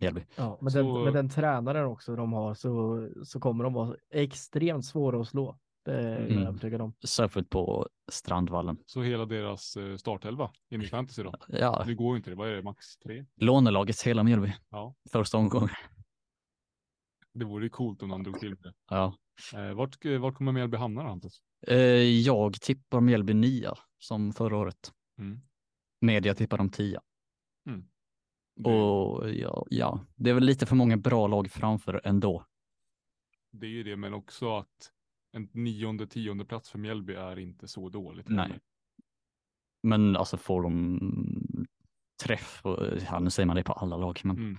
Mjällby. 0.02 0.22
Ja, 0.36 0.58
med, 0.62 0.72
Så- 0.72 0.78
den, 0.96 1.04
med 1.04 1.14
den 1.14 1.30
tränaren 1.30 1.86
också 1.86 2.16
de 2.16 2.34
har 2.34 2.54
så, 2.54 3.08
så 3.24 3.40
kommer 3.40 3.64
de 3.64 3.74
vara 3.74 3.96
extremt 4.14 4.86
svåra 4.86 5.22
att 5.22 5.28
slå. 5.28 5.60
Det 5.88 5.94
är 6.00 6.20
jag 6.20 6.32
Mm. 6.32 6.44
övertygad 6.48 6.82
om. 6.82 6.94
Särskilt 7.06 7.50
på 7.50 7.90
Strandvallen. 8.12 8.78
Så 8.86 9.02
hela 9.02 9.26
deras 9.26 9.78
eh, 9.78 9.96
startelva 9.96 10.52
in 10.70 10.82
i 10.82 10.88
fantasy 10.88 11.24
då? 11.24 11.34
Ja, 11.48 11.84
Det 11.88 11.94
går 11.94 12.14
ju 12.14 12.18
inte 12.18 12.30
det. 12.30 12.36
Vad 12.36 12.50
är 12.50 12.56
det? 12.56 12.64
Max 12.64 12.98
tre? 12.98 13.26
lånelagets 13.36 14.04
hela 14.04 14.24
Mjällby. 14.24 14.54
Ja. 14.70 14.96
Första 15.12 15.38
omgången. 15.38 15.70
Det 17.34 17.46
vore 17.46 17.64
ju 17.66 17.70
coolt 17.70 18.02
om 18.04 18.10
de 18.10 18.24
drog 18.24 18.40
till 18.40 18.56
det. 18.56 18.74
Ja. 18.90 19.14
Eh, 19.54 19.74
vart, 19.74 20.06
eh, 20.06 20.18
vart 20.20 20.36
kommer 20.36 20.52
Mjällby 20.52 20.78
hamna 20.78 21.04
då, 21.04 21.10
Hampus? 21.10 21.42
Eh, 21.68 21.78
jag 22.02 22.54
tippar 22.62 23.02
Mjällby 23.02 23.34
nia 23.34 23.74
som 24.00 24.34
förra 24.34 24.58
året. 24.58 24.92
Mm. 25.20 25.40
Media 26.02 26.36
tippar 26.36 26.58
de 26.58 26.70
tia. 26.70 27.02
Det, 28.56 28.70
Och 28.70 29.30
ja, 29.34 29.66
ja, 29.70 30.00
det 30.16 30.30
är 30.30 30.34
väl 30.34 30.44
lite 30.44 30.66
för 30.66 30.76
många 30.76 30.98
bra 30.98 31.28
lag 31.28 31.52
framför 31.52 32.02
ändå. 32.04 32.46
det 33.52 33.66
är 33.66 33.70
ju 33.72 33.84
det, 33.84 33.96
men 33.96 34.14
också 34.14 34.58
att 34.58 34.92
en 35.32 35.50
nionde, 35.52 36.08
tionde 36.08 36.46
plats 36.46 36.70
för 36.70 36.80
Mjällby 36.80 37.14
är 37.14 37.40
inte 37.40 37.68
så 37.68 37.90
dåligt. 37.90 38.30
Nej. 38.30 38.40
heller. 38.46 38.60
Men 39.84 40.16
alltså 40.16 40.38
får 40.38 40.64
de 40.64 41.00
träff, 42.24 42.62
och, 42.66 42.78
ja, 43.12 43.20
nu 43.20 43.30
säger 43.30 43.48
man 43.48 43.56
det 43.56 43.64
på 43.64 43.74
alla 43.74 43.98
lag, 43.98 44.22
men 44.24 44.38
Mm. 44.38 44.58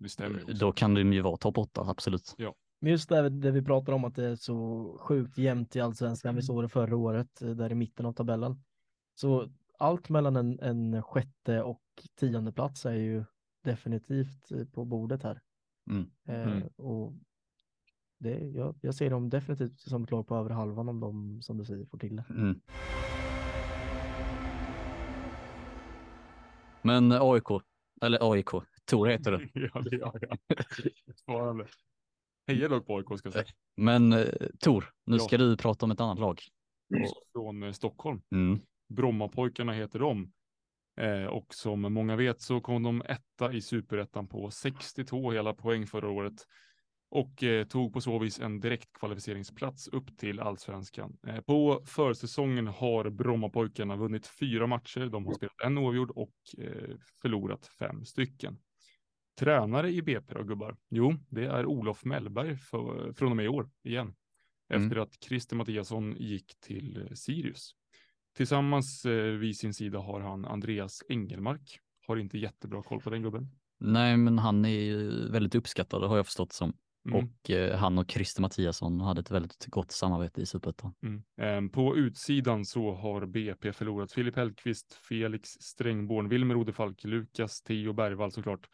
Det 0.00 0.08
stämmer 0.08 0.54
då 0.60 0.72
kan 0.72 0.94
de 0.94 1.12
ju 1.12 1.20
vara 1.20 1.36
topp 1.36 1.58
åtta, 1.58 1.80
absolut. 1.80 2.34
Men 2.80 2.90
just 2.90 3.08
det, 3.08 3.28
det 3.28 3.50
vi 3.50 3.62
pratar 3.62 3.92
om 3.92 4.04
att 4.04 4.14
det 4.14 4.24
är 4.24 4.36
så 4.36 4.98
sjukt 5.00 5.38
jämnt 5.38 5.76
i 5.76 5.80
allsvenskan. 5.80 6.34
Vi 6.34 6.42
såg 6.42 6.64
det 6.64 6.68
förra 6.68 6.96
året 6.96 7.42
eh, 7.42 7.50
där 7.50 7.72
i 7.72 7.74
mitten 7.74 8.06
av 8.06 8.12
tabellen. 8.12 8.62
Så 9.14 9.50
allt 9.78 10.08
mellan 10.08 10.36
en, 10.36 10.60
en 10.60 11.02
sjätte 11.02 11.62
och 11.62 11.82
tionde 12.20 12.52
plats 12.52 12.86
är 12.86 12.94
ju 12.94 13.24
definitivt 13.64 14.50
eh, 14.52 14.64
på 14.64 14.84
bordet 14.84 15.22
här. 15.22 15.40
Mm. 15.90 16.10
Eh, 16.28 16.52
Mm. 16.52 16.68
och 16.76 17.12
det, 18.18 18.38
jag, 18.54 18.74
jag 18.80 18.94
ser 18.94 19.10
dem 19.10 19.28
definitivt 19.30 19.80
som 19.80 20.04
ett 20.04 20.10
lag 20.10 20.26
på 20.26 20.36
över 20.36 20.50
halvan 20.50 20.88
om 20.88 21.00
de, 21.00 21.42
som 21.42 21.58
du 21.58 21.64
säger, 21.64 21.86
får 21.86 21.98
till 21.98 22.16
det. 22.16 22.24
Mm. 22.30 22.60
Men 26.82 27.12
AIK, 27.12 27.44
eller 28.02 28.32
AIK, 28.32 28.48
Tor 28.84 29.06
heter 29.06 29.30
du. 29.32 29.48
ja, 29.74 29.80
det 29.80 29.96
gör 29.96 30.18
jag. 30.28 30.38
Fortfarande. 31.06 31.66
Hejar 32.46 32.68
dock 32.68 32.86
på 32.86 32.96
AIK 32.96 33.06
ska 33.06 33.26
jag 33.26 33.32
säga. 33.32 33.44
Men 33.76 34.12
eh, 34.12 34.26
Tor, 34.60 34.84
nu 35.06 35.16
Ja. 35.16 35.22
ska 35.22 35.36
du 35.38 35.56
prata 35.56 35.86
om 35.86 35.90
ett 35.90 36.00
annat 36.00 36.18
lag. 36.18 36.40
Från 37.32 37.62
eh, 37.62 37.72
Stockholm. 37.72 38.20
Mm. 38.32 38.60
Brommapojkarna 38.88 39.72
heter 39.72 39.98
de. 39.98 40.32
Eh, 41.00 41.24
och 41.24 41.54
som 41.54 41.80
många 41.80 42.16
vet 42.16 42.40
så 42.40 42.60
kom 42.60 42.82
de 42.82 43.02
etta 43.02 43.52
i 43.52 43.60
superettan 43.60 44.28
på 44.28 44.50
62 44.50 45.30
hela 45.32 45.54
poäng 45.54 45.86
förra 45.86 46.10
året. 46.10 46.34
Och 47.10 47.42
eh, 47.42 47.66
tog 47.66 47.92
på 47.92 48.00
så 48.00 48.18
vis 48.18 48.40
en 48.40 48.60
direkt 48.60 48.92
kvalificeringsplats 48.92 49.88
upp 49.88 50.16
till 50.18 50.40
allsvenskan. 50.40 51.18
Eh, 51.26 51.40
på 51.40 51.82
försäsongen 51.86 52.66
har 52.66 53.10
Brommapojkarna 53.10 53.96
vunnit 53.96 54.26
fyra 54.26 54.66
matcher. 54.66 55.06
De 55.06 55.26
har 55.26 55.34
spelat 55.34 55.60
en 55.64 55.78
oavgjord 55.78 56.10
och 56.10 56.34
eh, 56.58 56.96
förlorat 57.22 57.66
fem 57.78 58.04
stycken. 58.04 58.58
Tränare 59.38 59.90
i 59.90 60.02
BP 60.02 60.34
då 60.34 60.42
gubbar? 60.42 60.76
Jo, 60.90 61.14
det 61.28 61.44
är 61.44 61.66
Olof 61.66 62.04
Mellberg 62.04 62.56
för, 62.56 63.12
från 63.12 63.30
och 63.30 63.36
med 63.36 63.44
i 63.44 63.48
år 63.48 63.70
igen. 63.84 64.14
Mm. 64.70 64.86
Efter 64.86 65.00
att 65.00 65.24
Christer 65.24 65.56
Mattiasson 65.56 66.16
gick 66.18 66.60
till 66.60 67.08
Sirius. 67.14 67.74
Tillsammans 68.36 69.04
eh, 69.04 69.24
vid 69.24 69.56
sin 69.56 69.74
sida 69.74 69.98
har 69.98 70.20
han 70.20 70.44
Andreas 70.44 71.02
Engelmark. 71.08 71.80
Har 72.06 72.16
inte 72.16 72.38
jättebra 72.38 72.82
koll 72.82 73.00
på 73.00 73.10
den 73.10 73.22
gubben. 73.22 73.50
Nej, 73.80 74.16
men 74.16 74.38
han 74.38 74.64
är 74.64 74.96
väldigt 75.32 75.54
uppskattad, 75.54 76.02
har 76.02 76.16
jag 76.16 76.26
förstått 76.26 76.52
som. 76.52 76.72
Mm, 77.04 77.18
Och 77.24 77.50
eh, 77.50 77.78
han 77.78 77.98
och 77.98 78.10
Christer 78.10 78.42
Mattiasson 78.42 79.00
hade 79.00 79.20
ett 79.20 79.30
väldigt 79.30 79.66
gott 79.66 79.92
samarbete 79.92 80.40
i 80.40 80.46
Superettan. 80.46 80.94
mm. 81.02 81.22
Ehm, 81.36 81.70
På 81.70 81.96
utsidan 81.96 82.64
så 82.64 82.94
har 82.94 83.26
BP 83.26 83.72
förlorat 83.72 84.12
Filip 84.12 84.36
Hellqvist, 84.36 84.94
Felix 84.94 85.48
Strängborn, 85.48 86.28
Wilmer 86.28 86.56
Odefalk, 86.56 87.04
Lukas 87.04 87.62
Theo 87.62 87.92
Bergvall 87.92 88.32
såklart. 88.32 88.68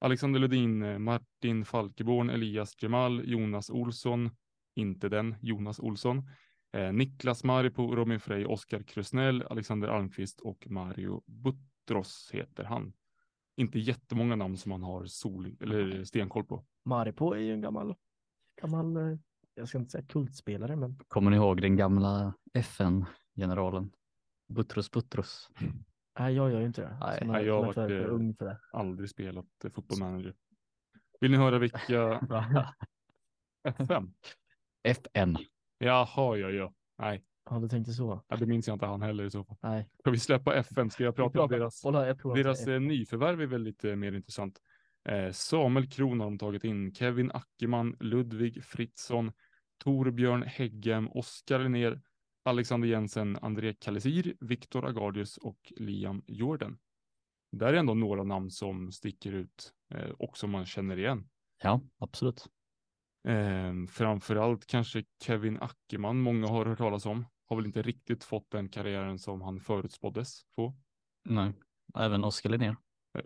Alexander 0.00 0.40
Ludin, 0.40 0.82
eh, 0.82 0.98
Martin 0.98 1.64
Falkeborn, 1.64 2.30
Elias 2.30 2.82
Jemal, 2.82 3.22
Jonas 3.24 3.70
Olsson, 3.70 4.30
inte 4.74 5.08
den, 5.08 5.34
Jonas 5.40 5.80
Olsson, 5.80 6.28
eh, 6.72 6.92
Niklas 6.92 7.44
Maripo, 7.44 7.94
Robin 7.94 8.20
Frey, 8.20 8.44
Oskar 8.44 8.82
Krusnell, 8.82 9.42
Alexander 9.42 9.88
Almqvist 9.88 10.40
och 10.40 10.66
Mario 10.70 11.22
Butros 11.26 12.30
heter 12.32 12.64
han. 12.64 12.92
Inte 13.56 13.78
jättemånga 13.78 14.36
namn 14.36 14.56
som 14.56 14.70
man 14.70 14.82
har 14.82 15.06
sol 15.06 15.56
eller 15.60 16.04
stenkoll 16.04 16.44
på. 16.44 16.64
Maripo 16.84 17.32
är 17.32 17.38
ju 17.38 17.52
en 17.52 17.60
gammal, 17.60 17.94
gammal, 18.62 18.96
eh, 18.96 19.18
jag 19.54 19.68
ska 19.68 19.78
inte 19.78 19.90
säga 19.90 20.04
kultspelare, 20.04 20.76
men 20.76 20.98
Kommer 21.08 21.30
ni 21.30 21.36
ihåg 21.36 21.60
den 21.62 21.76
gamla 21.76 22.34
FN-generalen? 22.54 23.92
Butros 24.48 24.90
Butros. 24.90 25.50
nej, 26.18 26.34
jag 26.34 26.50
gör 26.50 26.60
ju 26.60 26.66
inte 26.66 26.80
det. 26.80 26.96
Nej, 27.00 27.22
nej, 27.26 27.44
jag 27.46 27.54
har 27.54 27.64
varit, 27.64 27.74
för 27.74 28.00
eh, 28.00 28.14
ung 28.14 28.34
för 28.34 28.44
det. 28.44 28.60
Aldrig 28.72 29.10
spelat 29.10 29.64
eh, 29.64 29.70
football 29.70 29.98
manager. 29.98 30.34
Vill 31.20 31.30
ni 31.30 31.36
höra 31.36 31.58
vilka 31.58 31.78
F5? 33.68 34.12
FN. 34.82 35.36
Jaha, 35.78 36.36
ja, 36.36 36.50
ja. 36.50 36.74
Nej, 36.98 37.24
Ja, 37.50 37.58
du 37.58 37.68
tänkte 37.68 37.92
så. 37.92 38.24
ja, 38.28 38.36
det 38.36 38.46
minns 38.46 38.66
jag 38.68 38.74
inte 38.74 38.86
han 38.86 39.02
heller 39.02 39.24
i 39.24 39.30
så 39.30 39.44
fall. 39.44 39.56
Nej. 39.62 39.88
Ska 39.98 40.10
vi 40.10 40.18
släppa 40.18 40.54
FN? 40.54 40.90
Ska 40.90 41.04
jag 41.04 41.16
prata 41.16 41.42
om 41.42 41.48
deras 41.48 41.84
att 41.84 42.18
Deras 42.34 42.66
nyförvärv 42.66 43.40
är 43.40 43.46
väl 43.46 43.62
lite 43.62 43.96
mer 43.96 44.12
intressant. 44.12 44.60
Eh, 45.08 45.32
Samuel 45.32 45.90
Kron 45.90 46.20
har 46.20 46.26
de 46.26 46.38
tagit 46.38 46.64
in, 46.64 46.94
Kevin 46.94 47.30
Ackerman, 47.32 47.96
Ludvig 48.00 48.64
Fritzson, 48.64 49.32
Torbjörn 49.84 50.42
Heggem, 50.42 51.08
Oskar 51.08 51.58
Linnér, 51.58 52.00
Alexander 52.44 52.88
Jensen, 52.88 53.38
André 53.42 53.74
Kalesir, 53.74 54.34
Viktor 54.40 54.86
Agardius 54.86 55.36
och 55.36 55.72
Liam 55.76 56.22
Jordan. 56.26 56.78
Det 57.52 57.66
är 57.66 57.74
ändå 57.74 57.94
några 57.94 58.22
namn 58.22 58.50
som 58.50 58.92
sticker 58.92 59.32
ut 59.32 59.72
eh, 59.94 60.10
och 60.10 60.38
som 60.38 60.50
man 60.50 60.66
känner 60.66 60.98
igen. 60.98 61.28
Ja, 61.62 61.80
absolut. 61.98 62.46
Eh, 63.28 63.72
framförallt 63.88 64.66
kanske 64.66 65.04
Kevin 65.22 65.58
Ackerman, 65.60 66.20
många 66.20 66.46
har 66.46 66.66
hört 66.66 66.78
talas 66.78 67.06
om. 67.06 67.26
Har 67.48 67.56
väl 67.56 67.66
inte 67.66 67.82
riktigt 67.82 68.24
fått 68.24 68.50
den 68.50 68.68
karriären 68.68 69.18
som 69.18 69.42
han 69.42 69.60
förutspåddes 69.60 70.42
få. 70.54 70.76
Nej, 71.24 71.52
även 71.94 72.24
Oskar 72.24 72.50
Linnér. 72.50 72.76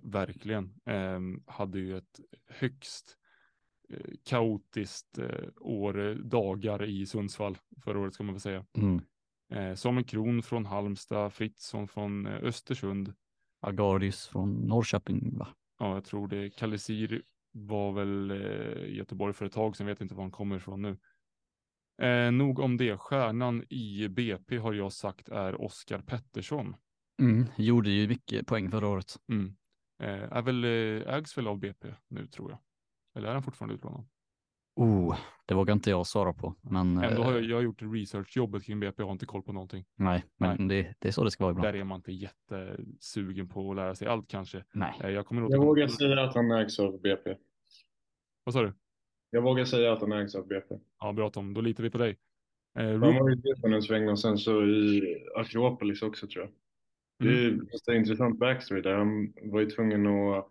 Verkligen. 0.03 0.75
Ehm, 0.85 1.43
hade 1.47 1.79
ju 1.79 1.97
ett 1.97 2.21
högst 2.47 3.17
eh, 3.89 4.15
kaotiskt 4.25 5.19
eh, 5.19 5.49
år, 5.61 6.09
eh, 6.09 6.15
dagar 6.15 6.85
i 6.85 7.07
Sundsvall 7.07 7.59
förra 7.85 8.01
året 8.01 8.15
ska 8.15 8.25
man 8.25 8.35
väl 8.35 8.41
säga. 8.41 8.67
Mm. 8.79 9.01
Eh, 9.53 9.75
Samuel 9.75 10.05
Kron 10.05 10.43
från 10.43 10.67
Halmstad, 10.67 11.33
Fritzson 11.33 11.89
från 11.89 12.27
Östersund. 12.27 13.15
Agardius 13.61 14.27
från 14.27 14.53
Norrköping, 14.55 15.39
va? 15.39 15.49
Ja, 15.79 15.95
jag 15.95 16.05
tror 16.05 16.29
det. 16.29 16.51
Kalesir 16.51 17.23
var 17.53 17.93
väl 17.93 18.33
i 18.87 18.97
Göteborg 18.97 19.33
för 19.33 19.47
ett 19.47 19.53
tag 19.53 19.77
sedan, 19.77 19.87
vet 19.87 20.01
inte 20.01 20.15
var 20.15 20.23
han 20.23 20.31
kommer 20.31 20.57
ifrån 20.57 20.83
nu. 20.83 20.97
Eh, 22.03 22.33
nog 22.33 22.59
om 22.59 22.77
det. 22.77 22.97
Stjärnan 22.97 23.65
i 23.69 24.09
BP 24.09 24.57
har 24.57 24.73
jag 24.73 24.93
sagt 24.93 25.29
är 25.29 25.61
Oskar 25.61 25.99
Pettersson. 25.99 26.77
Mm. 27.23 27.45
Gjorde 27.57 27.91
ju 27.91 28.09
mycket 28.09 28.47
poäng 28.47 28.71
förra 28.71 28.89
året. 28.89 29.17
Mm. 29.29 29.57
Eh, 29.99 30.33
är 30.33 30.43
väl, 30.43 30.65
eh, 30.65 31.15
ägs 31.15 31.39
väl 31.39 31.47
av 31.49 31.59
BP 31.59 31.89
nu 32.09 32.27
tror 32.27 32.51
jag. 32.51 32.59
Eller 33.15 33.29
är 33.29 33.33
han 33.33 33.43
fortfarande 33.43 33.75
utlånad? 33.75 34.05
Oh, 34.77 35.17
det 35.47 35.55
vågar 35.55 35.73
inte 35.75 35.91
jag 35.91 36.07
svara 36.07 36.33
på. 36.33 36.55
Men 36.61 36.99
Ändå 36.99 37.23
har 37.23 37.31
eh, 37.33 37.37
jag, 37.37 37.45
jag 37.45 37.57
har 37.57 37.63
gjort 37.63 37.83
researchjobbet 37.83 38.65
kring 38.65 38.81
BP 38.81 39.03
och 39.03 39.09
har 39.09 39.13
inte 39.13 39.27
koll 39.27 39.43
på 39.43 39.53
någonting. 39.53 39.85
nej, 39.95 40.25
men 40.37 40.69
Det, 40.69 40.95
det 40.99 41.09
är 41.09 41.13
så 41.13 41.25
det 41.25 41.31
ska 41.31 41.45
vara 41.45 41.53
ibland. 41.53 41.69
Där 41.75 41.81
är 41.81 41.85
man 41.85 41.97
inte 41.97 42.13
jättesugen 42.13 43.49
på 43.49 43.71
att 43.71 43.77
lära 43.77 43.95
sig 43.95 44.09
allt 44.09 44.29
kanske. 44.29 44.65
Nej, 44.73 44.95
Jag 45.01 45.27
kommer 45.27 45.51
Jag 45.51 45.61
vågar 45.65 45.89
säga 45.89 46.23
att 46.23 46.35
han 46.35 46.51
ägs 46.51 46.79
av 46.81 47.01
BP. 47.01 47.35
Vad 48.45 48.53
sa 48.53 48.63
du? 48.63 48.73
Jag 49.31 49.43
vågar 49.43 49.65
säga 49.65 49.93
att 49.93 50.01
han 50.01 50.13
ägs 50.13 50.35
av 50.35 50.47
BP. 50.47 50.75
Ja, 51.01 51.13
bra 51.13 51.31
Tom, 51.31 51.55
då 51.55 51.61
litar 51.61 51.83
vi 51.83 51.91
på 51.91 51.99
dig. 51.99 52.19
Eh, 52.79 52.85
Han 52.87 53.01
var 53.01 53.31
i 53.31 53.35
Djurgården 53.35 53.73
en 53.73 53.83
sväng 53.83 54.09
och 54.09 54.19
sen 54.19 54.39
så 54.39 54.63
i 54.65 55.03
Akropolis 55.37 56.03
också 56.03 56.27
tror 56.27 56.45
jag. 56.45 56.53
Det 57.19 57.29
är 57.29 57.49
Mm. 57.49 57.67
det 57.67 57.89
är 57.89 57.95
en 57.95 58.01
intressant 58.01 58.39
backstory 58.39 58.83
där. 58.83 58.95
Han 58.95 59.33
var 59.43 59.61
ju 59.61 59.71
tvungen 59.71 60.07
att 60.07 60.51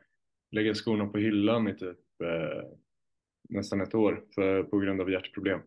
lägga 0.52 0.74
skorna 0.74 1.08
på 1.08 1.18
hyllan 1.18 1.68
i 1.68 1.74
typ 1.76 2.22
eh, 2.22 2.70
nästan 3.50 3.82
ett 3.82 3.96
år 3.96 4.26
för, 4.36 4.64
på 4.64 4.80
grund 4.80 5.02
av 5.02 5.10
hjärtproblem. 5.12 5.62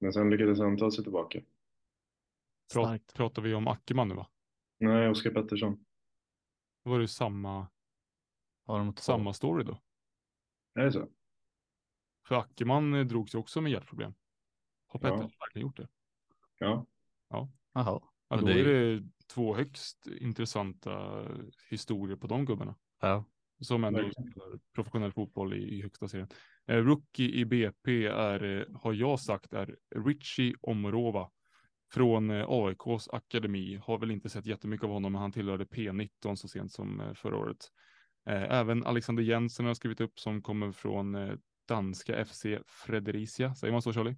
Men 0.00 0.12
sen 0.12 0.30
lyckades 0.30 0.58
han 0.58 0.76
ta 0.78 0.90
sig 0.90 1.04
tillbaka. 1.04 1.40
Starkt. 2.70 3.14
pratar 3.14 3.42
vi 3.42 3.54
om 3.54 3.68
Ackerman 3.68 4.08
nu 4.08 4.14
va? 4.14 4.26
Nej, 4.78 5.08
Oskar 5.08 5.30
Pettersson. 5.30 5.84
Då 6.84 6.90
var 6.90 6.98
det 7.00 7.08
samma, 7.08 7.66
har 8.66 8.78
de 8.78 8.96
samma 8.96 9.32
story 9.32 9.64
då. 9.64 9.80
Är 10.74 10.84
det 10.84 10.92
så? 10.92 11.08
För 12.28 12.34
Ackerman 12.34 12.94
eh, 12.94 13.04
drogs 13.06 13.34
ju 13.34 13.38
också 13.38 13.60
med 13.60 13.72
hjärtproblem. 13.72 14.14
Har 14.86 15.00
Ja. 15.00 15.08
Pettersson 15.08 15.30
verkligen 15.40 15.66
gjort 15.68 15.76
det? 15.76 15.88
Ja. 16.58 16.86
Jaha. 17.28 18.00
Ja, 18.28 18.36
då 18.36 18.48
är 18.48 18.64
det 18.64 19.08
två 19.34 19.54
högst 19.54 20.06
intressanta 20.06 21.24
historier 21.70 22.16
på 22.16 22.26
de 22.26 22.44
gubbarna. 22.44 22.74
Ja. 23.00 23.24
Som 23.60 23.84
ändå 23.84 24.10
spelar 24.10 24.58
professionell 24.74 25.12
fotboll 25.12 25.54
i, 25.54 25.78
i 25.78 25.82
högsta 25.82 26.08
serien. 26.08 26.28
Eh, 26.66 26.76
rookie 26.76 27.28
i 27.28 27.44
BP 27.44 28.06
är, 28.06 28.44
eh, 28.44 28.80
har 28.80 28.92
jag 28.92 29.20
sagt, 29.20 29.52
är 29.52 29.76
Richie 30.04 30.54
Omorova. 30.60 31.30
Från 31.92 32.30
eh, 32.30 32.46
AIKs 32.48 33.08
akademi. 33.08 33.80
Har 33.82 33.98
väl 33.98 34.10
inte 34.10 34.28
sett 34.28 34.46
jättemycket 34.46 34.84
av 34.84 34.90
honom, 34.90 35.12
men 35.12 35.20
han 35.20 35.32
tillhörde 35.32 35.64
P19 35.64 36.34
så 36.34 36.48
sent 36.48 36.72
som 36.72 37.00
eh, 37.00 37.14
förra 37.14 37.36
året. 37.36 37.68
Eh, 38.26 38.42
även 38.42 38.84
Alexander 38.84 39.22
Jensen 39.22 39.64
har 39.64 39.70
jag 39.70 39.76
skrivit 39.76 40.00
upp 40.00 40.18
som 40.18 40.42
kommer 40.42 40.72
från 40.72 41.14
eh, 41.14 41.34
danska 41.68 42.24
FC 42.24 42.46
Fredericia. 42.66 43.54
Säger 43.54 43.72
man 43.72 43.82
så 43.82 43.92
Charlie? 43.92 44.16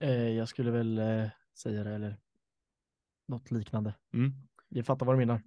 Eh, 0.00 0.28
jag 0.28 0.48
skulle 0.48 0.70
väl 0.70 0.98
eh, 0.98 1.28
säga 1.58 1.84
det, 1.84 1.94
eller 1.94 2.18
något 3.32 3.50
liknande. 3.50 3.94
Mm. 4.14 4.32
Vi 4.68 4.82
fattar 4.82 5.06
vad 5.06 5.14
du 5.14 5.18
menar. 5.18 5.42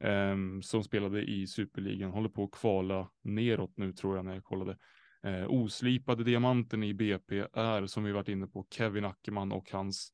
Ehm, 0.00 0.62
som 0.62 0.84
spelade 0.84 1.22
i 1.22 1.46
superligan, 1.46 2.10
håller 2.10 2.28
på 2.28 2.44
att 2.44 2.50
kvala 2.50 3.10
neråt 3.22 3.76
nu 3.76 3.92
tror 3.92 4.16
jag 4.16 4.24
när 4.24 4.34
jag 4.34 4.44
kollade. 4.44 4.78
Eh, 5.22 5.46
oslipade 5.48 6.24
diamanten 6.24 6.82
i 6.82 6.94
BP 6.94 7.46
är 7.52 7.86
som 7.86 8.04
vi 8.04 8.12
varit 8.12 8.28
inne 8.28 8.46
på 8.46 8.66
Kevin 8.70 9.04
Ackerman 9.04 9.52
och 9.52 9.70
hans 9.70 10.12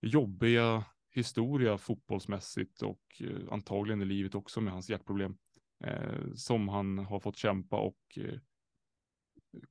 jobbiga 0.00 0.84
historia 1.10 1.78
fotbollsmässigt 1.78 2.82
och 2.82 3.02
eh, 3.20 3.52
antagligen 3.52 4.02
i 4.02 4.04
livet 4.04 4.34
också 4.34 4.60
med 4.60 4.72
hans 4.72 4.90
hjärtproblem. 4.90 5.38
Eh, 5.84 6.32
som 6.34 6.68
han 6.68 6.98
har 6.98 7.20
fått 7.20 7.36
kämpa 7.36 7.76
och 7.76 8.18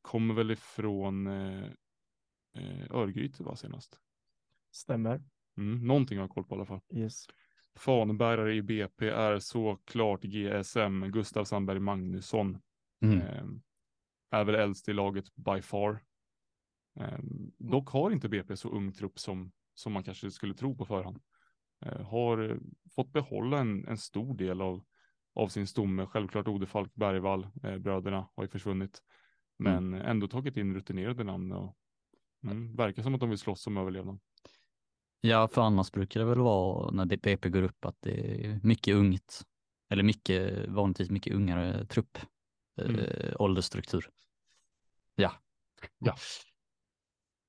kommer 0.01 0.33
väl 0.33 0.51
ifrån 0.51 1.27
eh, 1.27 1.69
Örgryte 2.89 3.43
var 3.43 3.55
senast. 3.55 3.99
Stämmer. 4.71 5.23
Mm, 5.57 5.87
någonting 5.87 6.17
har 6.17 6.23
jag 6.23 6.29
koll 6.29 6.43
på 6.43 6.55
i 6.55 6.57
alla 6.57 6.65
fall. 6.65 6.81
Yes. 6.95 7.27
Fanbärare 7.75 8.55
i 8.55 8.61
BP 8.61 9.09
är 9.09 9.39
såklart 9.39 10.23
GSM, 10.23 11.11
Gustav 11.11 11.45
Sandberg 11.45 11.79
Magnusson. 11.79 12.61
Mm. 13.01 13.21
Ehm, 13.21 13.61
är 14.31 14.43
väl 14.43 14.55
äldst 14.55 14.89
i 14.89 14.93
laget 14.93 15.35
by 15.35 15.61
far. 15.61 16.03
Ehm, 16.99 17.51
dock 17.57 17.89
har 17.89 18.11
inte 18.11 18.29
BP 18.29 18.57
så 18.57 18.69
ung 18.69 18.91
trupp 18.91 19.19
som, 19.19 19.51
som 19.73 19.93
man 19.93 20.03
kanske 20.03 20.31
skulle 20.31 20.53
tro 20.53 20.77
på 20.77 20.85
förhand. 20.85 21.19
Eh, 21.85 22.01
har 22.01 22.49
eh, 22.49 22.57
fått 22.95 23.11
behålla 23.11 23.59
en, 23.59 23.87
en 23.87 23.97
stor 23.97 24.37
del 24.37 24.61
av 24.61 24.85
av 25.35 25.47
sin 25.47 25.67
stomme. 25.67 26.05
Självklart 26.05 26.47
Ode 26.47 26.65
Falk 26.65 26.95
Bergvall, 26.95 27.47
eh, 27.63 27.77
bröderna 27.77 28.29
har 28.35 28.43
ju 28.43 28.47
försvunnit. 28.47 29.01
Mm. 29.59 29.89
Men 29.89 30.01
ändå 30.01 30.27
tagit 30.27 30.57
in 30.57 30.75
rutinerade 30.75 31.23
namn 31.23 31.51
och 31.51 31.77
mm, 32.43 32.75
verkar 32.75 33.03
som 33.03 33.13
att 33.13 33.19
de 33.19 33.29
vill 33.29 33.39
slåss 33.39 33.67
om 33.67 33.77
överlevnad. 33.77 34.19
Ja, 35.25 35.47
för 35.47 35.61
annars 35.61 35.91
brukar 35.91 36.19
det 36.19 36.25
väl 36.25 36.39
vara 36.39 36.91
när 36.91 37.05
BP 37.05 37.49
går 37.49 37.61
upp 37.63 37.85
att 37.85 37.97
det 37.99 38.45
är 38.45 38.59
mycket 38.63 38.95
ungt. 38.95 39.41
Eller 39.89 40.03
mycket, 40.03 40.67
vanligtvis 40.69 41.09
mycket 41.09 41.33
ungare 41.33 41.85
trupp, 41.85 42.17
Mm. 42.81 42.99
eh, 42.99 43.33
åldersstruktur. 43.39 44.05
Ja. 45.15 45.31
Ja. 45.99 46.15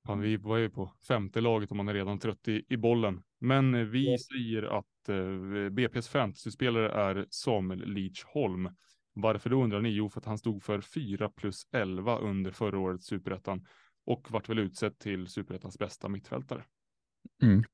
Fan, 0.07 0.21
vi 0.21 0.37
var 0.37 0.57
ju 0.57 0.71
på 0.71 0.93
femte 1.09 1.41
laget 1.41 1.71
om 1.71 1.77
man 1.77 1.89
är 1.89 1.95
redan 1.95 2.19
trött 2.19 2.49
i, 2.49 2.65
i 2.69 2.77
bollen. 2.77 3.23
Men 3.41 3.75
eh, 3.75 3.85
vi 3.85 4.11
Ja. 4.13 4.19
säger 4.19 4.63
att 4.63 5.09
eh, 5.09 5.15
BP's 5.71 6.11
fantasyspelare 6.11 6.91
är 6.91 7.27
Samuel 7.31 7.93
Leach 7.93 8.25
Holm. 8.25 8.69
Varför 9.13 9.51
då 9.51 9.65
undrar 9.65 9.81
ni? 9.81 9.89
Jo, 9.91 10.09
för 10.11 10.21
att 10.21 10.27
han 10.27 10.39
stod 10.39 10.63
för 10.63 10.81
4 10.81 11.29
plus 11.31 11.67
11 11.73 12.19
under 12.19 12.51
förra 12.51 12.79
årets 12.79 13.07
superettan 13.07 13.67
och 14.05 14.31
vart 14.31 14.49
väl 14.49 14.59
utsedd 14.59 14.99
till 14.99 15.27
superettans 15.27 15.79
bästa 15.79 16.09
mittfältare. 16.09 16.65
Mm. 17.43 17.65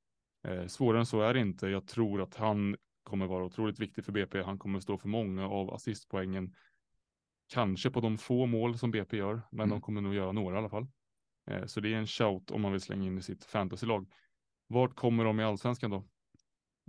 Eh, 0.49 0.67
svårare 0.67 1.01
än 1.01 1.07
så 1.07 1.21
är 1.21 1.35
det 1.35 1.41
inte. 1.41 1.67
Jag 1.67 1.87
tror 1.87 2.23
att 2.23 2.35
han 2.35 2.77
kommer 3.03 3.27
vara 3.27 3.45
otroligt 3.45 3.79
viktig 3.81 4.05
för 4.05 4.13
BP. 4.13 4.43
Han 4.43 4.59
kommer 4.59 4.81
stå 4.81 4.99
för 4.99 5.09
många 5.09 5.49
av 5.49 5.75
assistpoängen. 5.75 6.55
Kanske 7.49 7.91
på 7.91 8.01
de 8.01 8.19
få 8.19 8.47
mål 8.47 8.79
som 8.79 8.91
BP 8.91 9.17
gör, 9.17 9.43
men 9.51 9.61
Mm. 9.61 9.71
de 9.71 9.81
kommer 9.81 10.01
nog 10.01 10.15
göra 10.15 10.33
några 10.33 10.55
i 10.55 10.59
alla 10.59 10.69
fall. 10.69 10.87
Eh, 11.51 11.67
så 11.67 11.81
det 11.81 11.95
är 11.95 11.97
en 11.99 12.07
shout 12.07 12.51
om 12.51 12.61
man 12.63 12.73
vill 12.73 12.81
slänga 12.81 13.07
in 13.07 13.19
i 13.19 13.23
sitt 13.23 13.45
fantasylag. 13.45 14.07
Vart 14.67 14.95
kommer 14.95 15.25
de 15.25 15.41
i 15.41 15.45
allsvenskan 15.45 15.91
då? 15.91 16.05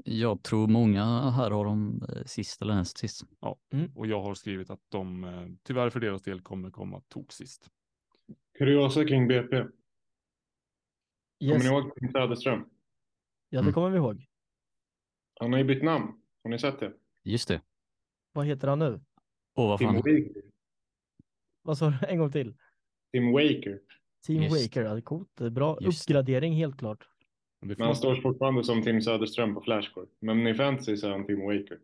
Jag 0.05 0.43
tror 0.43 0.67
många 0.67 1.29
här 1.31 1.51
har 1.51 1.65
de 1.65 2.03
eh, 2.09 2.23
sist 2.25 2.61
eller 2.61 2.75
näst 2.75 2.97
sist. 2.97 3.21
Och 3.95 4.07
jag 4.07 4.21
har 4.21 4.33
skrivit 4.33 4.69
att 4.69 4.81
de 4.89 5.57
tyvärr 5.63 5.89
för 5.89 5.99
deras 5.99 6.21
del 6.21 6.41
kommer 6.41 6.71
komma 6.71 7.01
tok 7.07 7.31
sist. 7.31 7.69
Kuriosa 8.57 9.05
kring 9.05 9.27
BP. 9.27 9.63
Kommer 11.39 11.53
Yes. 11.53 11.63
ni 11.63 11.69
ihåg 11.69 11.95
Tim 11.95 12.11
Söderström? 12.11 12.59
Ja, 13.49 13.59
det 13.59 13.63
Mm. 13.63 13.73
kommer 13.73 13.89
vi 13.89 13.97
ihåg. 13.97 14.25
Han 15.39 15.51
har 15.51 15.59
ju 15.59 15.65
bytt 15.65 15.83
namn. 15.83 16.21
Har 16.43 16.49
ni 16.51 16.59
sett 16.59 16.79
det? 16.79 16.93
Just 17.23 17.47
det. 17.47 17.61
Vad 18.33 18.45
heter 18.45 18.67
han 18.67 18.79
nu? 18.79 19.01
Och 19.55 19.67
vad 19.67 19.79
Tim 19.79 19.87
fan, 19.87 19.95
Waker. 19.95 20.41
Vad 21.61 21.77
sa 21.77 21.89
du? 21.89 21.97
En 22.07 22.17
gång 22.17 22.31
till. 22.31 22.57
Tim 23.11 23.31
Waker. 23.31 23.79
Team 24.25 24.43
Just. 24.43 24.61
Waker, 24.75 24.83
ja, 24.95 25.01
coolt. 25.01 25.35
Bra 25.51 25.77
Just. 25.81 26.09
uppgradering 26.09 26.53
helt 26.53 26.77
klart. 26.79 27.07
Men 27.59 27.77
det 27.77 27.83
han 27.85 27.95
står 27.95 28.15
fortfarande 28.21 28.63
som 28.63 28.83
Tim 28.83 29.01
Söderström 29.01 29.53
på 29.55 29.61
Flashcore. 29.61 30.07
Men 30.19 30.47
i 30.47 30.53
fantasy 30.53 30.97
så 30.97 31.07
är 31.07 31.11
han 31.11 31.25
Tim 31.25 31.39
Waker. 31.45 31.79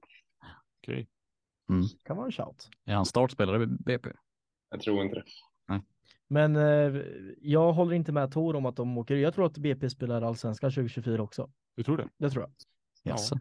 Okej. 0.82 1.08
Kan 2.04 2.18
vara 2.18 2.26
en 2.26 2.32
shout. 2.32 2.70
är 2.86 2.94
han 2.96 3.06
startspelare 3.06 3.64
i 3.64 3.68
BP? 3.68 4.10
Jag 4.70 4.82
tror 4.82 5.04
inte 5.04 5.16
det. 5.16 5.24
Men 6.32 6.56
eh, 6.56 7.02
jag 7.42 7.74
håller 7.74 7.94
inte 7.94 8.12
med 8.12 8.32
Tor 8.32 8.56
om 8.56 8.66
att 8.66 8.76
de 8.76 8.98
åker. 8.98 9.16
Jag 9.16 9.34
tror 9.34 9.46
att 9.46 9.58
BP 9.58 9.90
spelar 9.90 10.22
allsvenskan 10.22 10.72
2024 10.72 11.24
också. 11.24 11.52
Du 11.76 11.84
tror 11.84 11.98
det? 11.98 12.10
Det 12.18 12.30
tror 12.30 12.44
jag. 12.44 12.52
Jaså? 13.04 13.40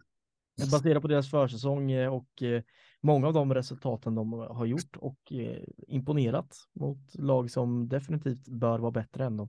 Baserat 0.72 1.02
på 1.02 1.08
deras 1.08 1.30
försäsong 1.30 1.90
eh, 1.90 2.14
och 2.14 2.42
eh, 2.42 2.62
många 3.00 3.26
av 3.26 3.32
de 3.34 3.54
resultaten 3.54 4.14
de 4.14 4.32
har 4.32 4.66
gjort 4.66 4.96
och 4.96 5.32
eh, 5.32 5.64
imponerat 5.88 6.56
mot 6.72 7.14
lag 7.14 7.50
som 7.50 7.88
definitivt 7.88 8.48
bör 8.48 8.78
vara 8.78 8.90
bättre 8.90 9.24
än 9.24 9.36
dem. 9.36 9.48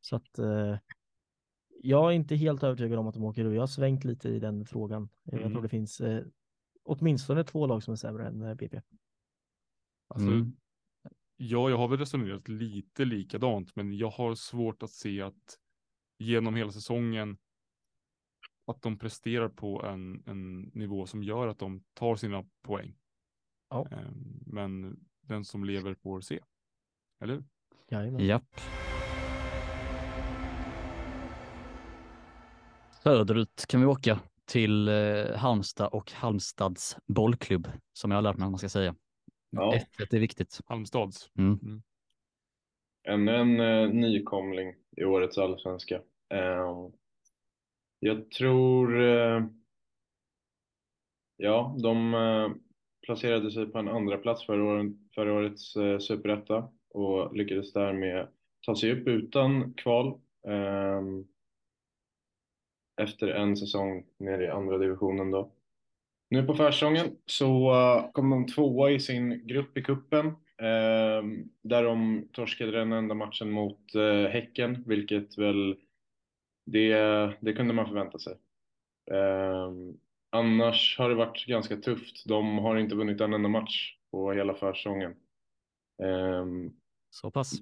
Så 0.00 0.16
att 0.16 0.38
eh, 0.38 0.78
jag 1.82 2.10
är 2.10 2.14
inte 2.14 2.36
helt 2.36 2.62
övertygad 2.62 2.98
om 2.98 3.06
att 3.06 3.14
de 3.14 3.24
åker 3.24 3.44
ur. 3.44 3.54
Jag 3.54 3.62
har 3.62 3.66
svängt 3.66 4.04
lite 4.04 4.28
i 4.28 4.38
den 4.38 4.66
frågan. 4.66 5.02
Eh, 5.02 5.08
Jag 5.24 5.40
Mm. 5.40 5.52
tror 5.52 5.62
det 5.62 5.68
finns 5.68 6.00
eh, 6.00 6.24
åtminstone 6.84 7.44
två 7.44 7.66
lag 7.66 7.82
som 7.82 7.92
är 7.92 7.96
sämre 7.96 8.26
än 8.26 8.56
BP. 8.56 8.80
Alltså, 10.08 10.28
Mm. 10.28 10.56
Ja, 11.36 11.70
jag 11.70 11.76
har 11.76 11.88
väl 11.88 11.98
resonerat 11.98 12.48
lite 12.48 13.04
likadant, 13.04 13.76
men 13.76 13.96
jag 13.96 14.10
har 14.10 14.34
svårt 14.34 14.82
att 14.82 14.90
se 14.90 15.22
att 15.22 15.58
genom 16.18 16.54
hela 16.54 16.70
säsongen 16.70 17.36
att 18.66 18.82
de 18.82 18.98
presterar 18.98 19.48
på 19.48 19.82
en, 19.86 20.22
en 20.26 20.60
nivå 20.62 21.06
som 21.06 21.22
gör 21.22 21.48
att 21.48 21.58
de 21.58 21.84
tar 21.94 22.16
sina 22.16 22.44
poäng. 22.62 22.94
Ja. 23.70 23.88
Ehm, 23.90 24.42
Men 24.46 25.00
den 25.20 25.44
som 25.44 25.64
lever 25.64 25.94
får 25.94 26.20
se. 26.20 26.40
Eller 27.20 27.34
hur? 27.34 27.44
Jajamän. 27.88 28.26
Japp. 28.26 28.60
Söderut 33.02 33.66
kan 33.68 33.80
vi 33.80 33.86
åka 33.86 34.20
till 34.44 34.88
eh, 34.88 35.36
Halmstad 35.36 35.86
och 35.86 36.12
Halmstads 36.12 36.96
bollklubb 37.06 37.68
som 37.92 38.10
jag 38.10 38.18
har 38.18 38.22
lärt 38.22 38.36
mig 38.36 38.44
att 38.44 38.50
man 38.50 38.58
ska 38.58 38.68
säga. 38.68 38.94
Ja. 39.54 39.74
Ett, 39.74 40.14
är 40.14 40.18
viktigt. 40.18 40.60
Halmstads. 40.66 41.30
Mm. 41.38 41.82
Ännu 43.08 43.36
en 43.36 43.60
eh, 43.60 43.88
nykomling 43.88 44.74
i 44.96 45.04
årets 45.04 45.38
allsvenska. 45.38 46.00
Eh, 46.34 46.88
jag 47.98 48.30
tror... 48.30 49.02
Eh, 49.02 49.44
ja, 51.36 51.76
de 51.82 52.14
eh, 52.14 52.50
placerade 53.06 53.50
sig 53.50 53.66
på 53.66 53.78
en 53.78 53.88
andra 53.88 54.18
plats 54.18 54.46
förra, 54.46 54.64
året, 54.64 54.92
förra 55.14 55.32
årets 55.34 55.76
eh, 55.76 55.98
superetta 55.98 56.68
och 56.90 57.36
lyckades 57.36 57.72
därmed 57.72 58.28
ta 58.60 58.76
sig 58.76 58.92
upp 58.92 59.08
utan 59.08 59.74
kval. 59.74 60.20
Eh, 60.46 61.02
efter 63.02 63.28
en 63.28 63.56
säsong 63.56 64.06
nere 64.18 64.44
i 64.44 64.48
andra 64.48 64.78
divisionen 64.78 65.30
då. 65.30 65.50
Nu 66.28 66.42
på 66.42 66.54
försäsongen 66.54 67.16
så 67.26 67.70
eh, 67.72 68.12
kom 68.12 68.30
de 68.30 68.46
tvåa 68.46 68.90
i 68.90 69.00
sin 69.00 69.46
grupp 69.46 69.78
i 69.78 69.82
kuppen 69.82 70.26
eh, 70.58 71.22
där 71.62 71.84
de 71.84 72.28
torskade 72.32 72.70
den 72.70 72.92
enda 72.92 73.14
matchen 73.14 73.50
mot 73.50 73.94
eh, 73.94 74.30
Häcken, 74.30 74.84
vilket 74.86 75.38
väl 75.38 75.76
det, 76.66 76.96
det 77.40 77.52
kunde 77.52 77.74
man 77.74 77.86
förvänta 77.86 78.18
sig. 78.18 78.34
Eh, 79.10 79.70
annars 80.30 80.98
har 80.98 81.08
det 81.08 81.14
varit 81.14 81.46
ganska 81.46 81.76
tufft. 81.76 82.28
De 82.28 82.58
har 82.58 82.76
inte 82.76 82.94
vunnit 82.96 83.20
en 83.20 83.34
enda 83.34 83.48
match 83.48 83.96
på 84.10 84.32
hela 84.32 84.54
försäsongen. 84.54 85.10
Eh, 86.02 86.46
Så 87.10 87.30
pass. 87.30 87.58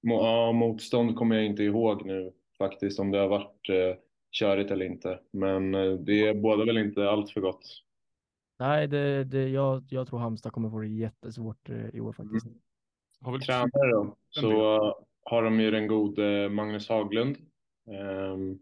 Ja, 0.00 0.52
motstånd 0.52 1.16
kommer 1.16 1.36
jag 1.36 1.44
inte 1.44 1.62
ihåg 1.62 2.06
nu 2.06 2.32
faktiskt 2.58 3.00
om 3.00 3.10
det 3.10 3.18
har 3.18 3.28
varit 3.28 3.68
eh, 3.68 3.96
körigt 4.32 4.70
eller 4.70 4.84
inte. 4.86 5.20
Men 5.30 5.74
eh, 5.74 5.92
det 5.92 6.34
båda 6.34 6.64
väl 6.64 6.78
inte 6.78 7.10
allt 7.10 7.30
för 7.30 7.40
gott. 7.40 7.82
Nej, 8.58 8.88
det, 8.88 9.24
det, 9.24 9.48
jag, 9.48 9.84
jag 9.90 10.06
tror 10.06 10.18
Halmstad 10.18 10.52
kommer 10.52 10.70
få 10.70 10.80
det 10.80 10.88
jättesvårt 10.88 11.68
eh, 11.68 11.88
i 11.94 12.00
år 12.00 12.12
faktiskt. 12.12 12.46
Har 13.20 13.32
väl 13.32 13.40
Tränare 13.40 13.90
då, 13.90 14.16
så 14.28 14.76
eh, 14.76 14.94
har 15.22 15.42
de 15.42 15.60
ju 15.60 15.70
den 15.70 15.86
gode 15.86 16.48
Magnus 16.48 16.88
Haglund. 16.88 17.36
Ehm, 17.90 18.58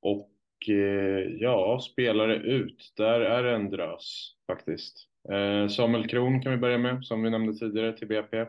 och 0.00 0.30
eh, 0.68 1.24
ja, 1.40 1.80
spelare 1.80 2.36
ut, 2.36 2.92
där 2.96 3.20
är 3.20 3.42
det 3.42 3.54
en 3.54 3.70
drös 3.70 4.36
faktiskt. 4.46 5.08
Eh, 5.28 5.68
Samuel 5.68 6.08
Kron 6.08 6.42
kan 6.42 6.52
vi 6.52 6.58
börja 6.58 6.78
med, 6.78 7.04
som 7.04 7.22
vi 7.22 7.30
nämnde 7.30 7.54
tidigare 7.54 7.96
till 7.96 8.08
BP. 8.08 8.46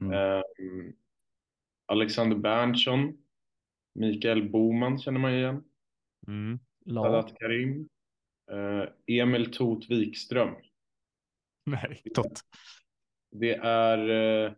Mm. 0.00 0.12
Ehm, 0.12 0.92
Alexander 1.86 2.36
Berntsson, 2.36 3.18
Mikael 3.94 4.50
Boman 4.50 4.98
känner 4.98 5.20
man 5.20 5.32
igen. 5.32 5.64
Mm. 6.26 6.58
Sadat 6.86 7.38
Karim. 7.38 7.88
Eh, 8.52 8.88
Emil 9.06 9.52
Tot 9.52 9.90
Wikström. 9.90 10.54
Nej. 11.66 12.02
Tott. 12.14 12.40
Det 13.30 13.54
är 13.54 14.08
eh, 14.08 14.52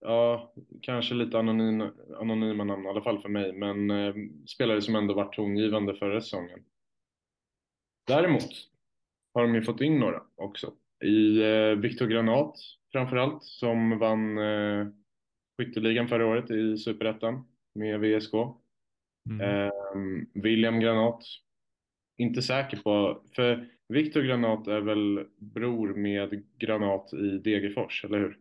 ja, 0.00 0.54
kanske 0.82 1.14
lite 1.14 1.38
anonyma, 1.38 1.92
anonyma 2.20 2.64
namn, 2.64 2.86
i 2.86 2.88
alla 2.88 3.02
fall 3.02 3.22
för 3.22 3.28
mig, 3.28 3.52
men 3.52 3.90
eh, 3.90 4.14
spelare 4.54 4.82
som 4.82 4.94
ändå 4.94 5.14
varit 5.14 5.34
tongivande 5.34 5.94
förra 5.94 6.20
säsongen. 6.20 6.64
Däremot 8.06 8.50
har 9.34 9.42
de 9.42 9.54
ju 9.54 9.62
fått 9.62 9.80
in 9.80 9.98
några 9.98 10.22
också. 10.34 10.72
I 11.04 11.42
eh, 11.42 11.70
Viktor 11.70 12.06
Granat 12.06 12.56
framförallt, 12.92 13.44
som 13.44 13.98
vann 13.98 14.38
eh, 14.38 14.86
skytteligan 15.58 16.08
förra 16.08 16.26
året 16.26 16.50
i 16.50 16.76
Superettan 16.76 17.48
med 17.74 18.00
VSK. 18.00 18.34
Mm. 19.30 19.40
Ehm, 19.40 20.26
William 20.34 20.80
Granat. 20.80 21.22
Inte 22.20 22.42
säker 22.42 22.76
på, 22.76 23.22
för 23.36 23.66
Viktor 23.88 24.22
Granat 24.22 24.66
är 24.66 24.80
väl 24.80 25.24
bror 25.38 25.94
med 25.94 26.42
Granat 26.58 27.12
i 27.12 27.38
Degerfors, 27.38 28.04
eller 28.04 28.18
hur? 28.18 28.38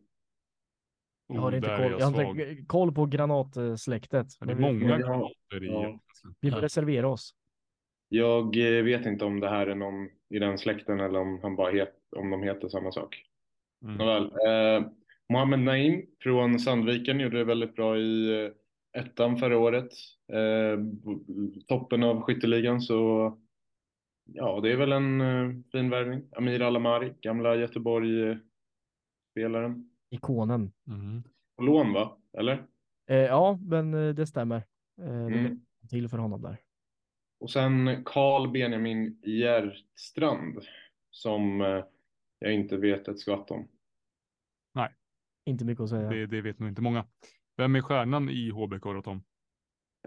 Jag 1.27 1.41
har 1.41 1.51
Oh, 1.51 1.55
inte 1.57 1.67
koll, 1.69 1.91
jag 1.91 2.01
jag 2.01 2.05
har 2.07 2.39
inte 2.41 2.65
koll 2.67 2.91
på 2.93 3.05
granatsläktet. 3.05 4.27
Det 4.39 4.51
är 4.51 4.55
vi- 4.55 4.61
många 4.61 4.89
Ja. 4.89 4.97
granater 4.97 5.63
i 5.63 5.67
Ja. 5.67 5.99
Vi 6.39 6.51
får 6.51 6.61
reservera 6.61 7.07
oss. 7.07 7.33
Jag 8.09 8.77
eh, 8.77 8.83
vet 8.83 9.05
inte 9.05 9.25
om 9.25 9.39
det 9.39 9.49
här 9.49 9.67
är 9.67 9.75
någon 9.75 10.09
i 10.29 10.39
den 10.39 10.57
släkten 10.57 10.99
eller 10.99 11.19
om, 11.19 11.39
han 11.41 11.55
bara 11.55 11.71
het, 11.71 11.93
om 12.15 12.29
de 12.29 12.43
heter 12.43 12.69
samma 12.69 12.91
sak. 12.91 13.23
Mm. 13.83 13.95
Nåväl. 13.95 14.23
Eh, 14.23 14.87
Mohammed 15.29 15.59
Naim 15.59 16.01
från 16.23 16.59
Sandviken 16.59 17.19
gjorde 17.19 17.37
det 17.37 17.43
väldigt 17.43 17.75
bra 17.75 17.97
i 17.97 18.43
eh, 18.45 19.01
ettan 19.01 19.37
förra 19.37 19.57
året. 19.57 19.89
Eh, 20.33 20.79
toppen 21.67 22.03
av 22.03 22.21
skytteligan 22.21 22.81
så 22.81 23.37
ja, 24.33 24.59
det 24.63 24.71
är 24.71 24.77
väl 24.77 24.91
en 24.91 25.21
eh, 25.21 25.51
fin 25.71 25.89
värvning. 25.89 26.29
Amir 26.31 26.61
Alamari, 26.61 27.13
gamla 27.21 27.55
Göteborg-spelaren. 27.55 29.89
Ikonen. 30.09 30.71
Mm. 30.87 31.23
På 31.57 31.63
lån 31.63 31.93
va? 31.93 32.17
Eller? 32.37 32.53
Eh, 33.09 33.17
ja, 33.17 33.59
men 33.61 33.93
eh, 33.93 34.13
det 34.13 34.27
stämmer. 34.27 34.57
Eh, 35.01 35.05
det 35.05 35.11
Mm. 35.11 35.29
blev 35.43 35.57
till 35.89 36.09
för 36.09 36.17
honom 36.17 36.41
där. 36.41 36.57
Och 37.39 37.51
sen 37.51 38.03
Carl 38.05 38.51
Benjamin 38.51 39.19
Hjärtstrand 39.23 40.59
som 41.09 41.61
eh, 41.61 41.83
jag 42.39 42.53
inte 42.53 42.77
vet 42.77 43.07
ett 43.07 43.19
skvatt 43.19 43.51
om. 43.51 43.67
Inte 45.45 45.65
mycket 45.65 45.83
att 45.83 45.89
säga. 45.89 46.09
Det, 46.09 46.25
det 46.25 46.41
vet 46.41 46.59
nog 46.59 46.69
inte 46.69 46.81
många. 46.81 47.05
Vem 47.57 47.75
är 47.75 47.81
stjärnan 47.81 48.29
i 48.29 48.49
HBK 48.49 48.83
då 48.83 49.01
Tom? 49.01 49.23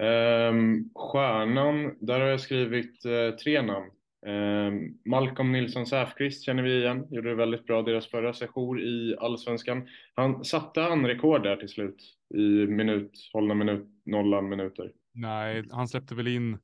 Um, 0.01 0.91
stjärnan, 0.95 1.97
där 2.01 2.21
har 2.21 2.27
jag 2.27 2.41
skrivit 2.41 3.05
eh, 3.05 3.31
tre 3.31 3.63
namn. 3.63 3.91
Ehm, 4.27 4.99
Malcolm 5.05 5.53
Nilsson 5.53 5.87
Säfqvist 5.87 6.45
känner 6.45 6.63
vi 6.63 6.79
igen, 6.79 7.07
gjorde 7.11 7.29
det 7.29 7.35
väldigt 7.35 7.67
bra 7.67 7.83
deras 7.83 8.07
förra 8.07 8.33
session 8.33 8.79
i 8.79 9.17
Allsvenskan. 9.19 9.89
Han 10.15 10.45
satte 10.45 10.81
han 10.81 11.07
rekord 11.07 11.43
där 11.43 11.57
till 11.57 11.69
slut 11.69 12.03
i 12.35 12.67
minut, 12.67 13.13
hållna 13.33 13.55
minut, 13.55 13.89
nollan 14.05 14.49
minuter. 14.49 14.93
Nej, 15.13 15.65
han 15.71 15.89
släppte 15.89 16.15
väl 16.15 16.29
in 16.29 16.59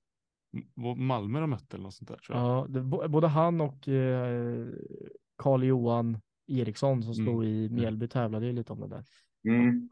Malmö 0.96 1.40
de 1.40 1.50
mötte 1.50 1.76
eller 1.76 1.84
något 1.84 1.94
sånt 1.94 2.08
där 2.08 2.16
tror 2.16 2.38
jag. 2.38 2.46
Ja, 2.46 2.66
det, 2.68 3.08
både 3.08 3.26
han 3.26 3.60
och 3.60 3.88
eh, 3.88 4.66
Carl 5.38 5.64
Johan 5.64 6.20
Eriksson 6.48 7.02
som 7.02 7.14
stod 7.14 7.44
i 7.44 7.68
Mjällby 7.68 8.08
tävlade 8.08 8.46
ju 8.46 8.52
lite 8.52 8.72
om 8.72 8.80
det 8.80 8.88
där. 8.88 9.04
Mm. 9.48 9.88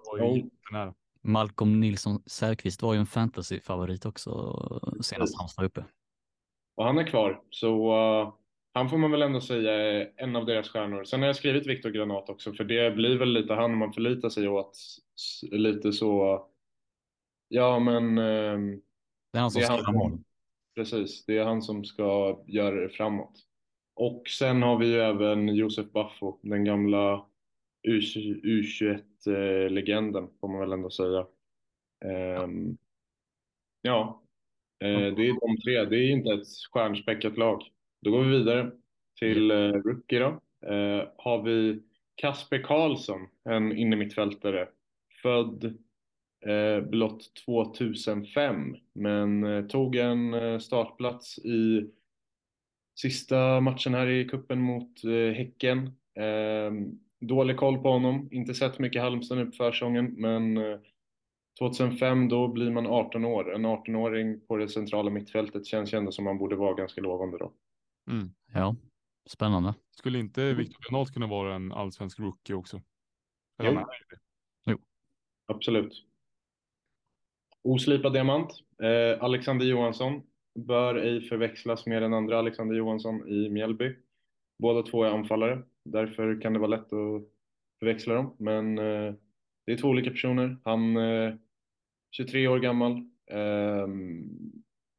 Ja. 0.73 0.95
Malcolm 1.23 1.81
Nilsson 1.81 2.23
Säfqvist 2.27 2.83
var 2.83 2.95
ju 2.95 3.01
en 3.01 3.07
fantasyfavorit 3.07 4.07
också 4.07 4.31
senast 5.01 5.39
han 5.39 5.49
var 5.57 5.65
uppe. 5.65 5.85
Och 6.77 6.85
han 6.85 6.99
är 6.99 7.07
kvar, 7.07 7.43
så 7.51 7.93
uh, 8.23 8.35
han 8.73 8.91
får 8.91 8.99
man 8.99 9.11
väl 9.11 9.23
ändå 9.23 9.41
säga 9.41 9.73
är 9.73 10.13
en 10.17 10.37
av 10.37 10.47
deras 10.47 10.69
stjärnor. 10.69 11.05
Sen 11.05 11.21
har 11.21 11.27
jag 11.27 11.37
skrivit 11.37 11.67
Viktor 11.67 11.91
Granat 11.91 12.29
också, 12.29 12.53
för 12.53 12.65
det 12.65 12.91
blir 12.91 13.19
väl 13.19 13.33
lite 13.33 13.55
han 13.55 13.77
man 13.77 13.93
förlitar 13.93 14.29
sig 14.29 14.49
åt. 14.49 14.79
Lite 15.51 15.93
så, 15.93 16.47
ja 17.49 17.79
men 17.79 18.19
ehm, 18.19 18.81
Det 19.33 19.39
är 19.39 19.41
han 19.41 19.51
som 19.51 19.63
skriver 19.63 19.83
som- 19.83 19.95
mål. 19.95 20.19
precis, 20.75 21.25
det 21.25 21.39
är 21.39 21.45
han 21.45 21.63
som 21.63 21.85
ska 21.85 22.39
göra 22.47 22.81
det 22.81 22.89
framåt. 22.89 23.39
Och 23.95 24.29
sen 24.29 24.63
har 24.63 24.79
vi 24.79 24.87
ju 24.87 25.01
även 25.01 25.49
Josef 25.49 25.93
Baffo, 25.93 26.39
den 26.43 26.65
gamla 26.65 27.27
U21-legenden 27.89 30.29
får 30.41 30.49
man 30.49 30.61
väl 30.61 30.73
ändå 30.73 30.91
säga. 30.91 31.27
Ehm, 32.05 32.77
ja, 33.83 34.23
eh, 34.85 35.15
det 35.17 35.29
är 35.29 35.41
de 35.41 35.63
tre. 35.65 35.85
Det 35.85 35.97
är 35.97 36.11
inte 36.11 36.33
ett 36.33 36.47
stjärnspäckat 36.73 37.39
lag. 37.39 37.63
Då 38.01 38.11
går 38.11 38.23
vi 38.23 38.39
vidare 38.39 38.71
till 39.19 39.51
eh, 39.51 39.73
rookie 39.73 40.19
då. 40.19 40.27
Eh, 40.69 41.09
har 41.17 41.43
vi 41.43 41.83
Kasper 42.15 42.63
Karlsson, 42.63 43.29
en 43.45 43.77
innermittfältare, 43.77 44.69
född 45.23 45.79
blott 46.83 47.33
2005, 47.47 48.77
men 48.93 49.69
tog 49.69 49.97
en 49.97 50.61
startplats 50.61 51.39
i 51.39 51.91
sista 53.01 53.61
matchen 53.61 53.95
här 53.95 54.07
i 54.07 54.25
kuppen 54.25 54.61
mot 54.61 55.03
Häcken. 55.35 55.93
Dålig 57.21 57.57
koll 57.57 57.79
på 57.79 57.89
honom, 57.89 58.29
inte 58.31 58.55
sett 58.55 58.79
mycket 58.79 59.03
Halmstad 59.03 59.39
nu 59.39 59.47
på 59.47 59.53
försäsongen, 59.53 60.15
men 60.17 60.59
2005 61.59 62.29
då 62.29 62.49
blir 62.49 62.71
man 62.71 62.87
18 62.87 63.25
år. 63.25 63.55
En 63.55 63.67
18-åring 63.67 64.41
på 64.47 64.57
det 64.57 64.69
centrala 64.69 65.11
mittfältet 65.11 65.67
känns 65.67 65.95
ju 65.95 65.99
ändå 65.99 66.13
som 66.13 66.25
man 66.25 66.39
borde 66.39 66.57
vara 66.57 66.75
ganska 66.75 67.01
lovande 67.01 67.39
då. 67.39 67.53
Mm. 68.11 68.29
Ja, 68.55 68.77
spännande. 69.27 69.75
Skulle 69.91 70.19
inte 70.19 70.55
Viktor 70.55 70.91
Granat 70.91 71.15
kunna 71.15 71.27
vara 71.27 71.55
en 71.55 71.73
allsvensk 71.73 72.19
rookie 72.21 72.57
också? 72.57 72.81
Eller 73.59 73.71
Jo. 73.71 73.77
han 73.77 73.89
är 73.89 73.95
ju 73.95 74.17
det. 74.17 74.21
Absolut. 75.49 76.05
Oslipad 77.63 78.13
diamant. 78.13 78.53
Eh, 78.83 79.23
Alexander 79.25 79.67
Johansson 79.67 80.23
bör 80.55 80.95
ej 80.95 81.21
förväxlas 81.21 81.87
med 81.87 82.03
den 82.03 82.15
andra 82.15 82.39
Alexander 82.39 82.77
Johansson 82.77 83.29
i 83.29 83.51
Mjällby. 83.51 83.97
Båda 84.59 84.83
två 84.83 85.05
är 85.05 85.11
anfallare, 85.11 85.63
därför 85.85 86.41
kan 86.41 86.53
det 86.53 86.59
vara 86.59 86.71
lätt 86.71 86.93
att 86.93 87.23
förväxla 87.79 88.15
dem. 88.15 88.37
Men 88.39 88.79
eh, 88.79 89.15
det 89.67 89.73
är 89.73 89.77
två 89.77 89.89
olika 89.89 90.11
personer. 90.11 90.57
Han 90.65 90.97
eh, 90.97 91.35
23 92.11 92.49
år 92.49 92.59
gammal, 92.59 92.93
eh, 93.27 93.87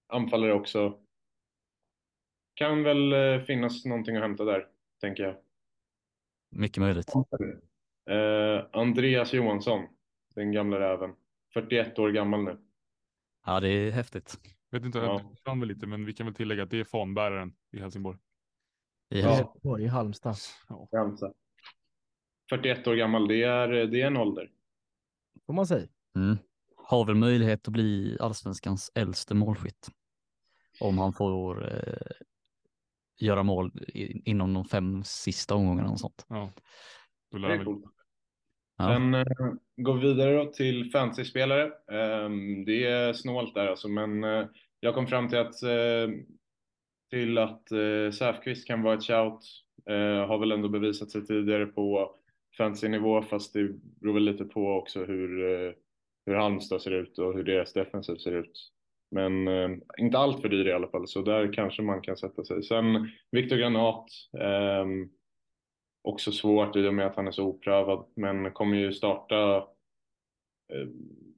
anfallare 0.08 0.54
också. 0.54 1.00
Kan 2.54 2.84
väl 2.84 3.14
eh, 3.14 3.46
finnas 3.46 3.86
någonting 3.86 4.16
att 4.16 4.22
hämta 4.22 4.44
där, 4.46 4.68
tänker 5.02 5.24
jag. 5.24 5.36
Mycket 6.50 6.78
möjligt. 6.82 7.14
Eh, 8.10 8.66
Andreas 8.72 9.34
Johansson, 9.34 9.88
den 10.36 10.52
gamla 10.52 10.80
räven. 10.80 11.16
41 11.54 12.00
år 12.00 12.12
gammal 12.12 12.44
nu. 12.44 12.58
Ja, 13.46 13.60
det 13.60 13.70
är 13.70 13.92
häftigt. 13.92 14.40
Vet 14.72 14.86
inte, 14.86 14.98
Ja. 14.98 15.22
jag 15.44 15.60
väl 15.60 15.68
lite, 15.68 15.88
men 15.88 16.06
vi 16.06 16.14
kan 16.14 16.26
väl 16.26 16.36
tillägga 16.36 16.64
att 16.64 16.70
det 16.70 16.80
är 16.80 16.84
fanbäraren 16.84 17.54
i 17.72 17.80
Helsingborg. 17.80 18.18
I 19.10 19.22
Ja. 19.22 19.38
Göteborg 19.38 19.84
i 19.84 19.88
Halmstad. 19.88 20.36
Ja. 20.70 20.88
Halmstad. 20.92 21.34
41 22.50 22.88
år 22.88 22.96
gammal, 22.96 23.28
det 23.28 23.44
är, 23.44 23.68
det 23.68 24.02
är 24.02 24.08
en 24.08 24.18
ålder. 24.18 24.52
Får 25.46 25.54
man 25.54 25.68
säga. 25.68 25.88
Mm. 26.16 26.38
Har 26.90 27.06
väl 27.06 27.16
möjlighet 27.16 27.68
att 27.68 27.74
bli 27.74 28.18
allsvenskans 28.20 28.92
äldste 28.96 29.36
målskytt. 29.36 29.90
Om 30.80 30.98
han 30.98 31.14
får 31.14 31.74
eh, 31.74 32.26
göra 33.20 33.44
mål 33.44 33.72
i, 33.88 34.30
inom 34.30 34.54
de 34.54 34.66
fem 34.66 35.04
sista 35.04 35.56
omgångarna 35.56 35.90
och 35.90 36.00
sånt. 36.00 36.26
ja. 36.30 36.52
Då 37.32 37.38
lär 37.38 37.50
Det 37.50 37.56
är 37.56 37.64
coolt. 37.64 37.86
Ja. 38.78 38.88
Sen 38.88 39.14
eh, 39.14 39.26
går 39.76 39.94
vi 39.94 40.08
vidare 40.08 40.36
då 40.36 40.52
till 40.52 40.92
fantasyspelare. 40.92 41.72
Ehm, 41.92 42.66
det 42.66 42.86
är 42.86 43.14
snålt 43.14 43.54
där 43.54 43.68
alltså, 43.68 43.88
men 43.88 44.24
eh, 44.24 44.46
jag 44.80 44.94
kom 44.94 45.08
fram 45.08 45.30
till 45.30 45.38
att, 45.38 45.64
eh, 45.64 46.10
till 47.10 47.38
att 47.38 47.72
eh, 47.72 48.12
Säfqvist 48.12 48.68
kan 48.68 48.82
vara 48.82 48.96
ett 48.98 49.04
shout. 49.04 49.44
Eh, 49.90 50.28
har 50.28 50.38
väl 50.38 50.52
ändå 50.52 50.70
bevisat 50.70 51.12
sig 51.12 51.26
tidigare 51.26 51.66
på 51.66 52.16
fantasynivå, 52.58 53.22
fast 53.22 53.54
det 53.54 53.70
beror 54.02 54.14
väl 54.14 54.24
lite 54.24 54.46
på 54.46 54.74
också 54.74 55.06
hur, 55.06 55.52
eh, 55.68 55.74
hur 56.28 56.36
Halmstad 56.36 56.82
ser 56.82 56.92
ut 56.92 57.18
och 57.18 57.34
hur 57.34 57.44
deras 57.44 57.74
defensiv 57.74 58.16
ser 58.16 58.32
ut. 58.32 58.72
Men 59.12 59.48
eh, 59.48 59.70
inte 59.98 60.18
allt 60.18 60.42
för 60.42 60.50
dyr 60.50 60.68
i 60.68 60.74
alla 60.74 60.88
fall, 60.88 61.08
så 61.08 61.22
där 61.22 61.54
kanske 61.54 61.82
man 61.82 62.02
kan 62.02 62.18
sätta 62.18 62.44
sig. 62.44 62.64
Sen 62.64 63.10
Viktor 63.32 63.58
Granat. 63.58 64.06
eh, 64.40 64.86
också 66.02 66.32
svårt 66.32 66.76
i 66.76 66.88
och 66.88 66.94
med 66.94 67.08
att 67.08 67.16
han 67.16 67.28
är 67.28 67.32
så 67.32 67.44
oprövad, 67.44 68.06
men 68.16 68.52
kommer 68.52 68.78
ju 68.78 68.94
starta 68.94 69.56
eh, 70.74 70.88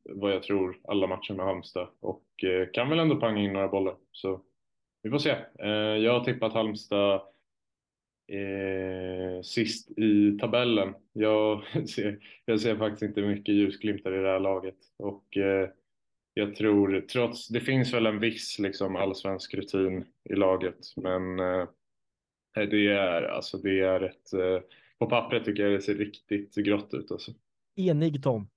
vad 0.10 0.32
jag 0.32 0.44
tror 0.44 0.80
alla 0.84 1.08
matcher 1.08 1.34
med 1.34 1.46
Halmstad 1.46 1.88
och 2.00 2.44
eh, 2.44 2.68
kan 2.74 2.90
väl 2.90 3.00
ändå 3.00 3.16
panga 3.16 3.42
in 3.42 3.54
några 3.54 3.68
bollar. 3.68 3.96
Så 4.12 4.42
vi 5.04 5.10
får 5.10 5.18
se. 5.18 5.36
Eh, 5.60 5.70
jag 5.98 6.14
har 6.14 6.24
tippat 6.24 6.54
Halmstad 6.54 7.22
eh, 8.30 9.42
sist 9.42 9.92
i 10.00 10.38
tabellen. 10.42 10.94
Jag 11.14 11.64
ser, 11.90 12.20
jag 12.46 12.62
ser 12.62 12.76
faktiskt 12.78 13.02
inte 13.04 13.22
mycket 13.22 13.56
ljusglimtar 13.56 14.12
i 14.20 14.22
det 14.22 14.30
här 14.30 14.40
laget 14.40 14.76
och 14.98 15.38
eh, 15.38 15.70
jag 16.34 16.56
tror, 16.56 17.02
trots, 17.02 17.48
det 17.48 17.62
finns 17.62 17.94
väl 17.94 18.06
en 18.06 18.20
viss 18.20 18.60
liksom 18.60 18.96
allsvensk 18.96 19.54
rutin 19.54 20.06
i 20.30 20.34
laget, 20.36 20.78
men 20.96 21.40
eh, 21.40 21.68
det 22.54 22.88
är, 22.88 23.22
alltså 23.22 23.58
det 23.58 23.80
är 23.80 24.02
ett, 24.02 24.34
eh, 24.34 24.60
på 25.00 25.06
pappret 25.10 25.46
tycker 25.46 25.64
jag 25.64 25.72
det 25.72 25.82
ser 25.82 25.96
riktigt 25.96 26.56
grått 26.56 26.94
ut 26.94 27.12
alltså. 27.12 27.32
Enig 27.76 28.24
Tom. 28.24 28.50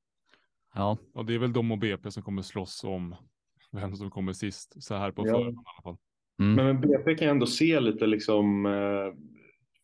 ja, 0.75 0.99
Och 1.15 1.25
det 1.27 1.35
är 1.35 1.39
väl 1.39 1.53
de 1.53 1.73
och 1.73 1.79
BP 1.79 2.11
som 2.11 2.23
kommer 2.23 2.43
slåss 2.43 2.85
om 2.85 3.15
vem 3.73 3.97
som 3.97 4.11
kommer 4.11 4.33
sist 4.33 4.83
så 4.83 4.95
här 4.95 5.11
på 5.11 5.27
Ja. 5.27 5.33
förhand 5.35 5.55
i 5.55 5.59
alla 5.59 5.83
fall. 5.83 5.97
mm. 6.41 6.55
Men 6.67 6.81
BP 6.81 7.15
kan 7.15 7.27
jag 7.27 7.35
ändå 7.35 7.47
se 7.47 7.81
lite 7.81 8.07
liksom 8.07 8.67
eh, 8.67 9.13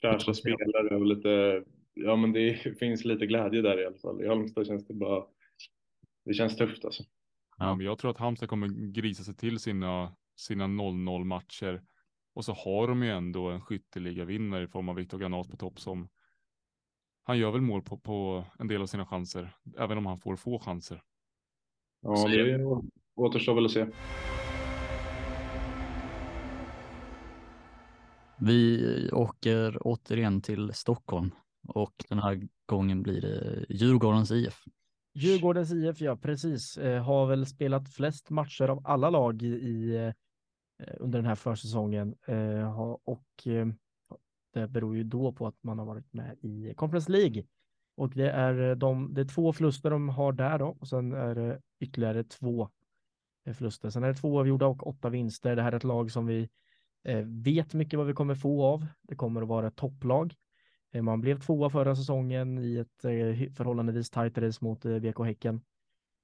fräscha 0.01 0.35
spelare 0.35 0.97
och 0.97 1.07
lite, 1.07 1.65
ja 1.95 2.17
men 2.17 2.33
det 2.33 2.55
finns 2.79 3.05
lite 3.05 3.27
glädje 3.27 3.63
där 3.63 3.83
i 3.83 3.87
alla 3.87 3.99
fall. 3.99 4.23
I 4.23 4.29
Halmstad 4.29 4.67
känns 4.67 4.87
det 4.87 4.95
bara, 4.95 5.25
det 6.25 6.35
känns 6.35 6.57
tufft 6.57 6.85
alltså. 6.85 7.03
Ja. 7.59 7.75
Men 7.75 7.87
jag 7.87 7.99
tror 7.99 8.11
att 8.11 8.19
Halmstad 8.19 8.49
kommer 8.49 8.93
grisa 8.93 9.23
sig 9.23 9.35
till 9.35 9.59
sina, 9.59 10.17
sina 10.37 10.65
0-0 10.65 11.25
matcher. 11.25 11.83
Och 12.35 12.45
så 12.45 12.53
har 12.53 12.89
de 12.89 13.03
ju 13.03 13.11
ändå 13.11 13.49
en 13.49 13.61
skytteliga 13.61 14.25
vinnare 14.25 14.65
i 14.65 14.69
form 14.69 14.89
av 14.89 14.95
Viktor 14.95 15.19
Granat 15.19 15.51
på 15.51 15.57
topp 15.57 15.81
som 15.81 16.09
han 17.23 17.39
gör 17.39 17.51
väl 17.51 17.61
mål 17.61 17.83
på, 17.83 17.99
på 17.99 18.45
en 18.59 18.69
del 18.69 18.83
av 18.83 18.87
sina 18.87 19.07
chanser, 19.07 19.57
även 19.79 19.99
om 19.99 20.07
han 20.07 20.19
får 20.19 20.37
få 20.37 20.59
chanser. 20.59 21.03
Ja, 22.01 22.29
det 22.29 22.67
återstår 23.15 23.55
väl 23.55 23.65
att 23.65 23.71
se. 23.71 23.87
Vi 28.41 29.11
åker 29.13 29.79
återigen 29.81 30.41
till 30.41 30.73
Stockholm 30.73 31.31
och 31.69 32.05
den 32.09 32.19
här 32.19 32.49
gången 32.67 33.03
blir 33.03 33.21
det 33.21 33.67
Djurgårdens 33.69 34.31
IF. 34.31 34.65
Djurgårdens 35.15 35.73
IF, 35.73 36.01
ja 36.01 36.17
precis, 36.17 36.77
eh, 36.77 37.03
har 37.03 37.27
väl 37.27 37.47
spelat 37.47 37.89
flest 37.89 38.31
matcher 38.31 38.69
av 38.69 38.87
alla 38.87 39.11
lag 39.11 39.43
i, 39.43 39.47
i 39.47 39.97
eh, 39.97 40.13
under 40.99 41.19
den 41.19 41.27
här 41.27 41.35
försäsongen 41.35 42.15
eh, 42.27 42.81
och 43.05 43.49
det 44.55 44.69
beror 44.69 44.97
ju 44.97 45.05
då 45.05 45.33
på 45.33 45.47
att 45.47 45.63
man 45.63 45.79
har 45.79 45.87
varit 45.87 46.13
med 46.13 46.37
i 46.41 46.75
Conference 46.77 47.13
League. 47.13 47.45
Och 47.97 48.11
det 48.11 48.31
är, 48.31 48.75
de, 48.75 49.15
det 49.15 49.21
är 49.21 49.25
två 49.25 49.53
förluster 49.53 49.91
de 49.91 50.09
har 50.09 50.33
där 50.33 50.59
då 50.59 50.77
och 50.81 50.89
sen 50.89 51.13
är 51.13 51.35
det 51.35 51.61
ytterligare 51.81 52.25
två 52.25 52.69
förluster. 53.55 53.91
Sen 53.91 54.05
är 54.05 54.09
det 54.09 54.15
två 54.15 54.41
avgjorda 54.41 54.67
och 54.67 54.87
åtta 54.87 55.09
vinster. 55.09 55.57
Det 55.57 55.63
här 55.63 55.73
är 55.73 55.77
ett 55.77 55.85
lag 55.85 56.11
som 56.11 56.27
vi 56.27 56.49
vet 57.25 57.75
mycket 57.75 57.97
vad 57.99 58.07
vi 58.07 58.13
kommer 58.13 58.35
få 58.35 58.65
av. 58.65 58.87
Det 59.03 59.15
kommer 59.15 59.43
att 59.43 59.49
vara 59.49 59.67
ett 59.67 59.77
topplag. 59.77 60.35
Eh, 60.93 61.03
Man 61.03 61.21
blev 61.21 61.41
tvåa 61.41 61.71
förra 61.71 61.97
säsongen 61.97 62.59
i 62.59 62.77
ett 62.77 63.05
eh, 63.05 63.53
förhållandevis 63.55 64.11
tajt 64.11 64.39
race 64.39 64.65
mot 64.65 64.85
eh, 64.85 64.99
BK 64.99 65.19
Häcken. 65.25 65.61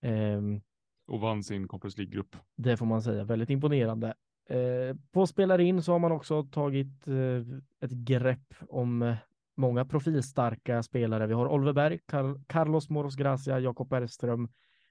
Ehm, 0.02 0.60
Och 1.06 1.20
vann 1.20 1.42
sin 1.42 1.68
Conference 1.68 1.98
League-grupp. 2.00 2.36
det 2.56 2.76
får 2.76 2.86
man 2.86 3.02
säga, 3.02 3.24
väldigt 3.24 3.50
imponerande. 3.50 4.14
Eh, 4.48 4.96
på 5.12 5.26
spelar 5.26 5.58
in 5.60 5.82
så 5.82 5.92
har 5.92 5.98
man 5.98 6.12
också 6.12 6.42
tagit 6.44 7.08
eh, 7.08 7.58
ett 7.80 7.90
grepp 7.90 8.54
om 8.68 9.02
eh, 9.02 9.16
många 9.56 9.84
profilstarka 9.84 10.82
spelare. 10.82 11.26
Vi 11.26 11.34
har 11.34 11.46
Oliver 11.48 11.72
Berg, 11.72 11.98
Carl- 12.06 12.44
Carlos 12.46 12.90
Moros 12.90 13.16
Gracia, 13.16 13.60
Jakob 13.60 13.88
Bergström, 13.88 14.48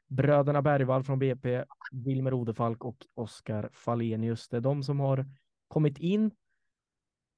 bröderna 0.08 0.62
Bergvall 0.62 1.04
från 1.04 1.20
BP, 1.20 1.64
Wilmer 1.92 2.34
Odefalk 2.34 2.86
och 2.86 2.98
Oskar 3.14 3.70
Falenius. 3.74 4.50
Det 4.50 4.58
är 4.58 4.62
de 4.62 4.84
som 4.84 5.00
har 5.00 5.26
kommit 5.74 5.98
in 6.00 6.32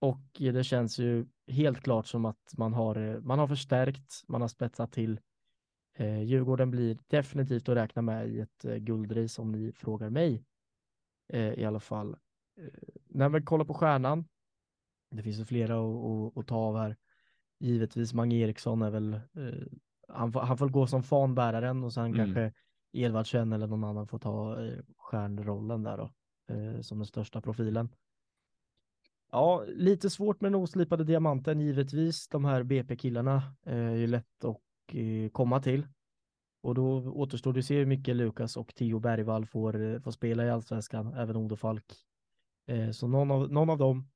och 0.01 0.21
det 0.53 0.63
känns 0.63 0.99
ju 0.99 1.25
helt 1.47 1.81
klart 1.81 2.07
som 2.07 2.25
att 2.25 2.53
man 2.57 2.73
har, 2.73 2.95
eh, 2.95 3.19
man 3.21 3.39
har 3.39 3.47
förstärkt, 3.47 4.23
man 4.27 4.41
har 4.41 4.47
spetsat 4.47 4.91
till. 4.91 5.19
Eh, 5.97 6.21
Djurgården 6.23 6.71
blir 6.71 6.97
definitivt 7.07 7.69
att 7.69 7.75
räkna 7.75 8.01
med 8.01 8.29
i 8.29 8.39
ett 8.39 8.65
eh, 8.65 8.75
guldris 8.75 9.39
om 9.39 9.51
ni 9.51 9.71
frågar 9.71 10.09
mig 10.09 10.43
eh, 11.33 11.53
i 11.53 11.65
alla 11.65 11.79
fall. 11.79 12.17
Eh, 12.59 12.67
när 13.09 13.29
vi 13.29 13.41
kollar 13.41 13.65
på 13.65 13.73
stjärnan, 13.73 14.25
det 15.11 15.23
finns 15.23 15.39
ju 15.39 15.45
flera 15.45 15.75
att 16.35 16.47
ta 16.47 16.55
av 16.55 16.77
här. 16.77 16.95
Givetvis 17.59 18.13
Mange 18.13 18.35
Eriksson 18.35 18.81
är 18.81 18.91
väl, 18.91 19.13
eh, 19.13 19.67
han, 20.07 20.31
får, 20.31 20.39
han 20.41 20.57
får 20.57 20.69
gå 20.69 20.87
som 20.87 21.03
fanbäraren 21.03 21.83
och 21.83 21.93
sen 21.93 22.05
Mm. 22.05 22.15
kanske 22.17 22.53
Edvardsen 22.93 23.53
eller 23.53 23.67
någon 23.67 23.83
annan 23.83 24.07
får 24.07 24.19
ta 24.19 24.65
eh, 24.65 24.79
stjärnrollen 24.97 25.83
där 25.83 25.97
då, 25.97 26.09
eh, 26.53 26.81
som 26.81 26.97
den 26.97 27.05
största 27.05 27.41
profilen. 27.41 27.89
Ja, 29.31 29.63
lite 29.67 30.09
svårt 30.09 30.41
med 30.41 30.51
den 30.51 30.61
oslipade 30.61 31.03
diamanten 31.03 31.61
givetvis. 31.61 32.27
De 32.27 32.45
här 32.45 32.63
BP-killarna 32.63 33.35
eh, 33.65 33.77
är 33.77 33.95
ju 33.95 34.07
lätt 34.07 34.43
att 34.45 34.61
eh, 34.93 35.29
komma 35.31 35.61
till. 35.61 35.87
Och 36.63 36.75
då 36.75 36.97
återstår 36.97 37.53
det 37.53 37.59
att 37.59 37.65
se 37.65 37.77
hur 37.77 37.85
mycket 37.85 38.15
Lukas 38.15 38.57
och 38.57 38.75
Theo 38.75 38.99
Bergvall 38.99 39.45
får, 39.45 39.81
eh, 39.81 39.99
får 39.99 40.11
spela 40.11 40.45
i 40.45 40.49
allsvenskan, 40.49 41.13
även 41.13 41.35
Odo 41.35 41.55
Falk. 41.55 41.85
Så 42.93 43.07
någon 43.07 43.31
av, 43.31 43.51
någon 43.51 43.69
av 43.69 43.77
dem 43.77 44.07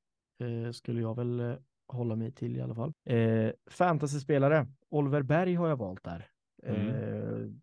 skulle 0.74 1.02
jag 1.02 1.16
väl 1.16 1.58
hålla 1.88 2.16
mig 2.16 2.32
till 2.32 2.58
i 2.58 2.62
alla 2.62 2.76
fall. 2.76 2.94
Fantasyspelare, 3.70 4.68
Oliver 4.90 5.22
Berg 5.22 5.56
har 5.56 5.68
jag 5.68 5.78
valt 5.78 6.04
där. 6.04 6.28
Mm. 6.64 7.62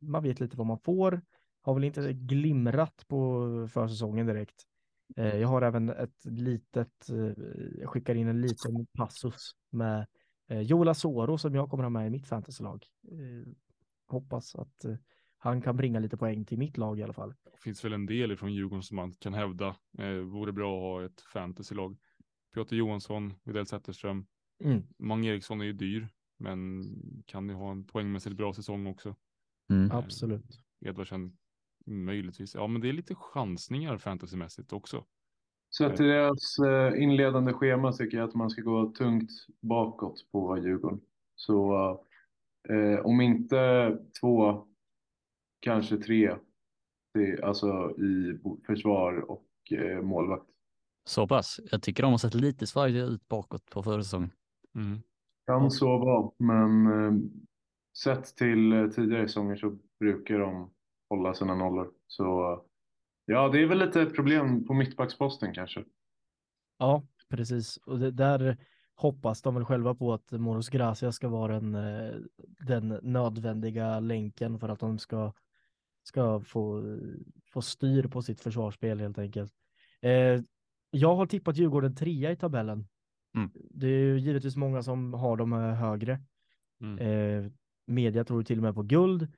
Man 0.00 0.22
vet 0.22 0.40
lite 0.40 0.56
vad 0.56 0.66
man 0.66 0.78
får. 0.78 1.22
Har 1.62 1.74
väl 1.74 1.84
inte 1.84 2.12
glimrat 2.12 3.04
på 3.08 3.46
försäsongen 3.72 4.26
direkt. 4.26 4.66
Eh, 5.16 5.36
jag 5.36 5.48
har 5.48 5.62
även 5.62 5.88
ett 5.88 6.24
litet, 6.24 7.08
eh, 7.10 7.44
jag 7.80 7.90
skickar 7.90 8.14
in 8.14 8.28
en 8.28 8.40
liten 8.40 8.86
passus 8.98 9.50
med 9.70 10.06
eh, 10.48 10.60
Joel 10.60 10.88
Asoro 10.88 11.38
som 11.38 11.54
jag 11.54 11.70
kommer 11.70 11.84
ha 11.84 11.90
med 11.90 12.06
i 12.06 12.10
mitt 12.10 12.26
fantasylag. 12.26 12.86
Hoppas 14.06 14.54
att 14.54 14.84
han 15.38 15.62
kan 15.62 15.76
bringa 15.76 15.98
lite 15.98 16.16
poäng 16.16 16.44
till 16.44 16.58
mitt 16.58 16.76
lag 16.76 16.98
i 16.98 17.02
alla 17.02 17.12
fall. 17.12 17.34
Det 17.52 17.60
finns 17.62 17.84
väl 17.84 17.92
en 17.92 18.06
del 18.06 18.36
från 18.36 18.54
Djurgården 18.54 18.82
som 18.82 18.96
man 18.96 19.12
kan 19.12 19.34
hävda 19.34 19.76
eh, 19.98 20.14
vore 20.14 20.52
bra 20.52 20.76
att 20.76 20.82
ha 20.82 21.04
ett 21.04 21.20
fantasylag. 21.20 21.96
Piotr 22.54 22.74
Johansson, 22.74 23.34
Widell 23.44 23.66
Zetterström, 23.66 24.26
Mm. 24.64 24.82
Mange 24.98 25.28
Eriksson 25.28 25.60
är 25.60 25.64
ju 25.64 25.72
dyr, 25.72 26.08
men 26.38 26.84
kan 27.26 27.48
ju 27.48 27.54
ha 27.54 27.70
en 27.70 27.84
poängmässigt 27.84 28.36
bra 28.36 28.52
säsong 28.52 28.86
också. 28.86 29.16
Mm. 29.70 29.90
Absolut. 29.90 30.60
Edvardsen 30.80 31.36
möjligtvis. 31.86 32.54
Ja, 32.54 32.66
men 32.66 32.82
det 32.82 32.88
är 32.88 32.92
lite 32.92 33.14
chansningar 33.14 33.98
fantasymässigt 33.98 34.72
också. 34.72 35.04
Så 35.70 35.90
till 35.90 36.06
deras 36.06 36.58
eh, 36.58 37.02
inledande 37.02 37.52
schema 37.52 37.92
tycker 37.92 38.18
jag 38.18 38.28
att 38.28 38.34
man 38.34 38.50
ska 38.50 38.62
gå 38.62 38.92
tungt 38.92 39.30
bakåt 39.60 40.30
på 40.32 40.58
Djurgården. 40.58 41.00
Så 41.34 41.90
eh, 42.68 43.06
om 43.06 43.20
inte 43.20 43.98
två, 44.20 44.66
kanske 45.60 45.96
tre, 45.96 46.36
det, 47.14 47.42
alltså 47.42 47.90
i 47.98 48.38
försvar 48.66 49.30
och 49.30 49.48
eh, 49.70 50.02
målvakt. 50.02 50.46
Så 51.04 51.26
pass. 51.26 51.60
Jag 51.70 51.82
tycker 51.82 52.02
de 52.02 52.12
har 52.12 52.18
sett 52.18 52.34
lite 52.34 52.66
svajiga 52.66 53.04
ut 53.04 53.28
bakåt 53.28 53.70
på 53.70 53.82
försäsongen. 53.82 54.30
Mm. 54.74 54.98
Kan 55.46 55.70
så 55.70 55.98
vara, 55.98 56.30
men 56.38 56.86
eh, 56.86 57.12
sett 58.04 58.36
till 58.36 58.72
eh, 58.72 58.88
tidigare 58.88 59.28
säsonger 59.28 59.56
så 59.56 59.78
brukar 60.00 60.38
de 60.38 60.70
hålla 61.16 61.34
sina 61.34 61.54
nollor. 61.54 61.90
Så 62.06 62.58
ja, 63.24 63.48
det 63.48 63.62
är 63.62 63.66
väl 63.66 63.78
lite 63.78 64.06
problem 64.06 64.66
på 64.66 64.74
mittbacksposten 64.74 65.54
kanske. 65.54 65.84
Ja, 66.78 67.02
precis. 67.28 67.76
Och 67.76 67.98
det, 67.98 68.10
där 68.10 68.56
hoppas 68.94 69.42
de 69.42 69.54
väl 69.54 69.64
själva 69.64 69.94
på 69.94 70.12
att 70.12 70.30
Moros 70.30 70.68
Gracia 70.68 71.12
ska 71.12 71.28
vara 71.28 71.60
den, 71.60 71.74
eh, 71.74 72.14
den 72.66 72.98
nödvändiga 73.02 74.00
länken 74.00 74.58
för 74.58 74.68
att 74.68 74.80
de 74.80 74.98
ska, 74.98 75.32
ska 76.02 76.40
få, 76.40 76.82
få 77.52 77.62
styr 77.62 78.08
på 78.08 78.22
sitt 78.22 78.40
försvarsspel 78.40 79.00
helt 79.00 79.18
enkelt. 79.18 79.52
Eh, 80.00 80.40
jag 80.90 81.16
har 81.16 81.26
tippat 81.26 81.56
Djurgården 81.56 81.94
trea 81.94 82.30
i 82.30 82.36
tabellen. 82.36 82.86
Mm. 83.36 83.50
Det 83.54 83.86
är 83.86 84.00
ju 84.00 84.18
givetvis 84.18 84.56
många 84.56 84.82
som 84.82 85.14
har 85.14 85.36
dem 85.36 85.52
eh, 85.52 85.58
högre. 85.58 86.20
Mm. 86.80 86.98
Eh, 86.98 87.50
media 87.86 88.24
tror 88.24 88.42
till 88.42 88.58
och 88.58 88.62
med 88.62 88.74
på 88.74 88.82
guld, 88.82 89.28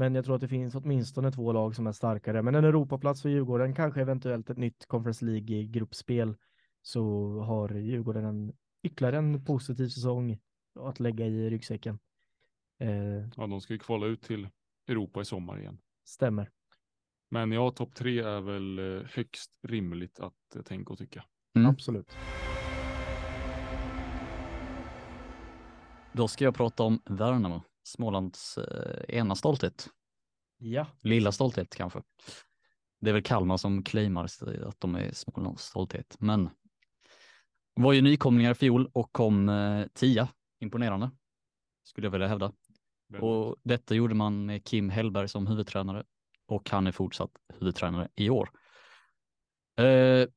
men 0.00 0.14
jag 0.14 0.24
tror 0.24 0.34
att 0.34 0.40
det 0.40 0.48
finns 0.48 0.74
åtminstone 0.74 1.32
två 1.32 1.52
lag 1.52 1.76
som 1.76 1.86
är 1.86 1.92
starkare. 1.92 2.42
Men 2.42 2.54
en 2.54 2.64
Europaplats 2.64 3.22
för 3.22 3.28
Djurgården, 3.28 3.74
kanske 3.74 4.00
eventuellt 4.00 4.50
ett 4.50 4.56
nytt 4.58 4.86
Conference 4.86 5.24
League-gruppspel, 5.24 6.34
så 6.82 7.02
har 7.40 7.74
Djurgården 7.74 8.24
en, 8.24 8.52
ytterligare 8.82 9.16
en 9.18 9.44
positiv 9.44 9.88
säsong 9.88 10.38
att 10.80 11.00
lägga 11.00 11.26
i 11.26 11.50
ryggsäcken. 11.50 11.98
Eh, 12.78 13.28
Ja, 13.36 13.46
de 13.46 13.60
ska 13.60 13.72
ju 13.72 13.78
kvala 13.78 14.06
ut 14.06 14.22
till 14.22 14.48
Europa 14.88 15.20
i 15.20 15.24
sommar 15.24 15.58
igen. 15.58 15.78
stämmer. 16.04 16.50
Men 17.30 17.52
ja, 17.52 17.70
topp 17.70 17.94
tre 17.94 18.18
är 18.20 18.40
väl 18.40 18.78
eh, 18.78 19.06
högst 19.14 19.50
rimligt 19.62 20.20
att 20.20 20.56
eh, 20.56 20.62
tänka 20.62 20.92
och 20.92 20.98
tycka. 20.98 21.24
Mm. 21.56 21.70
Absolut. 21.70 22.16
Då 26.12 26.28
ska 26.28 26.44
jag 26.44 26.54
prata 26.54 26.82
om 26.82 27.02
Värnamo, 27.04 27.62
Smålands 27.90 28.58
eh, 28.58 29.16
ena 29.16 29.34
stolthet. 29.34 29.88
Ja, 30.58 30.86
Lilla 31.02 31.32
stolthet 31.32 31.74
kanske. 31.76 32.02
Det 33.00 33.10
är 33.10 33.14
väl 33.14 33.22
Kalmar 33.22 33.56
som 33.56 33.82
claimar 33.82 34.24
att 34.64 34.80
de 34.80 34.94
är 34.94 35.12
Smålands 35.12 35.64
stolthet, 35.64 36.16
men 36.18 36.50
var 37.74 37.92
ju 37.92 38.02
nykomlingar 38.02 38.50
i 38.50 38.54
fjol 38.54 38.90
och 38.92 39.12
kom 39.12 39.48
eh, 39.48 39.86
tia. 39.94 40.28
Imponerande, 40.60 41.10
skulle 41.84 42.06
jag 42.06 42.12
vilja 42.12 42.28
hävda. 42.28 42.52
Väldigt. 43.08 43.22
Och 43.22 43.56
detta 43.62 43.94
gjorde 43.94 44.14
man 44.14 44.46
med 44.46 44.64
Kim 44.64 44.90
Hellberg 44.90 45.28
som 45.28 45.46
huvudtränare 45.46 46.04
och 46.46 46.70
han 46.70 46.86
är 46.86 46.92
fortsatt 46.92 47.30
huvudtränare 47.58 48.08
i 48.14 48.30
år. 48.30 48.50
Eh, 49.78 50.28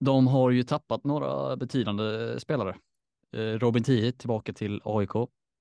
de 0.00 0.26
har 0.26 0.50
ju 0.50 0.62
tappat 0.62 1.04
några 1.04 1.56
betydande 1.56 2.40
spelare. 2.40 2.76
Eh, 3.32 3.40
Robin 3.40 3.82
Tii 3.82 4.12
tillbaka 4.12 4.52
till 4.52 4.80
AIK. 4.84 5.10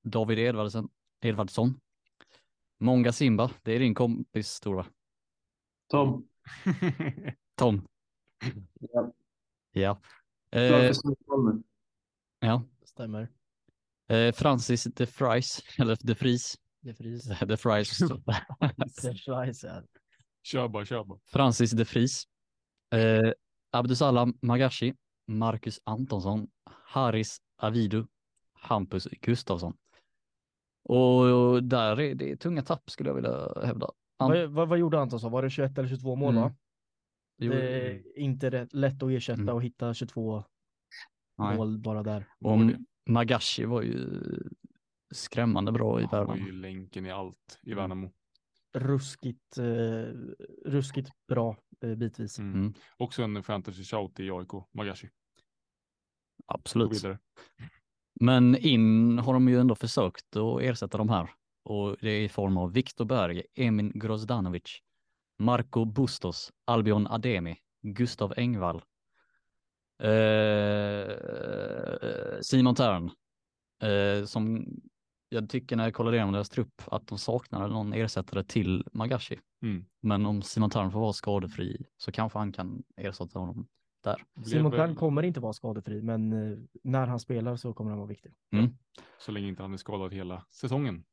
David 0.04 0.40
Edvardsen, 0.40 0.90
Edvardsson. 1.22 1.80
Många 2.78 3.12
Simba, 3.12 3.52
det 3.64 3.72
är 3.72 3.80
din 3.80 3.96
kompis 3.96 4.50
Stora. 4.50 4.86
Tom, 5.88 6.28
Tom. 7.56 7.88
Ja. 8.80 9.14
Ja. 9.72 10.02
Eh, 10.52 10.92
ja. 12.40 12.64
stämmer. 12.84 13.32
Eh, 14.08 14.34
Francis 14.34 14.84
de 14.84 15.06
Fries, 15.06 15.62
eller 15.78 15.98
de 16.02 16.16
Fries. 16.16 16.56
Det 16.82 16.94
fris. 16.94 17.24
De 17.24 17.58
Fries. 17.58 17.98
Det 19.02 19.18
fries, 19.18 19.64
ja. 19.64 19.84
kör 20.44 20.68
bara, 20.68 20.86
kör 20.86 21.04
bara. 21.04 21.20
Francis 21.26 21.72
de 21.72 21.84
Vries, 21.84 22.24
eh, 22.94 23.32
Abdusalam 23.72 24.38
Magashi, 24.42 24.94
Marcus 25.28 25.80
Antonsson, 25.84 26.48
Haris 26.66 27.42
Avidu, 27.58 28.06
Hampus 28.54 29.08
Gustafsson. 29.22 29.78
Och 30.84 31.64
där 31.64 32.00
är 32.00 32.16
det 32.16 32.36
tunga 32.36 32.62
tapp 32.62 32.90
skulle 32.90 33.10
jag 33.10 33.16
vilja 33.16 33.54
hävda. 33.66 33.92
Han- 34.20 34.32
Vad, 34.32 34.50
vad, 34.50 34.68
vad 34.70 34.80
gjorde 34.80 35.00
Antonsson? 35.00 35.32
Var 35.32 35.42
det 35.44 35.50
21 35.50 35.78
eller 35.78 35.90
22 35.90 36.16
mål? 36.16 36.32
Mm. 36.34 36.44
Va? 36.44 36.56
Jo, 37.38 37.52
Det 37.52 37.88
är 37.88 38.18
inte 38.20 38.50
rätt, 38.50 38.74
lätt 38.74 39.04
att 39.04 39.12
ersätta 39.12 39.42
Mm. 39.42 39.56
och 39.56 39.64
hitta 39.64 39.94
22 39.94 40.44
nej. 41.38 41.58
mål 41.58 41.78
bara 41.80 42.04
där. 42.04 42.26
Och 42.40 42.58
Magashi 43.10 43.66
var 43.66 43.82
ju 43.82 44.08
skrämmande 45.16 45.72
bra 45.72 46.02
i 46.02 46.08
Han 46.12 46.28
var 46.28 46.36
ju 46.36 46.52
länken 46.52 47.06
i 47.06 47.12
allt 47.12 47.60
i 47.64 47.72
Mm. 47.72 47.78
Värnamo. 47.82 48.12
ruskigt, 48.74 49.58
eh, 49.58 50.14
ruskigt 50.66 51.10
bra 51.28 51.58
eh, 51.82 51.96
bitvis. 51.96 52.40
Mm. 52.40 52.54
Mm. 52.54 52.74
Också 52.98 53.24
en 53.24 53.44
fantasy 53.44 53.84
shout 53.84 54.20
i 54.20 54.32
AIK, 54.32 54.52
Magashi. 54.74 55.10
Absolut. 56.48 57.04
Men 58.20 58.58
in 58.58 59.20
har 59.20 59.34
de 59.34 59.50
ju 59.50 59.60
ändå 59.60 59.76
försökt 59.76 60.36
att 60.36 60.62
ersätta 60.62 60.98
de 60.98 61.10
här 61.10 61.30
och 61.64 61.96
det 62.02 62.10
är 62.10 62.22
i 62.22 62.30
form 62.30 62.58
av 62.58 62.74
Viktor 62.74 63.06
Berg, 63.06 63.44
Emin 63.56 63.92
Grozdanovic, 63.96 64.80
Marco 65.40 65.86
Bustos, 65.86 66.52
Albion 66.66 67.08
Ademi, 67.08 67.58
Gustav 67.82 68.34
Engvall, 68.38 68.82
eh, 70.04 71.08
Simon 72.42 72.76
Tern, 72.76 73.12
eh, 73.84 74.26
som 74.26 74.68
jag 75.30 75.50
tycker 75.50 75.76
när 75.76 75.84
jag 75.84 75.94
kollar 75.94 76.14
igenom 76.14 76.34
deras 76.34 76.50
trupp 76.50 76.82
att 76.86 77.08
de 77.08 77.18
saknar 77.18 77.68
någon 77.68 77.94
ersättare 77.94 78.44
till 78.44 78.88
Magashi. 78.94 79.40
Mm. 79.62 79.86
Men 80.02 80.26
om 80.26 80.42
Simon 80.42 80.70
Tern 80.70 80.92
får 80.92 81.00
vara 81.00 81.14
skadefri 81.14 81.86
så 81.98 82.12
kanske 82.12 82.40
han 82.40 82.52
kan 82.52 82.84
ersätta 82.98 83.40
honom 83.40 83.68
där. 84.02 84.26
Simon 84.46 84.72
Kern 84.72 84.96
kommer 84.96 85.24
inte 85.24 85.40
vara 85.40 85.54
skadefri, 85.54 86.02
men 86.02 86.34
eh, 86.34 86.58
när 86.84 87.08
han 87.08 87.20
spelar 87.20 87.56
så 87.56 87.74
kommer 87.74 87.92
han 87.92 88.00
vara 88.00 88.10
viktig. 88.10 88.34
Så 89.20 89.32
länge 89.32 89.48
inte 89.48 89.62
han 89.62 89.74
är 89.74 89.78
skadad 89.78 90.14
hela 90.14 90.46
säsongen. 90.50 91.04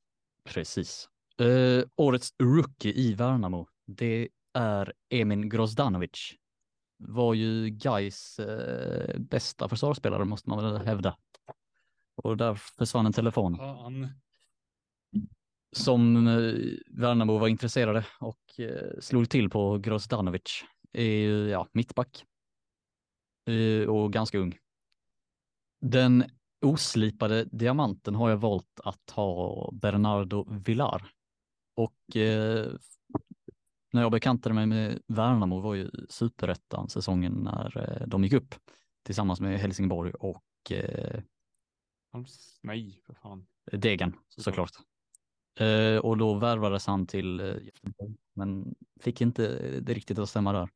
Precis. 0.45 1.09
Eh, 1.39 1.85
årets 1.97 2.35
rookie 2.39 2.93
i 2.93 3.15
Värnamo, 3.15 3.67
det 3.87 4.29
är 4.55 4.93
Emin 5.11 5.49
Grozdanovic. 5.49 6.35
Var 6.99 7.35
ju 7.35 7.71
Gais 7.71 8.39
eh, 8.39 9.19
bästa 9.19 9.69
försvarsspelare 9.69 10.25
måste 10.25 10.51
man 10.51 10.65
väl 10.65 10.87
hävda. 10.87 11.17
Och 12.17 12.37
där 12.37 12.55
försvann 12.55 13.07
en 13.07 13.13
telefon 13.13 13.59
Han, 13.61 14.09
som 15.73 16.27
eh, 16.27 16.55
Värnamo 16.87 17.39
var 17.39 17.49
intresserade 17.49 18.07
och 18.21 18.61
eh, 18.61 19.01
slog 19.01 19.31
till 19.31 19.51
på 19.51 19.79
Grozdanovic. 19.79 20.65
Är 20.93 21.05
ju 21.05 21.49
ja, 21.49 21.69
mittback. 21.73 22.25
Eh, 23.47 23.89
och 23.89 24.13
ganska 24.13 24.39
ung. 24.39 24.59
Den 25.81 26.25
oslipade 26.61 27.45
diamanten 27.45 28.15
har 28.15 28.31
jag 28.31 28.37
valt 28.37 28.81
att 28.85 29.11
ha 29.11 29.71
Bernardo 29.73 30.47
Villar. 30.51 31.11
Och 31.75 32.17
eh, 32.17 32.73
när 33.93 34.03
jag 34.03 34.13
bekantade 34.13 34.55
mig 34.55 34.67
med 34.67 35.03
Värnamo 35.07 35.61
var 35.61 35.75
ju 35.75 35.91
superettan 36.09 36.89
säsongen 36.89 37.33
när 37.33 37.79
eh, 37.79 38.07
de 38.07 38.25
gick 38.25 38.33
upp 38.33 38.55
tillsammans 39.03 39.41
med 39.41 39.59
Helsingborg 39.61 40.13
och 40.13 40.73
eh, 40.73 41.23
nej, 42.63 43.01
för 43.07 43.15
fan. 43.15 43.47
Degen 43.73 44.17
Såklart. 44.37 44.71
Eh, 45.61 45.97
och 45.97 46.19
då 46.19 46.35
värvades 46.35 46.87
han 46.87 47.07
till 47.07 47.41
eh, 47.41 47.47
Göteborg, 47.47 48.17
men 48.35 48.75
fick 49.01 49.21
inte 49.21 49.71
det 49.81 49.95
riktigt 49.95 50.19
att 50.19 50.29
stämma 50.29 50.53
där. 50.53 50.69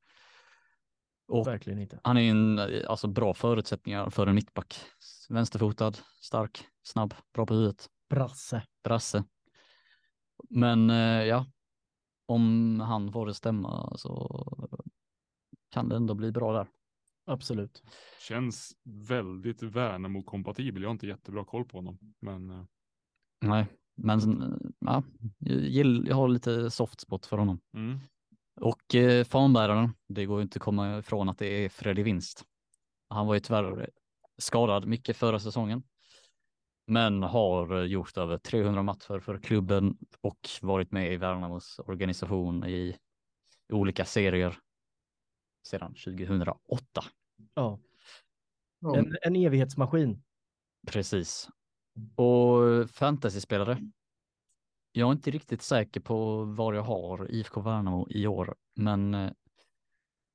Och 1.31 1.47
Verkligen 1.47 1.79
inte. 1.79 2.01
han 2.05 2.17
är 2.17 2.31
en, 2.31 2.59
alltså 2.89 3.09
bra 3.09 3.35
förutsättningar 3.35 4.11
för 4.11 4.27
en 4.27 4.35
mittback. 4.35 4.81
Vänsterfotad, 5.29 5.93
stark, 6.21 6.65
snabb, 6.83 7.15
bra 7.35 7.47
på 7.47 7.55
huvudet, 7.55 7.87
Brasse. 8.09 8.63
brasse. 8.85 9.25
Men 10.51 10.91
eh, 10.91 11.25
ja, 11.25 11.47
om 12.27 12.81
han 12.81 13.13
får 13.13 13.27
det 13.27 13.35
stämma 13.35 13.93
så 13.97 14.45
kan 15.71 15.89
det 15.89 15.97
ändå 15.97 16.15
bli 16.15 16.33
bra 16.33 16.53
där. 16.53 16.67
Absolut. 17.27 17.83
Känns 18.29 18.73
väldigt 19.09 19.63
Värnamo-kompatibel. 19.63 20.83
Jag 20.83 20.89
har 20.89 20.93
inte 20.93 21.07
jättebra 21.07 21.45
koll 21.45 21.65
på 21.65 21.79
honom. 21.79 21.99
Men 22.21 22.51
eh, 22.51 22.65
Nej, 23.41 23.67
men 23.95 24.21
ja, 24.79 25.03
jag, 25.39 26.09
jag 26.09 26.17
har 26.17 26.29
lite 26.29 26.71
soft 26.71 27.01
spot 27.01 27.27
för 27.27 27.39
honom. 27.39 27.61
mm. 27.75 27.99
Och 28.61 28.95
eh, 28.95 29.25
fanbäraren, 29.25 29.95
det 30.09 30.27
går 30.27 30.39
ju 30.39 30.43
inte 30.43 30.57
att 30.57 30.63
komma 30.63 30.99
ifrån 30.99 31.29
att 31.29 31.39
det 31.39 31.65
är 31.65 31.69
Freddy 31.69 32.03
Winst. 32.03 32.45
Han 33.09 33.27
var 33.27 33.35
ju 33.35 33.41
tyvärr 33.41 33.91
skadad 34.39 34.87
mycket 34.87 35.17
förra 35.17 35.39
säsongen. 35.39 35.83
Men 36.87 37.23
har 37.23 37.77
eh, 37.77 37.85
gjort 37.85 38.17
över 38.17 38.39
300 38.39 38.83
matcher 38.83 39.21
för 39.21 39.39
klubben 39.39 39.99
och 40.21 40.49
varit 40.63 40.93
med 40.93 41.13
i 41.13 41.17
Värnamos 41.17 41.79
organisation 41.79 42.65
i 42.65 42.97
olika 43.73 44.05
serier 44.05 44.59
sedan 45.63 45.95
2008. 45.95 46.57
Ja. 47.55 47.81
Ja. 48.81 48.97
En, 48.97 49.17
en 49.23 49.37
evighetsmaskin. 49.37 50.23
Precis. 50.87 51.49
Och 52.17 52.91
fantasyspelare. 52.91 53.79
Jag 54.93 55.09
är 55.09 55.13
inte 55.13 55.31
riktigt 55.31 55.63
säker 55.63 56.01
på 56.01 56.45
var 56.45 56.75
jag 56.75 56.83
har 56.83 57.31
IFK 57.31 57.61
Värnamo 57.61 58.07
i 58.11 58.27
år, 58.27 58.55
men 58.77 59.15
eh, 59.15 59.31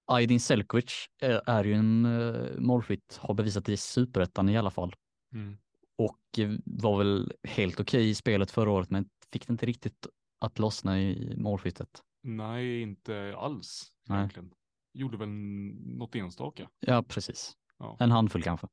Aydin 0.07 0.39
Selkovic 0.39 1.05
är, 1.21 1.41
är 1.49 1.63
ju 1.63 1.73
en 1.73 2.05
eh, 2.05 2.59
målskytt, 2.59 3.19
har 3.21 3.33
bevisat 3.33 3.65
det 3.65 3.73
i 3.73 3.77
superettan 3.77 4.49
i 4.49 4.57
alla 4.57 4.71
fall 4.71 4.93
Mm. 5.33 5.57
och 5.97 6.39
eh, 6.39 6.51
var 6.65 6.97
väl 6.97 7.33
helt 7.43 7.79
okej 7.79 8.09
i 8.09 8.15
spelet 8.15 8.51
förra 8.51 8.71
året, 8.71 8.89
men 8.89 9.09
fick 9.33 9.47
det 9.47 9.51
inte 9.51 9.65
riktigt 9.65 10.07
att 10.39 10.59
lossna 10.59 11.01
i 11.01 11.35
målskyttet. 11.37 12.03
Nej, 12.23 12.81
inte 12.81 13.35
alls 13.37 13.93
Nej. 14.07 14.17
egentligen. 14.17 14.51
Gjorde 14.93 15.17
väl 15.17 15.29
något 15.29 16.15
enstaka. 16.15 16.69
Ja, 16.79 17.03
precis. 17.03 17.53
Ja. 17.79 17.97
En 17.99 18.11
handfull 18.11 18.43
kanske. 18.43 18.67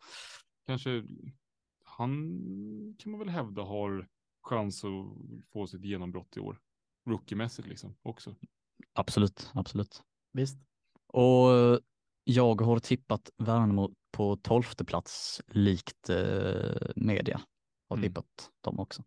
Kanske 0.66 1.04
han 1.84 2.20
kan 2.98 3.10
man 3.12 3.18
väl 3.18 3.28
hävda 3.28 3.62
har 3.62 4.08
chans 4.42 4.84
att 4.84 4.90
få 5.52 5.66
sitt 5.66 5.84
genombrott 5.84 6.36
i 6.36 6.40
år. 6.40 6.60
Rookiemässigt 7.06 7.68
liksom 7.68 7.96
också. 8.02 8.36
Absolut, 8.92 9.50
absolut. 9.54 10.02
Visst. 10.32 10.58
Och 11.06 11.52
eh, 11.54 11.78
jag 12.24 12.60
har 12.60 12.78
tippat 12.78 13.30
Värnamo 13.36 13.94
på 14.10 14.36
tolfte 14.36 14.84
plats 14.84 15.40
likt 15.48 16.10
eh, 16.10 16.74
media. 16.96 17.40
Har 17.88 17.96
Mm. 17.96 18.08
tippat 18.08 18.50
dem 18.60 18.80
också. 18.80 19.04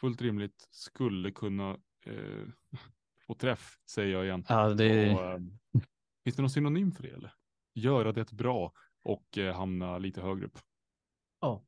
Fullt 0.00 0.22
rimligt. 0.22 0.68
Skulle 0.70 1.30
kunna 1.30 1.70
eh, 2.06 2.44
få 3.26 3.34
träff, 3.34 3.78
säger 3.90 4.12
jag 4.12 4.24
igen. 4.24 4.44
Ja, 4.48 4.68
det, 4.74 5.14
Och, 5.14 5.22
eh, 5.24 5.38
finns 6.24 6.36
det 6.36 6.42
någon 6.42 6.50
synonym 6.50 6.92
för 6.92 7.02
det 7.02 7.10
eller? 7.10 7.32
Göra 7.74 8.12
det 8.12 8.32
bra 8.32 8.72
och 9.02 9.38
eh, 9.38 9.54
hamna 9.56 9.98
lite 9.98 10.20
högre 10.20 10.46
upp. 10.46 10.58
Ja. 11.40 11.64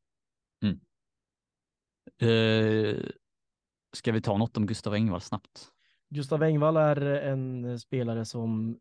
Eh, 2.18 2.96
ska 3.92 4.12
vi 4.12 4.20
ta 4.20 4.38
något 4.38 4.56
om 4.56 4.66
Gustav 4.66 4.94
Engvall 4.94 5.20
snabbt? 5.20 5.72
Gustav 6.08 6.42
Engvall 6.42 6.76
är 6.76 7.00
en 7.00 7.80
spelare 7.80 8.24
som 8.24 8.78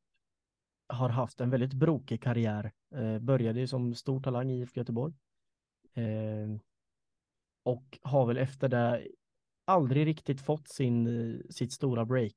har 0.87 1.09
haft 1.09 1.41
en 1.41 1.49
väldigt 1.49 1.73
brokig 1.73 2.23
karriär. 2.23 2.71
Eh, 2.95 3.19
började 3.19 3.59
ju 3.59 3.67
som 3.67 3.95
stor 3.95 4.21
talang 4.21 4.51
i 4.51 4.59
IFK 4.59 4.79
Göteborg. 4.79 5.13
Eh, 5.93 6.59
och 7.63 7.99
har 8.01 8.25
väl 8.25 8.37
efter 8.37 8.69
det 8.69 9.07
aldrig 9.65 10.07
riktigt 10.07 10.41
fått 10.41 10.67
sin, 10.67 11.43
sitt 11.49 11.73
stora 11.73 12.05
break. 12.05 12.35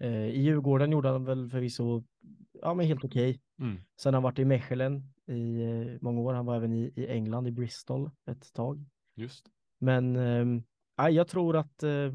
Eh, 0.00 0.26
I 0.26 0.40
Djurgården 0.40 0.92
gjorde 0.92 1.08
han 1.08 1.24
väl 1.24 1.50
förvisso 1.50 2.04
ja, 2.52 2.74
men 2.74 2.86
helt 2.86 3.04
okej. 3.04 3.40
Mm. 3.58 3.80
Sen 4.00 4.14
har 4.14 4.16
han 4.16 4.22
varit 4.22 4.38
i 4.38 4.44
Mechelen 4.44 5.12
i 5.26 5.98
många 6.00 6.20
år. 6.20 6.34
Han 6.34 6.46
var 6.46 6.56
även 6.56 6.72
i, 6.72 6.92
i 6.96 7.06
England, 7.06 7.46
i 7.46 7.50
Bristol 7.50 8.10
ett 8.26 8.52
tag. 8.52 8.84
Just. 9.14 9.50
Men 9.78 10.16
eh, 10.16 11.08
jag 11.08 11.28
tror 11.28 11.56
att 11.56 11.82
eh, 11.82 12.12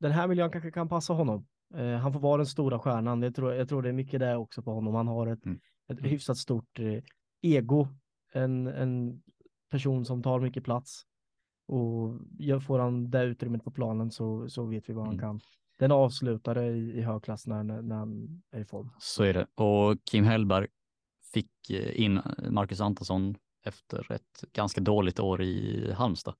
den 0.00 0.12
här 0.12 0.28
miljön 0.28 0.50
kanske 0.50 0.70
kan 0.70 0.88
passa 0.88 1.12
honom. 1.12 1.46
Eh, 1.74 1.94
han 1.96 2.12
får 2.12 2.20
vara 2.20 2.36
den 2.36 2.46
stora 2.46 2.78
stjärnan. 2.78 3.22
Jag 3.22 3.34
tror, 3.34 3.54
jag 3.54 3.68
tror 3.68 3.82
det 3.82 3.88
är 3.88 3.92
mycket 3.92 4.20
det 4.20 4.36
också 4.36 4.62
på 4.62 4.72
honom. 4.72 4.94
Han 4.94 5.08
har 5.08 5.26
ett, 5.26 5.44
Mm. 5.46 5.60
ett 5.88 5.98
Mm. 5.98 6.10
hyfsat 6.10 6.36
stort 6.38 6.78
eh, 6.78 7.02
ego. 7.42 7.88
En, 8.32 8.66
en 8.66 9.22
person 9.70 10.04
som 10.04 10.22
tar 10.22 10.40
mycket 10.40 10.64
plats. 10.64 11.02
Och 11.68 12.62
får 12.62 12.78
han 12.78 13.10
det 13.10 13.24
utrymmet 13.24 13.64
på 13.64 13.70
planen 13.70 14.10
så, 14.10 14.48
så 14.48 14.64
vet 14.64 14.88
vi 14.88 14.92
vad 14.94 15.04
han 15.06 15.14
Mm. 15.14 15.20
kan. 15.22 15.40
Den 15.78 15.92
avslutare 15.92 16.66
i, 16.66 16.98
i 16.98 17.02
hög 17.02 17.22
klass 17.22 17.46
när, 17.46 17.62
när 17.62 17.82
när 17.82 17.96
han 17.96 18.42
är 18.50 18.60
i 18.60 18.64
form. 18.64 18.90
Så 18.98 19.22
är 19.24 19.34
det. 19.34 19.46
Och 19.54 19.96
Kim 20.04 20.24
Hellberg 20.24 20.66
fick 21.32 21.70
eh, 21.70 22.00
in 22.00 22.20
Marcus 22.50 22.80
Antonsson 22.80 23.34
efter 23.64 24.12
ett 24.12 24.44
ganska 24.52 24.80
dåligt 24.80 25.20
år 25.20 25.42
i 25.42 25.92
Halmstad. 25.92 26.34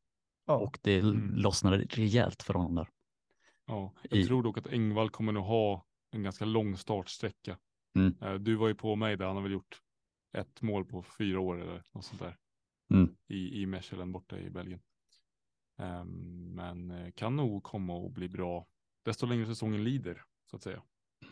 Ja, 0.47 0.55
Och 0.57 0.78
det 0.82 0.99
Mm. 0.99 1.34
lossnade 1.34 1.76
rejält 1.78 2.42
för 2.42 2.55
honom 2.55 2.74
där. 2.74 2.88
Ja, 3.66 3.92
jag 4.11 4.18
I- 4.20 4.24
tror 4.24 4.42
dock 4.42 4.59
att 4.59 4.66
Engvall 4.66 5.11
kommer 5.11 5.32
nog 5.32 5.44
ha 5.44 5.84
en 6.11 6.22
ganska 6.22 6.44
lång 6.44 6.76
startsträcka. 6.76 7.59
Mm. 7.94 8.14
Eh, 8.20 8.34
Du 8.34 8.55
var 8.55 8.68
ju 8.68 8.74
på 8.74 8.97
mig 8.97 9.16
där, 9.16 9.26
han 9.26 9.36
har 9.36 9.42
väl 9.42 9.53
gjort 9.53 9.80
ett 10.38 10.62
mål 10.62 10.84
på 10.84 11.03
fyra 11.03 11.40
år 11.40 11.61
eller 11.61 11.82
något 11.94 12.05
sånt 12.05 12.20
där. 12.22 12.36
Mm. 12.94 13.16
I, 13.28 13.62
i 13.62 13.66
Mechelen 13.66 14.12
borta 14.12 14.38
i 14.38 14.51
Belgien. 14.51 14.80
Ehm, 15.78 16.55
men 16.55 16.90
eh, 16.90 17.11
kan 17.14 17.36
nog 17.36 17.62
komma 17.62 18.07
att 18.07 18.12
bli 18.12 18.28
bra 18.28 18.66
desto 19.05 19.26
längre 19.26 19.47
säsongen 19.47 19.84
lider, 19.84 20.22
så 20.51 20.57
att 20.57 20.62
säga. 20.62 20.82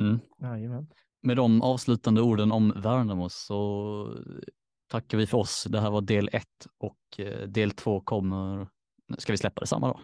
Mm. 0.01 0.19
jajamän. 0.39 0.87
Med 1.23 1.37
de 1.37 1.63
avslutande 1.63 2.21
orden 2.23 2.53
om 2.53 2.73
Värnamo 2.77 3.29
så 3.29 4.19
tackar 4.87 5.19
vi 5.19 5.27
för 5.27 5.39
oss. 5.39 5.65
Det 5.71 5.81
här 5.81 5.91
var 5.91 6.01
del 6.01 6.29
ett 6.33 6.67
och 6.79 7.21
eh, 7.21 7.49
del 7.49 7.71
två 7.71 8.01
kommer, 8.01 8.69
ska 9.19 9.33
vi 9.33 9.37
släppa 9.37 9.61
det 9.61 9.67
samma 9.67 9.89
då? 9.89 10.01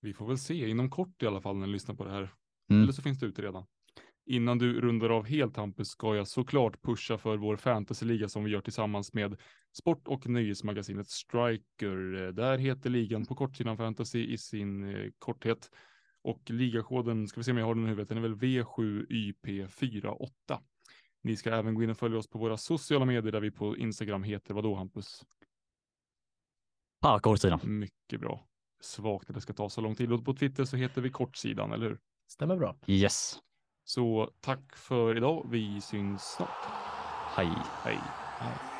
Vi 0.00 0.14
får 0.14 0.26
väl 0.26 0.38
se 0.38 0.68
inom 0.68 0.90
kort 0.90 1.22
i 1.22 1.26
alla 1.26 1.40
fall 1.40 1.56
när 1.56 1.66
ni 1.66 1.72
lyssnar 1.72 1.94
på 1.94 2.04
det 2.04 2.10
här. 2.10 2.32
Mm. 2.70 2.82
Eller 2.82 2.92
så 2.92 3.02
finns 3.02 3.18
det 3.18 3.26
ute 3.26 3.42
redan. 3.42 3.66
Innan 4.26 4.58
du 4.58 4.80
rundar 4.80 5.10
av 5.10 5.24
helt 5.24 5.56
Hampus 5.56 5.88
ska 5.88 6.16
jag 6.16 6.28
såklart 6.28 6.82
pusha 6.82 7.18
för 7.18 7.36
vår 7.36 7.56
fantasyliga 7.56 8.28
som 8.28 8.44
vi 8.44 8.50
gör 8.50 8.60
tillsammans 8.60 9.12
med 9.12 9.36
sport 9.78 10.08
och 10.08 10.26
nöjesmagasinet 10.26 11.10
Striker. 11.10 12.32
Där 12.32 12.58
heter 12.58 12.90
ligan 12.90 13.26
på 13.26 13.34
kortsidan 13.34 13.76
fantasy 13.76 14.24
i 14.24 14.38
sin 14.38 14.94
eh, 14.94 15.10
korthet. 15.18 15.70
Och 16.22 16.50
ligakoden, 16.50 17.28
ska 17.28 17.40
vi 17.40 17.44
se 17.44 17.50
om 17.50 17.58
jag 17.58 17.66
har 17.66 17.74
den 17.74 17.84
i 17.84 17.88
huvudet, 17.88 18.08
den 18.08 18.18
är 18.18 18.22
väl 18.22 18.34
V7YP48. 18.34 20.28
Ni 21.22 21.36
ska 21.36 21.50
även 21.50 21.74
gå 21.74 21.82
in 21.82 21.90
och 21.90 21.98
följa 21.98 22.18
oss 22.18 22.30
på 22.30 22.38
våra 22.38 22.56
sociala 22.56 23.04
medier 23.04 23.32
där 23.32 23.40
vi 23.40 23.50
på 23.50 23.76
Instagram 23.76 24.22
heter 24.22 24.54
vadå 24.54 24.74
Hampus? 24.74 25.24
På 27.04 27.18
kortsidan. 27.18 27.60
Mycket 27.62 28.20
bra. 28.20 28.44
Svagt 28.80 29.28
att 29.28 29.34
det 29.34 29.40
ska 29.40 29.52
ta 29.52 29.68
så 29.68 29.80
lång 29.80 29.94
tid. 29.94 30.12
Och 30.12 30.24
på 30.24 30.34
Twitter 30.34 30.64
så 30.64 30.76
heter 30.76 31.00
vi 31.00 31.10
kortsidan, 31.10 31.72
eller 31.72 31.86
hur? 31.86 31.98
Stämmer 32.28 32.56
bra. 32.56 32.76
Yes. 32.86 33.38
Så 33.84 34.30
tack 34.40 34.76
för 34.76 35.16
idag. 35.16 35.46
Vi 35.50 35.80
syns 35.80 36.22
snart. 36.22 36.64
Hej. 37.36 37.52
Hej. 37.82 37.98
Ja. 38.40 38.73